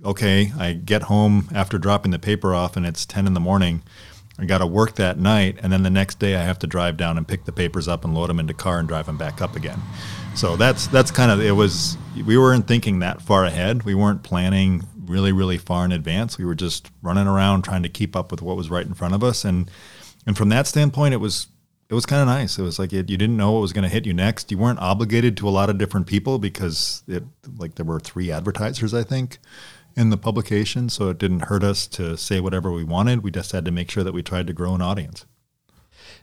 okay, 0.03 0.51
I 0.59 0.73
get 0.73 1.03
home 1.03 1.47
after 1.55 1.77
dropping 1.77 2.11
the 2.11 2.19
paper 2.19 2.53
off 2.53 2.75
and 2.75 2.85
it's 2.85 3.05
10 3.05 3.25
in 3.25 3.33
the 3.33 3.39
morning. 3.39 3.83
I 4.39 4.45
got 4.45 4.59
to 4.59 4.67
work 4.67 4.95
that 4.95 5.19
night, 5.19 5.59
and 5.61 5.71
then 5.71 5.83
the 5.83 5.89
next 5.89 6.19
day 6.19 6.35
I 6.35 6.43
have 6.43 6.59
to 6.59 6.67
drive 6.67 6.95
down 6.95 7.17
and 7.17 7.27
pick 7.27 7.45
the 7.45 7.51
papers 7.51 7.87
up 7.87 8.05
and 8.05 8.13
load 8.13 8.29
them 8.29 8.39
into 8.39 8.53
car 8.53 8.79
and 8.79 8.87
drive 8.87 9.05
them 9.05 9.17
back 9.17 9.41
up 9.41 9.55
again. 9.55 9.79
So 10.35 10.55
that's 10.55 10.87
that's 10.87 11.11
kind 11.11 11.31
of 11.31 11.41
it 11.41 11.51
was. 11.51 11.97
We 12.25 12.37
weren't 12.37 12.67
thinking 12.67 12.99
that 12.99 13.21
far 13.21 13.43
ahead. 13.43 13.83
We 13.83 13.95
weren't 13.95 14.23
planning 14.23 14.83
really 15.05 15.31
really 15.31 15.57
far 15.57 15.83
in 15.83 15.91
advance. 15.91 16.37
We 16.37 16.45
were 16.45 16.55
just 16.55 16.89
running 17.01 17.27
around 17.27 17.63
trying 17.63 17.83
to 17.83 17.89
keep 17.89 18.15
up 18.15 18.31
with 18.31 18.41
what 18.41 18.55
was 18.55 18.69
right 18.69 18.85
in 18.85 18.93
front 18.93 19.13
of 19.13 19.23
us, 19.23 19.43
and 19.43 19.69
and 20.25 20.37
from 20.37 20.49
that 20.49 20.67
standpoint, 20.67 21.13
it 21.13 21.17
was 21.17 21.47
it 21.89 21.95
was 21.95 22.05
kind 22.05 22.21
of 22.21 22.27
nice. 22.27 22.59
It 22.59 22.61
was 22.61 22.77
like 22.77 22.93
it, 22.93 23.09
you 23.09 23.17
didn't 23.17 23.35
know 23.35 23.51
what 23.51 23.61
was 23.61 23.73
going 23.73 23.83
to 23.83 23.89
hit 23.89 24.05
you 24.05 24.13
next. 24.13 24.51
You 24.51 24.59
weren't 24.59 24.79
obligated 24.79 25.35
to 25.37 25.49
a 25.49 25.51
lot 25.51 25.69
of 25.69 25.77
different 25.79 26.05
people 26.05 26.37
because 26.37 27.03
it 27.07 27.23
like 27.57 27.75
there 27.75 27.85
were 27.85 27.99
three 27.99 28.31
advertisers, 28.31 28.93
I 28.93 29.03
think, 29.03 29.39
in 29.99 30.09
the 30.09 30.17
publication, 30.17 30.87
so 30.87 31.09
it 31.09 31.17
didn't 31.17 31.41
hurt 31.41 31.63
us 31.63 31.85
to 31.87 32.17
say 32.17 32.39
whatever 32.39 32.71
we 32.71 32.85
wanted. 32.85 33.21
We 33.21 33.31
just 33.31 33.51
had 33.51 33.65
to 33.65 33.71
make 33.71 33.91
sure 33.91 34.03
that 34.03 34.13
we 34.13 34.23
tried 34.23 34.47
to 34.47 34.53
grow 34.53 34.73
an 34.73 34.81
audience. 34.81 35.25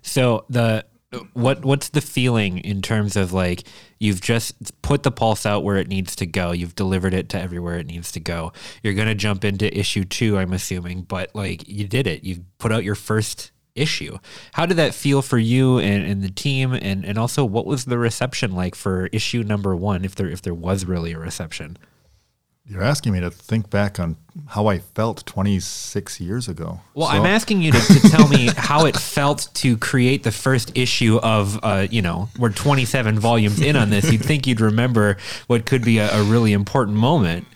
So 0.01 0.47
the 0.49 0.87
what 1.35 1.65
what's 1.65 1.91
the 1.91 2.01
feeling 2.01 2.59
in 2.59 2.81
terms 2.81 3.17
of 3.17 3.33
like 3.33 3.65
you've 4.01 4.21
just 4.21 4.81
put 4.83 5.03
the 5.03 5.13
pulse 5.13 5.45
out 5.45 5.63
where 5.63 5.77
it 5.77 5.89
needs 5.89 6.17
to 6.17 6.27
go. 6.27 6.53
You've 6.53 6.75
delivered 6.75 7.13
it 7.13 7.29
to 7.31 7.41
everywhere 7.41 7.79
it 7.79 7.87
needs 7.87 8.11
to 8.13 8.21
go. 8.21 8.53
You're 8.83 8.95
going 8.95 9.09
to 9.09 9.15
jump 9.15 9.45
into 9.45 9.79
issue 9.79 10.05
2 10.05 10.39
i'm 10.39 10.53
assuming 10.53 11.03
but 11.03 11.35
like 11.35 11.69
you 11.69 11.87
did 11.87 12.07
it. 12.07 12.25
You've 12.25 12.41
put 12.59 12.73
out 12.73 12.83
your 12.83 12.95
first 12.95 13.53
issue. 13.75 14.19
How 14.55 14.65
did 14.65 14.79
that 14.79 14.95
feel 14.95 15.21
for 15.21 15.39
you 15.39 15.79
and, 15.79 16.03
and 16.05 16.23
the 16.23 16.31
team? 16.31 16.73
And 16.73 17.05
and 17.05 17.19
also 17.19 17.45
what 17.45 17.67
was 17.67 17.85
the 17.85 17.99
reception 17.99 18.53
like 18.53 18.75
for 18.75 19.07
issue 19.13 19.43
number 19.43 19.77
1 19.77 20.05
if 20.05 20.15
there 20.15 20.29
if 20.29 20.41
there 20.43 20.55
was 20.55 20.87
really 20.87 21.13
a 21.13 21.19
reception 21.19 21.77
you're 22.69 22.83
asking 22.83 23.13
me 23.13 23.21
to 23.21 23.31
think 23.31 23.71
back 23.71 24.01
on 24.01 24.17
how 24.49 24.67
I 24.67 24.81
felt 24.81 25.25
26 25.25 26.21
years 26.21 26.49
ago. 26.49 26.81
Well, 26.95 27.09
so. 27.09 27.15
I'm 27.15 27.27
asking 27.27 27.63
you 27.63 27.71
to, 27.71 27.79
to 27.79 28.09
tell 28.09 28.29
me 28.29 28.49
how 28.57 28.87
it 28.87 28.97
felt 28.97 29.49
to 29.55 29.77
create 29.77 30.25
the 30.25 30.33
first 30.33 30.77
issue 30.77 31.19
of, 31.23 31.61
uh, 31.63 31.87
you 31.91 32.03
know, 32.03 32.29
we're 32.39 32.51
27 32.51 33.21
volumes 33.21 33.61
in 33.61 33.77
on 33.77 33.91
this. 33.91 34.11
You'd 34.11 34.25
think 34.25 34.47
you'd 34.47 34.61
remember 34.61 35.17
what 35.47 35.65
could 35.65 35.85
be 35.85 35.99
a, 35.99 36.11
a 36.11 36.25
really 36.25 36.53
important 36.53 36.97
moment. 36.97 37.47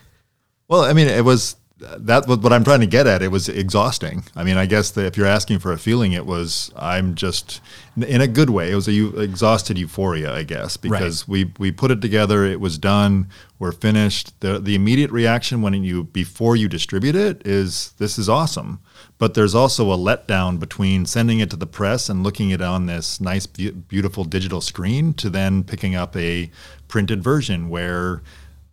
Well, 0.69 0.83
I 0.83 0.93
mean, 0.93 1.09
it 1.09 1.25
was 1.25 1.57
that 1.81 2.29
what 2.29 2.53
I'm 2.53 2.65
trying 2.65 2.81
to 2.81 2.87
get 2.87 3.07
at. 3.07 3.23
It 3.23 3.29
was 3.29 3.49
exhausting. 3.49 4.25
I 4.37 4.45
mean, 4.45 4.57
I 4.57 4.67
guess 4.67 4.91
that 4.93 5.07
if 5.07 5.17
you're 5.17 5.27
asking 5.27 5.61
for 5.61 5.73
a 5.73 5.79
feeling, 5.79 6.13
it 6.13 6.27
was 6.27 6.71
I'm 6.77 7.15
just 7.15 7.61
in 7.97 8.21
a 8.21 8.27
good 8.27 8.51
way. 8.51 8.71
It 8.71 8.75
was 8.75 8.89
a 8.89 9.21
exhausted 9.21 9.79
euphoria, 9.79 10.33
I 10.33 10.43
guess, 10.43 10.77
because 10.77 11.23
right. 11.23 11.29
we 11.29 11.53
we 11.59 11.73
put 11.73 11.91
it 11.91 12.03
together. 12.03 12.45
It 12.45 12.61
was 12.61 12.77
done. 12.77 13.29
We're 13.59 13.73
finished. 13.73 14.39
the 14.41 14.59
The 14.59 14.75
immediate 14.75 15.11
reaction 15.11 15.63
when 15.63 15.75
you 15.83 16.05
before 16.05 16.55
you 16.55 16.69
distribute 16.69 17.17
it 17.17 17.47
is 17.47 17.93
this 17.99 18.19
is 18.19 18.29
awesome. 18.29 18.81
But 19.19 19.35
there's 19.35 19.55
also 19.55 19.93
a 19.93 19.97
letdown 19.97 20.59
between 20.59 21.07
sending 21.07 21.41
it 21.41 21.51
to 21.51 21.57
the 21.57 21.67
press 21.67 22.09
and 22.09 22.23
looking 22.23 22.51
it 22.51 22.63
on 22.63 22.87
this 22.87 23.21
nice, 23.21 23.47
beautiful 23.47 24.25
digital 24.25 24.61
screen 24.61 25.13
to 25.15 25.29
then 25.29 25.63
picking 25.63 25.95
up 25.95 26.17
a 26.17 26.51
printed 26.89 27.23
version 27.23 27.69
where 27.69 28.23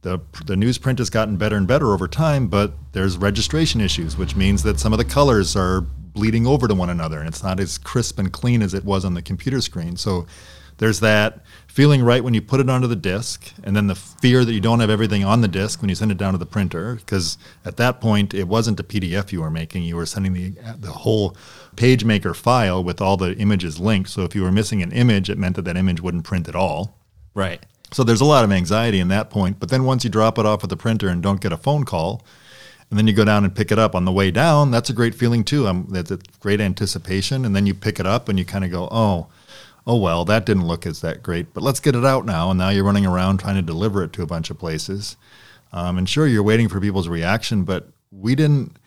the, 0.02 0.20
the 0.46 0.56
newsprint 0.56 1.00
has 1.00 1.10
gotten 1.10 1.38
better 1.38 1.56
and 1.56 1.68
better 1.68 1.94
over 1.94 2.08
time, 2.08 2.48
but 2.48 2.74
there's 2.94 3.18
registration 3.18 3.82
issues, 3.82 4.18
which 4.18 4.36
means 4.36 4.64
that 4.64 4.80
some 4.80 4.94
of 4.94 5.00
the 5.00 5.06
colors 5.06 5.56
are 5.56 5.82
bleeding 5.82 6.48
over 6.48 6.68
to 6.68 6.74
one 6.74 6.90
another 6.90 7.20
and 7.20 7.28
it's 7.28 7.44
not 7.44 7.60
as 7.60 7.78
crisp 7.78 8.18
and 8.18 8.32
clean 8.32 8.62
as 8.62 8.74
it 8.74 8.84
was 8.84 9.06
on 9.06 9.14
the 9.14 9.22
computer 9.22 9.62
screen. 9.62 9.96
So 9.96 10.26
there's 10.78 11.00
that 11.00 11.44
feeling 11.68 12.04
right 12.04 12.24
when 12.24 12.34
you 12.34 12.42
put 12.42 12.60
it 12.60 12.70
onto 12.70 12.88
the 12.88 12.96
disk, 12.96 13.52
and 13.64 13.76
then 13.76 13.88
the 13.88 13.96
fear 13.96 14.46
that 14.46 14.54
you 14.54 14.60
don't 14.60 14.80
have 14.80 14.90
everything 14.90 15.24
on 15.24 15.42
the 15.42 15.48
disk 15.48 15.82
when 15.82 15.90
you 15.90 15.96
send 15.96 16.12
it 16.12 16.18
down 16.18 16.34
to 16.34 16.38
the 16.38 16.46
printer, 16.46 16.96
because 16.96 17.38
at 17.66 17.78
that 17.78 18.00
point 18.00 18.34
it 18.34 18.48
wasn't 18.48 18.80
a 18.80 18.84
PDF 18.84 19.32
you 19.32 19.42
were 19.42 19.52
making; 19.52 19.84
you 19.84 19.96
were 19.96 20.06
sending 20.06 20.34
the 20.34 20.54
the 20.80 20.92
whole 20.92 21.36
PageMaker 21.76 22.36
file 22.36 22.84
with 22.84 23.02
all 23.02 23.18
the 23.18 23.36
images 23.38 23.80
linked. 23.80 24.10
So 24.10 24.24
if 24.24 24.36
you 24.36 24.44
were 24.44 24.52
missing 24.52 24.82
an 24.82 24.92
image, 24.92 25.30
it 25.30 25.38
meant 25.38 25.56
that 25.56 25.66
that 25.66 25.78
image 25.78 26.02
wouldn't 26.02 26.24
print 26.24 26.48
at 26.48 26.56
all. 26.56 26.98
Right. 27.34 27.66
So 27.92 28.04
there's 28.04 28.22
a 28.22 28.26
lot 28.26 28.44
of 28.44 28.52
anxiety 28.52 29.00
in 29.00 29.08
that 29.10 29.30
point. 29.30 29.60
But 29.60 29.70
then 29.70 29.86
once 29.86 30.04
you 30.04 30.10
drop 30.10 30.38
it 30.38 30.46
off 30.46 30.64
at 30.64 30.70
the 30.70 30.78
printer 30.78 31.08
and 31.08 31.24
don't 31.24 31.42
get 31.42 31.54
a 31.54 31.58
phone 31.58 31.86
call, 31.86 32.24
and 32.90 32.98
then 32.98 33.08
you 33.08 33.14
go 33.14 33.26
down 33.26 33.44
and 33.44 33.56
pick 33.56 33.72
it 33.72 33.80
up 33.80 33.96
on 33.96 34.06
the 34.06 34.12
way 34.12 34.32
down, 34.32 34.72
that's 34.72 34.90
a 34.90 34.94
great 34.94 35.16
feeling 35.16 35.44
too. 35.44 35.68
Um, 35.68 35.88
that's 35.90 36.12
a 36.12 36.20
great 36.40 36.62
anticipation. 36.62 37.44
And 37.44 37.56
then 37.56 37.66
you 37.66 37.74
pick 37.74 38.00
it 38.00 38.06
up 38.06 38.30
and 38.30 38.40
you 38.40 38.46
kind 38.46 38.64
of 38.64 38.72
go, 38.72 38.88
oh, 38.92 39.28
oh 39.86 39.98
well, 39.98 40.26
that 40.26 40.46
didn't 40.46 40.68
look 40.68 40.86
as 40.86 41.02
that 41.02 41.24
great, 41.24 41.54
but 41.54 41.64
let's 41.64 41.80
get 41.80 41.96
it 41.96 42.06
out 42.06 42.26
now. 42.26 42.50
And 42.50 42.58
now 42.58 42.70
you're 42.70 42.84
running 42.84 43.06
around 43.06 43.40
trying 43.40 43.56
to 43.56 43.62
deliver 43.62 44.04
it 44.04 44.14
to 44.14 44.22
a 44.22 44.28
bunch 44.28 44.50
of 44.50 44.58
places. 44.60 45.18
Um, 45.74 45.98
and 45.98 46.08
sure, 46.08 46.28
you're 46.28 46.44
waiting 46.44 46.70
for 46.70 46.80
people's 46.80 47.10
reaction, 47.10 47.64
but 47.64 47.90
we 48.12 48.36
didn't. 48.36 48.78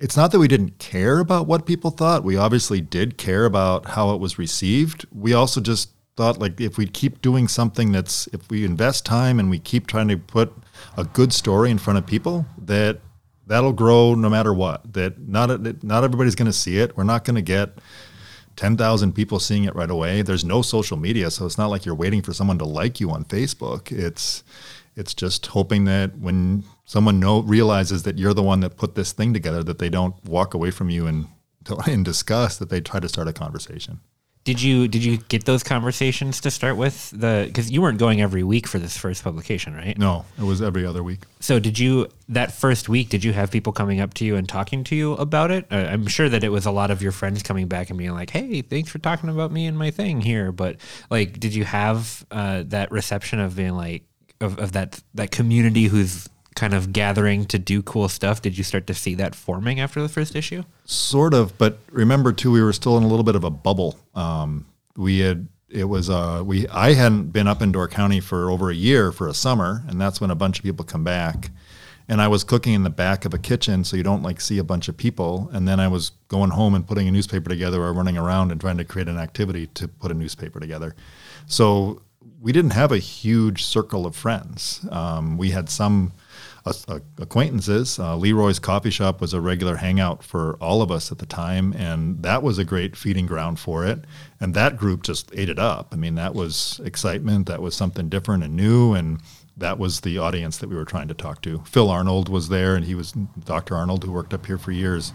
It's 0.00 0.16
not 0.16 0.32
that 0.32 0.40
we 0.40 0.48
didn't 0.48 0.78
care 0.78 1.20
about 1.20 1.46
what 1.46 1.64
people 1.64 1.92
thought. 1.92 2.24
We 2.24 2.36
obviously 2.36 2.80
did 2.80 3.16
care 3.18 3.44
about 3.44 3.90
how 3.90 4.12
it 4.14 4.20
was 4.20 4.36
received. 4.36 5.06
We 5.12 5.32
also 5.32 5.60
just 5.60 5.91
thought 6.16 6.38
like 6.38 6.60
if 6.60 6.76
we 6.76 6.86
keep 6.86 7.22
doing 7.22 7.48
something 7.48 7.92
that's 7.92 8.26
if 8.28 8.50
we 8.50 8.64
invest 8.64 9.06
time 9.06 9.40
and 9.40 9.48
we 9.48 9.58
keep 9.58 9.86
trying 9.86 10.08
to 10.08 10.16
put 10.16 10.52
a 10.96 11.04
good 11.04 11.32
story 11.32 11.70
in 11.70 11.78
front 11.78 11.98
of 11.98 12.06
people 12.06 12.46
that 12.58 13.00
that'll 13.46 13.72
grow 13.72 14.14
no 14.14 14.30
matter 14.30 14.52
what. 14.52 14.92
That 14.92 15.18
not 15.28 15.82
not 15.82 16.04
everybody's 16.04 16.34
going 16.34 16.46
to 16.46 16.52
see 16.52 16.78
it. 16.78 16.96
We're 16.96 17.04
not 17.04 17.24
going 17.24 17.36
to 17.36 17.42
get 17.42 17.78
10,000 18.56 19.12
people 19.12 19.40
seeing 19.40 19.64
it 19.64 19.74
right 19.74 19.90
away. 19.90 20.22
There's 20.22 20.44
no 20.44 20.62
social 20.62 20.96
media 20.96 21.30
so 21.30 21.46
it's 21.46 21.58
not 21.58 21.68
like 21.70 21.84
you're 21.84 21.94
waiting 21.94 22.22
for 22.22 22.32
someone 22.32 22.58
to 22.58 22.64
like 22.64 23.00
you 23.00 23.10
on 23.10 23.24
Facebook. 23.24 23.90
It's 23.90 24.42
it's 24.94 25.14
just 25.14 25.46
hoping 25.46 25.84
that 25.86 26.18
when 26.18 26.64
someone 26.84 27.18
know 27.18 27.40
realizes 27.40 28.02
that 28.02 28.18
you're 28.18 28.34
the 28.34 28.42
one 28.42 28.60
that 28.60 28.76
put 28.76 28.94
this 28.94 29.12
thing 29.12 29.32
together 29.32 29.62
that 29.62 29.78
they 29.78 29.88
don't 29.88 30.22
walk 30.24 30.52
away 30.52 30.70
from 30.70 30.90
you 30.90 31.06
in 31.06 31.28
in 31.86 32.02
disgust 32.12 32.58
that 32.58 32.68
they 32.68 32.80
try 32.80 33.00
to 33.00 33.08
start 33.08 33.28
a 33.28 33.32
conversation 33.32 34.00
did 34.44 34.60
you 34.60 34.88
did 34.88 35.04
you 35.04 35.18
get 35.28 35.44
those 35.44 35.62
conversations 35.62 36.40
to 36.40 36.50
start 36.50 36.76
with 36.76 37.10
the 37.10 37.44
because 37.46 37.70
you 37.70 37.80
weren't 37.80 37.98
going 37.98 38.20
every 38.20 38.42
week 38.42 38.66
for 38.66 38.78
this 38.78 38.96
first 38.96 39.22
publication, 39.22 39.74
right? 39.74 39.96
No, 39.96 40.24
it 40.36 40.42
was 40.42 40.60
every 40.60 40.84
other 40.84 41.02
week. 41.02 41.20
So 41.38 41.60
did 41.60 41.78
you 41.78 42.08
that 42.28 42.52
first 42.52 42.88
week? 42.88 43.08
Did 43.08 43.22
you 43.22 43.32
have 43.32 43.52
people 43.52 43.72
coming 43.72 44.00
up 44.00 44.14
to 44.14 44.24
you 44.24 44.34
and 44.34 44.48
talking 44.48 44.82
to 44.84 44.96
you 44.96 45.12
about 45.14 45.52
it? 45.52 45.66
I'm 45.70 46.08
sure 46.08 46.28
that 46.28 46.42
it 46.42 46.48
was 46.48 46.66
a 46.66 46.72
lot 46.72 46.90
of 46.90 47.02
your 47.02 47.12
friends 47.12 47.42
coming 47.44 47.68
back 47.68 47.90
and 47.90 47.98
being 47.98 48.12
like, 48.12 48.30
"Hey, 48.30 48.62
thanks 48.62 48.90
for 48.90 48.98
talking 48.98 49.28
about 49.28 49.52
me 49.52 49.66
and 49.66 49.78
my 49.78 49.92
thing 49.92 50.20
here." 50.20 50.50
But 50.50 50.76
like, 51.08 51.38
did 51.38 51.54
you 51.54 51.64
have 51.64 52.26
uh, 52.32 52.64
that 52.66 52.90
reception 52.90 53.38
of 53.38 53.54
being 53.54 53.76
like 53.76 54.02
of, 54.40 54.58
of 54.58 54.72
that 54.72 55.00
that 55.14 55.30
community 55.30 55.84
who's 55.84 56.28
kind 56.54 56.74
of 56.74 56.92
gathering 56.92 57.46
to 57.46 57.58
do 57.58 57.82
cool 57.82 58.08
stuff. 58.08 58.42
Did 58.42 58.58
you 58.58 58.64
start 58.64 58.86
to 58.88 58.94
see 58.94 59.14
that 59.16 59.34
forming 59.34 59.80
after 59.80 60.02
the 60.02 60.08
first 60.08 60.34
issue? 60.36 60.62
Sort 60.84 61.34
of, 61.34 61.56
but 61.58 61.78
remember 61.90 62.32
too, 62.32 62.50
we 62.50 62.62
were 62.62 62.72
still 62.72 62.96
in 62.98 63.02
a 63.02 63.08
little 63.08 63.24
bit 63.24 63.36
of 63.36 63.44
a 63.44 63.50
bubble. 63.50 63.98
Um, 64.14 64.66
we 64.96 65.20
had 65.20 65.48
it 65.72 65.84
was 65.84 66.10
uh, 66.10 66.42
we 66.44 66.68
I 66.68 66.92
hadn't 66.92 67.32
been 67.32 67.48
up 67.48 67.62
in 67.62 67.72
Door 67.72 67.88
County 67.88 68.20
for 68.20 68.50
over 68.50 68.70
a 68.70 68.74
year 68.74 69.10
for 69.10 69.26
a 69.26 69.34
summer, 69.34 69.82
and 69.88 70.00
that's 70.00 70.20
when 70.20 70.30
a 70.30 70.34
bunch 70.34 70.58
of 70.58 70.64
people 70.64 70.84
come 70.84 71.04
back. 71.04 71.50
And 72.08 72.20
I 72.20 72.28
was 72.28 72.44
cooking 72.44 72.74
in 72.74 72.82
the 72.82 72.90
back 72.90 73.24
of 73.24 73.32
a 73.32 73.38
kitchen, 73.38 73.84
so 73.84 73.96
you 73.96 74.02
don't 74.02 74.22
like 74.22 74.40
see 74.40 74.58
a 74.58 74.64
bunch 74.64 74.88
of 74.88 74.96
people. 74.96 75.48
And 75.52 75.66
then 75.66 75.80
I 75.80 75.88
was 75.88 76.10
going 76.28 76.50
home 76.50 76.74
and 76.74 76.86
putting 76.86 77.08
a 77.08 77.10
newspaper 77.10 77.48
together, 77.48 77.82
or 77.82 77.92
running 77.92 78.18
around 78.18 78.52
and 78.52 78.60
trying 78.60 78.76
to 78.78 78.84
create 78.84 79.08
an 79.08 79.18
activity 79.18 79.68
to 79.68 79.88
put 79.88 80.10
a 80.10 80.14
newspaper 80.14 80.60
together. 80.60 80.94
So 81.46 82.02
we 82.40 82.52
didn't 82.52 82.72
have 82.72 82.92
a 82.92 82.98
huge 82.98 83.64
circle 83.64 84.04
of 84.04 84.14
friends. 84.14 84.84
Um, 84.90 85.38
we 85.38 85.52
had 85.52 85.70
some 85.70 86.12
acquaintances. 86.64 87.98
Uh, 87.98 88.16
Leroy's 88.16 88.58
Coffee 88.58 88.90
Shop 88.90 89.20
was 89.20 89.34
a 89.34 89.40
regular 89.40 89.76
hangout 89.76 90.22
for 90.22 90.56
all 90.60 90.82
of 90.82 90.90
us 90.90 91.10
at 91.10 91.18
the 91.18 91.26
time, 91.26 91.72
and 91.72 92.22
that 92.22 92.42
was 92.42 92.58
a 92.58 92.64
great 92.64 92.96
feeding 92.96 93.26
ground 93.26 93.58
for 93.58 93.84
it. 93.84 94.04
And 94.40 94.54
that 94.54 94.76
group 94.76 95.02
just 95.02 95.30
ate 95.34 95.48
it 95.48 95.58
up. 95.58 95.88
I 95.92 95.96
mean, 95.96 96.14
that 96.16 96.34
was 96.34 96.80
excitement. 96.84 97.46
That 97.46 97.62
was 97.62 97.74
something 97.74 98.08
different 98.08 98.44
and 98.44 98.56
new, 98.56 98.94
and 98.94 99.20
that 99.56 99.78
was 99.78 100.00
the 100.00 100.18
audience 100.18 100.58
that 100.58 100.68
we 100.68 100.76
were 100.76 100.84
trying 100.84 101.08
to 101.08 101.14
talk 101.14 101.42
to. 101.42 101.62
Phil 101.66 101.90
Arnold 101.90 102.28
was 102.28 102.48
there, 102.48 102.74
and 102.74 102.84
he 102.84 102.94
was 102.94 103.12
Dr. 103.44 103.76
Arnold, 103.76 104.04
who 104.04 104.12
worked 104.12 104.32
up 104.32 104.46
here 104.46 104.58
for 104.58 104.72
years. 104.72 105.12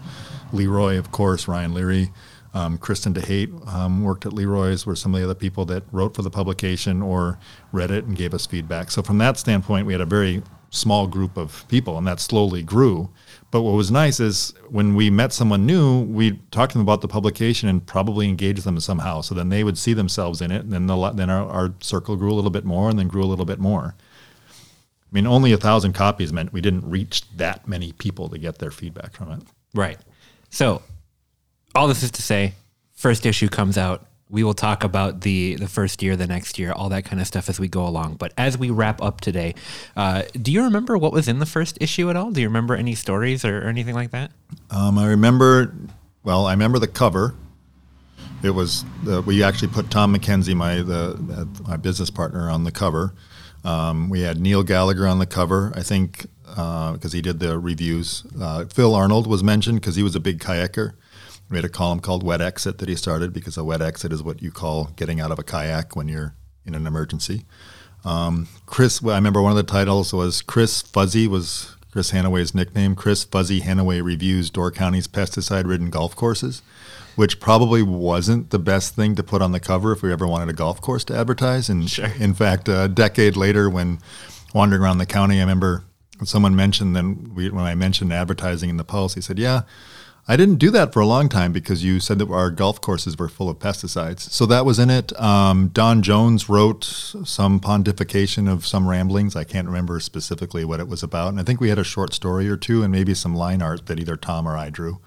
Leroy, 0.52 0.98
of 0.98 1.10
course, 1.10 1.48
Ryan 1.48 1.74
Leary. 1.74 2.10
Um, 2.54 2.78
Kristen 2.78 3.12
DeHate 3.12 3.66
um, 3.72 4.02
worked 4.02 4.24
at 4.24 4.32
Leroy's, 4.32 4.86
were 4.86 4.96
some 4.96 5.14
of 5.14 5.20
the 5.20 5.24
other 5.24 5.34
people 5.34 5.66
that 5.66 5.84
wrote 5.92 6.14
for 6.14 6.22
the 6.22 6.30
publication 6.30 7.02
or 7.02 7.38
read 7.72 7.90
it 7.90 8.04
and 8.04 8.16
gave 8.16 8.32
us 8.32 8.46
feedback. 8.46 8.90
So, 8.90 9.02
from 9.02 9.18
that 9.18 9.36
standpoint, 9.36 9.86
we 9.86 9.92
had 9.92 10.00
a 10.00 10.06
very 10.06 10.42
small 10.70 11.06
group 11.06 11.36
of 11.36 11.64
people, 11.68 11.96
and 11.98 12.06
that 12.06 12.20
slowly 12.20 12.62
grew. 12.62 13.10
But 13.50 13.62
what 13.62 13.72
was 13.72 13.90
nice 13.90 14.20
is 14.20 14.52
when 14.68 14.94
we 14.94 15.08
met 15.08 15.32
someone 15.32 15.64
new, 15.64 16.02
we 16.02 16.38
talked 16.50 16.72
to 16.72 16.78
them 16.78 16.82
about 16.82 17.00
the 17.00 17.08
publication 17.08 17.68
and 17.68 17.86
probably 17.86 18.28
engaged 18.28 18.64
them 18.64 18.78
somehow. 18.78 19.22
So 19.22 19.34
then 19.34 19.48
they 19.48 19.64
would 19.64 19.78
see 19.78 19.94
themselves 19.94 20.42
in 20.42 20.50
it, 20.50 20.62
and 20.62 20.72
then 20.72 20.86
the, 20.86 21.10
then 21.12 21.30
our, 21.30 21.48
our 21.48 21.74
circle 21.80 22.16
grew 22.16 22.30
a 22.30 22.36
little 22.36 22.50
bit 22.50 22.64
more, 22.64 22.90
and 22.90 22.98
then 22.98 23.08
grew 23.08 23.22
a 23.22 23.26
little 23.26 23.46
bit 23.46 23.58
more. 23.58 23.94
I 24.50 25.10
mean, 25.10 25.26
only 25.26 25.52
a 25.52 25.56
thousand 25.56 25.94
copies 25.94 26.32
meant 26.32 26.52
we 26.52 26.60
didn't 26.60 26.88
reach 26.88 27.28
that 27.36 27.66
many 27.66 27.92
people 27.92 28.28
to 28.28 28.36
get 28.36 28.58
their 28.58 28.70
feedback 28.70 29.12
from 29.12 29.32
it. 29.32 29.42
Right. 29.74 29.98
So, 30.50 30.82
all 31.74 31.88
this 31.88 32.02
is 32.02 32.10
to 32.12 32.22
say, 32.22 32.52
first 32.94 33.24
issue 33.24 33.48
comes 33.48 33.78
out. 33.78 34.06
We 34.30 34.44
will 34.44 34.54
talk 34.54 34.84
about 34.84 35.22
the 35.22 35.54
the 35.56 35.68
first 35.68 36.02
year, 36.02 36.16
the 36.16 36.26
next 36.26 36.58
year, 36.58 36.72
all 36.72 36.88
that 36.90 37.04
kind 37.04 37.20
of 37.20 37.26
stuff 37.26 37.48
as 37.48 37.58
we 37.58 37.68
go 37.68 37.86
along. 37.86 38.14
But 38.14 38.32
as 38.36 38.58
we 38.58 38.70
wrap 38.70 39.02
up 39.02 39.20
today, 39.20 39.54
uh, 39.96 40.22
do 40.40 40.52
you 40.52 40.62
remember 40.62 40.98
what 40.98 41.12
was 41.12 41.28
in 41.28 41.38
the 41.38 41.46
first 41.46 41.78
issue 41.80 42.10
at 42.10 42.16
all? 42.16 42.30
Do 42.30 42.40
you 42.40 42.48
remember 42.48 42.74
any 42.74 42.94
stories 42.94 43.44
or, 43.44 43.58
or 43.58 43.68
anything 43.68 43.94
like 43.94 44.10
that? 44.10 44.30
Um, 44.70 44.98
I 44.98 45.06
remember, 45.06 45.74
well, 46.24 46.46
I 46.46 46.52
remember 46.52 46.78
the 46.78 46.88
cover. 46.88 47.34
It 48.42 48.50
was 48.50 48.84
the, 49.02 49.20
we 49.22 49.42
actually 49.42 49.68
put 49.68 49.90
Tom 49.90 50.14
McKenzie, 50.14 50.54
my 50.54 50.76
the, 50.76 51.48
my 51.66 51.76
business 51.76 52.10
partner, 52.10 52.50
on 52.50 52.64
the 52.64 52.70
cover. 52.70 53.14
Um, 53.64 54.08
we 54.08 54.20
had 54.20 54.40
Neil 54.40 54.62
Gallagher 54.62 55.06
on 55.06 55.18
the 55.18 55.26
cover. 55.26 55.72
I 55.74 55.82
think 55.82 56.26
because 56.48 57.12
uh, 57.12 57.16
he 57.16 57.20
did 57.20 57.40
the 57.40 57.58
reviews. 57.58 58.24
Uh, 58.40 58.64
Phil 58.64 58.94
Arnold 58.94 59.26
was 59.26 59.44
mentioned 59.44 59.80
because 59.80 59.96
he 59.96 60.02
was 60.02 60.16
a 60.16 60.20
big 60.20 60.38
kayaker. 60.38 60.94
We 61.50 61.56
had 61.56 61.64
a 61.64 61.70
column 61.70 62.00
called 62.00 62.22
Wet 62.22 62.40
Exit 62.40 62.78
that 62.78 62.88
he 62.88 62.94
started 62.94 63.32
because 63.32 63.56
a 63.56 63.64
wet 63.64 63.80
exit 63.80 64.12
is 64.12 64.22
what 64.22 64.42
you 64.42 64.50
call 64.50 64.90
getting 64.96 65.20
out 65.20 65.30
of 65.30 65.38
a 65.38 65.42
kayak 65.42 65.96
when 65.96 66.08
you're 66.08 66.34
in 66.66 66.74
an 66.74 66.86
emergency. 66.86 67.46
Um, 68.04 68.48
Chris, 68.66 69.00
well, 69.00 69.14
I 69.14 69.18
remember 69.18 69.42
one 69.42 69.52
of 69.52 69.56
the 69.56 69.62
titles 69.62 70.12
was 70.12 70.42
Chris 70.42 70.82
Fuzzy 70.82 71.26
was 71.26 71.74
Chris 71.90 72.12
Hanaway's 72.12 72.54
nickname. 72.54 72.94
Chris 72.94 73.24
Fuzzy 73.24 73.60
Hanaway 73.60 74.02
reviews 74.02 74.50
Door 74.50 74.72
County's 74.72 75.08
pesticide-ridden 75.08 75.90
golf 75.90 76.14
courses, 76.14 76.62
which 77.16 77.40
probably 77.40 77.82
wasn't 77.82 78.50
the 78.50 78.58
best 78.58 78.94
thing 78.94 79.14
to 79.14 79.22
put 79.22 79.42
on 79.42 79.52
the 79.52 79.60
cover 79.60 79.92
if 79.92 80.02
we 80.02 80.12
ever 80.12 80.26
wanted 80.26 80.50
a 80.50 80.52
golf 80.52 80.80
course 80.80 81.02
to 81.04 81.16
advertise. 81.16 81.68
And 81.68 81.90
sure. 81.90 82.12
in 82.20 82.34
fact, 82.34 82.68
a 82.68 82.88
decade 82.88 83.36
later, 83.36 83.70
when 83.70 83.98
wandering 84.54 84.82
around 84.82 84.98
the 84.98 85.06
county, 85.06 85.38
I 85.38 85.40
remember 85.40 85.84
someone 86.24 86.54
mentioned 86.54 86.94
then 86.94 87.32
we, 87.34 87.50
when 87.50 87.64
I 87.64 87.74
mentioned 87.74 88.12
advertising 88.12 88.68
in 88.70 88.76
the 88.76 88.84
Pulse, 88.84 89.14
he 89.14 89.20
said, 89.20 89.38
"Yeah." 89.38 89.62
I 90.30 90.36
didn't 90.36 90.56
do 90.56 90.70
that 90.72 90.92
for 90.92 91.00
a 91.00 91.06
long 91.06 91.30
time 91.30 91.52
because 91.52 91.82
you 91.82 92.00
said 92.00 92.18
that 92.18 92.30
our 92.30 92.50
golf 92.50 92.82
courses 92.82 93.16
were 93.18 93.30
full 93.30 93.48
of 93.48 93.58
pesticides. 93.58 94.20
So 94.20 94.44
that 94.44 94.66
was 94.66 94.78
in 94.78 94.90
it. 94.90 95.18
Um, 95.18 95.68
Don 95.68 96.02
Jones 96.02 96.50
wrote 96.50 96.84
some 96.84 97.58
pontification 97.58 98.46
of 98.46 98.66
some 98.66 98.86
ramblings. 98.86 99.34
I 99.34 99.44
can't 99.44 99.66
remember 99.66 99.98
specifically 100.00 100.66
what 100.66 100.80
it 100.80 100.88
was 100.88 101.02
about. 101.02 101.28
And 101.30 101.40
I 101.40 101.44
think 101.44 101.62
we 101.62 101.70
had 101.70 101.78
a 101.78 101.84
short 101.84 102.12
story 102.12 102.46
or 102.46 102.58
two 102.58 102.82
and 102.82 102.92
maybe 102.92 103.14
some 103.14 103.34
line 103.34 103.62
art 103.62 103.86
that 103.86 103.98
either 103.98 104.16
Tom 104.18 104.46
or 104.46 104.54
I 104.54 104.68
drew. 104.68 104.98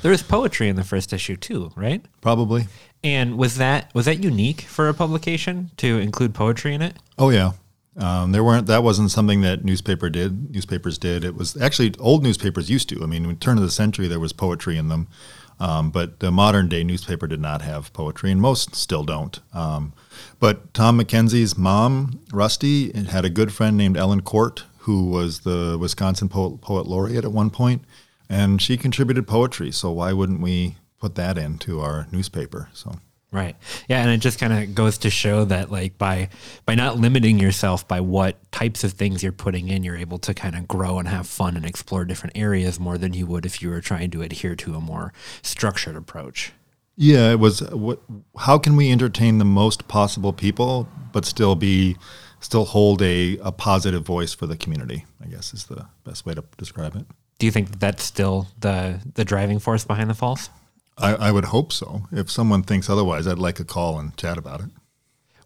There 0.00 0.10
was 0.10 0.22
poetry 0.22 0.70
in 0.70 0.76
the 0.76 0.84
first 0.84 1.12
issue 1.12 1.36
too, 1.36 1.72
right? 1.76 2.02
Probably. 2.22 2.66
And 3.04 3.36
was 3.36 3.56
that 3.56 3.92
was 3.94 4.06
that 4.06 4.22
unique 4.22 4.62
for 4.62 4.88
a 4.88 4.94
publication 4.94 5.70
to 5.78 5.98
include 5.98 6.34
poetry 6.34 6.72
in 6.72 6.80
it? 6.80 6.96
Oh 7.18 7.30
yeah. 7.30 7.52
Um, 7.96 8.32
there 8.32 8.42
weren't. 8.42 8.66
That 8.66 8.82
wasn't 8.82 9.10
something 9.10 9.42
that 9.42 9.64
newspaper 9.64 10.08
did. 10.08 10.50
Newspapers 10.50 10.96
did. 10.96 11.24
It 11.24 11.34
was 11.34 11.60
actually 11.60 11.94
old 11.98 12.22
newspapers 12.22 12.70
used 12.70 12.88
to. 12.88 13.02
I 13.02 13.06
mean, 13.06 13.24
in 13.26 13.36
turn 13.36 13.58
of 13.58 13.62
the 13.62 13.70
century, 13.70 14.08
there 14.08 14.20
was 14.20 14.32
poetry 14.32 14.78
in 14.78 14.88
them, 14.88 15.08
um, 15.60 15.90
but 15.90 16.20
the 16.20 16.30
modern 16.30 16.68
day 16.68 16.84
newspaper 16.84 17.26
did 17.26 17.40
not 17.40 17.60
have 17.60 17.92
poetry, 17.92 18.30
and 18.30 18.40
most 18.40 18.74
still 18.74 19.04
don't. 19.04 19.38
Um, 19.52 19.92
but 20.40 20.72
Tom 20.72 20.98
McKenzie's 20.98 21.58
mom, 21.58 22.20
Rusty, 22.32 22.92
had 22.92 23.26
a 23.26 23.30
good 23.30 23.52
friend 23.52 23.76
named 23.76 23.98
Ellen 23.98 24.22
Kort, 24.22 24.62
who 24.78 25.10
was 25.10 25.40
the 25.40 25.76
Wisconsin 25.78 26.30
poet, 26.30 26.62
poet 26.62 26.86
laureate 26.86 27.24
at 27.24 27.32
one 27.32 27.50
point, 27.50 27.84
and 28.28 28.62
she 28.62 28.78
contributed 28.78 29.26
poetry. 29.26 29.70
So 29.70 29.90
why 29.90 30.14
wouldn't 30.14 30.40
we 30.40 30.76
put 30.98 31.14
that 31.16 31.36
into 31.36 31.80
our 31.80 32.06
newspaper? 32.10 32.70
So. 32.72 32.96
Right. 33.32 33.56
Yeah, 33.88 34.02
and 34.02 34.10
it 34.10 34.18
just 34.18 34.38
kind 34.38 34.52
of 34.52 34.74
goes 34.74 34.98
to 34.98 35.10
show 35.10 35.46
that 35.46 35.72
like 35.72 35.96
by 35.96 36.28
by 36.66 36.74
not 36.74 36.98
limiting 36.98 37.38
yourself 37.38 37.88
by 37.88 37.98
what 37.98 38.36
types 38.52 38.84
of 38.84 38.92
things 38.92 39.22
you're 39.22 39.32
putting 39.32 39.68
in, 39.68 39.82
you're 39.82 39.96
able 39.96 40.18
to 40.18 40.34
kind 40.34 40.54
of 40.54 40.68
grow 40.68 40.98
and 40.98 41.08
have 41.08 41.26
fun 41.26 41.56
and 41.56 41.64
explore 41.64 42.04
different 42.04 42.36
areas 42.36 42.78
more 42.78 42.98
than 42.98 43.14
you 43.14 43.26
would 43.26 43.46
if 43.46 43.62
you 43.62 43.70
were 43.70 43.80
trying 43.80 44.10
to 44.10 44.20
adhere 44.20 44.54
to 44.56 44.74
a 44.74 44.80
more 44.80 45.14
structured 45.40 45.96
approach. 45.96 46.52
Yeah, 46.94 47.30
it 47.30 47.40
was 47.40 47.62
uh, 47.62 47.74
what 47.74 48.00
how 48.38 48.58
can 48.58 48.76
we 48.76 48.92
entertain 48.92 49.38
the 49.38 49.46
most 49.46 49.88
possible 49.88 50.34
people 50.34 50.86
but 51.12 51.24
still 51.24 51.54
be 51.54 51.96
still 52.40 52.66
hold 52.66 53.00
a, 53.00 53.38
a 53.38 53.50
positive 53.50 54.04
voice 54.04 54.34
for 54.34 54.46
the 54.46 54.58
community, 54.58 55.06
I 55.22 55.28
guess 55.28 55.54
is 55.54 55.64
the 55.64 55.86
best 56.04 56.26
way 56.26 56.34
to 56.34 56.44
describe 56.58 56.96
it. 56.96 57.06
Do 57.38 57.46
you 57.46 57.52
think 57.52 57.70
that 57.70 57.80
that's 57.80 58.04
still 58.04 58.48
the 58.60 59.00
the 59.14 59.24
driving 59.24 59.58
force 59.58 59.86
behind 59.86 60.10
the 60.10 60.14
Pulse? 60.14 60.50
I, 61.02 61.14
I, 61.14 61.30
would 61.32 61.46
hope 61.46 61.72
so. 61.72 62.02
If 62.12 62.30
someone 62.30 62.62
thinks 62.62 62.88
otherwise, 62.88 63.26
I'd 63.26 63.38
like 63.38 63.60
a 63.60 63.64
call 63.64 63.98
and 63.98 64.16
chat 64.16 64.38
about 64.38 64.60
it. 64.60 64.70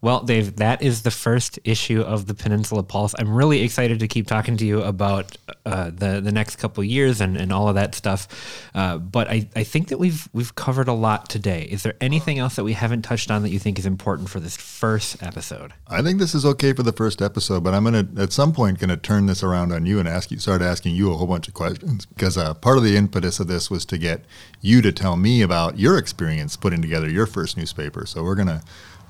Well, 0.07 0.20
Dave, 0.20 0.54
that 0.59 0.82
is 0.82 1.02
the 1.02 1.11
first 1.11 1.59
issue 1.64 2.00
of 2.00 2.28
the 2.28 2.34
Peninsula 2.34 2.84
Pulse. 2.84 3.12
I'm 3.18 3.34
really 3.34 3.62
excited 3.62 3.98
to 3.98 4.07
keep 4.07 4.28
talking 4.28 4.57
to 4.57 4.64
you 4.64 4.80
about 4.82 5.36
uh, 5.64 5.90
the 5.92 6.20
the 6.20 6.30
next 6.30 6.61
couple 6.61 6.84
years 6.84 7.20
and, 7.20 7.36
and 7.36 7.52
all 7.52 7.68
of 7.68 7.74
that 7.74 7.96
stuff. 7.96 8.28
Uh, 8.72 8.98
but 8.98 9.28
I, 9.28 9.48
I 9.57 9.64
think 9.64 9.88
that 9.88 9.98
we've 9.98 10.28
we've 10.32 10.54
covered 10.54 10.86
a 10.86 10.92
lot 10.92 11.28
today. 11.28 11.62
Is 11.62 11.82
there 11.82 11.94
anything 12.00 12.38
else 12.38 12.54
that 12.54 12.62
we 12.62 12.74
haven't 12.74 13.02
touched 13.02 13.32
on 13.32 13.42
that 13.42 13.48
you 13.48 13.59
think 13.59 13.80
is 13.80 13.84
important 13.84 14.28
for 14.28 14.38
this 14.38 14.57
first 14.57 15.20
episode? 15.24 15.74
I 15.88 16.02
think 16.02 16.20
this 16.20 16.36
is 16.36 16.46
okay 16.46 16.72
for 16.72 16.84
the 16.84 16.92
first 16.92 17.20
episode, 17.20 17.64
but 17.64 17.74
I'm 17.74 17.82
gonna 17.82 18.07
at 18.16 18.32
some 18.32 18.52
point 18.52 18.78
gonna 18.78 18.96
turn 18.96 19.26
this 19.26 19.42
around 19.42 19.72
on 19.72 19.86
you 19.86 19.98
and 19.98 20.07
ask 20.07 20.30
you 20.30 20.38
start 20.38 20.62
asking 20.62 20.94
you 20.94 21.12
a 21.12 21.16
whole 21.16 21.26
bunch 21.26 21.48
of 21.48 21.54
questions 21.54 22.07
because 22.07 22.38
uh, 22.38 22.54
part 22.54 22.78
of 22.78 22.84
the 22.84 22.96
impetus 22.96 23.40
of 23.40 23.48
this 23.48 23.72
was 23.72 23.84
to 23.86 23.98
get 23.98 24.20
you 24.61 24.82
to 24.82 24.92
tell 24.92 25.16
me 25.16 25.42
about 25.42 25.80
your 25.80 25.98
experience 25.98 26.57
putting 26.57 26.80
together 26.80 27.11
your 27.11 27.26
first 27.26 27.57
newspaper. 27.57 28.07
So 28.07 28.22
we're 28.22 28.36
gonna 28.36 28.62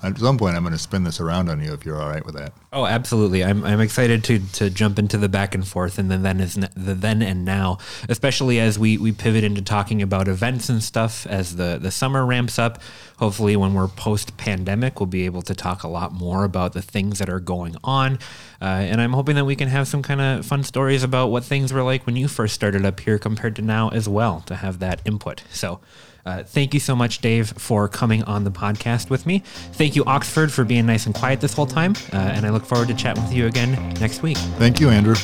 at 0.02 0.18
some 0.18 0.36
point, 0.36 0.56
I'm 0.56 0.62
going 0.62 0.74
to 0.74 0.78
spin 0.78 1.04
this 1.04 1.20
around 1.20 1.48
on 1.48 1.62
you 1.62 1.72
if 1.72 1.86
you're 1.86 2.00
all 2.00 2.08
right 2.08 2.24
with 2.24 2.34
that. 2.34 2.52
Oh, 2.72 2.84
absolutely. 2.84 3.42
I'm, 3.42 3.64
I'm 3.64 3.80
excited 3.80 4.22
to 4.24 4.38
to 4.54 4.68
jump 4.68 4.98
into 4.98 5.16
the 5.16 5.28
back 5.28 5.54
and 5.54 5.66
forth 5.66 5.98
and 5.98 6.10
the 6.10 6.18
then 6.18 6.40
is 6.40 6.54
the 6.54 6.94
then 6.94 7.22
and 7.22 7.44
now, 7.44 7.78
especially 8.08 8.60
as 8.60 8.78
we 8.78 8.98
we 8.98 9.12
pivot 9.12 9.42
into 9.42 9.62
talking 9.62 10.02
about 10.02 10.28
events 10.28 10.68
and 10.68 10.82
stuff 10.82 11.26
as 11.26 11.56
the 11.56 11.78
the 11.80 11.90
summer 11.90 12.26
ramps 12.26 12.58
up. 12.58 12.82
Hopefully, 13.18 13.56
when 13.56 13.72
we're 13.72 13.88
post 13.88 14.36
pandemic, 14.36 15.00
we'll 15.00 15.06
be 15.06 15.24
able 15.24 15.42
to 15.42 15.54
talk 15.54 15.82
a 15.82 15.88
lot 15.88 16.12
more 16.12 16.44
about 16.44 16.74
the 16.74 16.82
things 16.82 17.18
that 17.18 17.30
are 17.30 17.40
going 17.40 17.74
on. 17.82 18.18
Uh, 18.60 18.64
and 18.64 19.00
I'm 19.00 19.14
hoping 19.14 19.36
that 19.36 19.46
we 19.46 19.56
can 19.56 19.68
have 19.68 19.88
some 19.88 20.02
kind 20.02 20.20
of 20.20 20.44
fun 20.44 20.62
stories 20.62 21.02
about 21.02 21.28
what 21.28 21.42
things 21.44 21.72
were 21.72 21.82
like 21.82 22.04
when 22.04 22.16
you 22.16 22.28
first 22.28 22.54
started 22.54 22.84
up 22.84 23.00
here 23.00 23.18
compared 23.18 23.56
to 23.56 23.62
now 23.62 23.88
as 23.88 24.08
well 24.08 24.42
to 24.46 24.56
have 24.56 24.78
that 24.80 25.00
input. 25.06 25.42
So. 25.50 25.80
Uh, 26.26 26.42
thank 26.42 26.74
you 26.74 26.80
so 26.80 26.96
much, 26.96 27.20
Dave, 27.20 27.52
for 27.56 27.88
coming 27.88 28.24
on 28.24 28.42
the 28.42 28.50
podcast 28.50 29.10
with 29.10 29.26
me. 29.26 29.44
Thank 29.74 29.94
you, 29.94 30.04
Oxford, 30.04 30.52
for 30.52 30.64
being 30.64 30.84
nice 30.84 31.06
and 31.06 31.14
quiet 31.14 31.40
this 31.40 31.54
whole 31.54 31.66
time. 31.66 31.94
Uh, 32.12 32.16
and 32.16 32.44
I 32.44 32.50
look 32.50 32.66
forward 32.66 32.88
to 32.88 32.94
chatting 32.94 33.22
with 33.22 33.32
you 33.32 33.46
again 33.46 33.94
next 34.00 34.22
week. 34.22 34.36
Thank 34.58 34.80
you, 34.80 34.90
Andrew. 34.90 35.14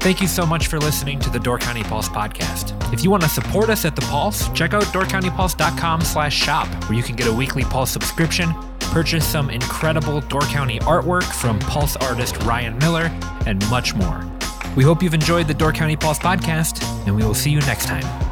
Thank 0.00 0.20
you 0.20 0.26
so 0.26 0.44
much 0.44 0.66
for 0.66 0.80
listening 0.80 1.20
to 1.20 1.30
the 1.30 1.38
Door 1.38 1.58
County 1.58 1.84
Pulse 1.84 2.08
podcast. 2.08 2.92
If 2.92 3.04
you 3.04 3.10
want 3.10 3.22
to 3.22 3.28
support 3.28 3.68
us 3.68 3.84
at 3.84 3.94
the 3.94 4.02
Pulse, 4.02 4.48
check 4.50 4.74
out 4.74 4.82
doorcountypulse.com 4.84 6.00
slash 6.00 6.34
shop, 6.34 6.66
where 6.84 6.94
you 6.94 7.04
can 7.04 7.14
get 7.14 7.28
a 7.28 7.32
weekly 7.32 7.62
Pulse 7.62 7.90
subscription, 7.90 8.52
purchase 8.80 9.26
some 9.26 9.48
incredible 9.48 10.20
Door 10.22 10.42
County 10.42 10.78
artwork 10.80 11.24
from 11.24 11.58
Pulse 11.60 11.94
artist 11.96 12.36
Ryan 12.38 12.78
Miller, 12.78 13.16
and 13.46 13.64
much 13.70 13.94
more. 13.94 14.24
We 14.76 14.84
hope 14.84 15.02
you've 15.02 15.14
enjoyed 15.14 15.48
the 15.48 15.54
Door 15.54 15.72
County 15.72 15.96
Pulse 15.96 16.18
podcast, 16.18 16.82
and 17.06 17.14
we 17.14 17.22
will 17.22 17.34
see 17.34 17.50
you 17.50 17.60
next 17.60 17.86
time. 17.86 18.31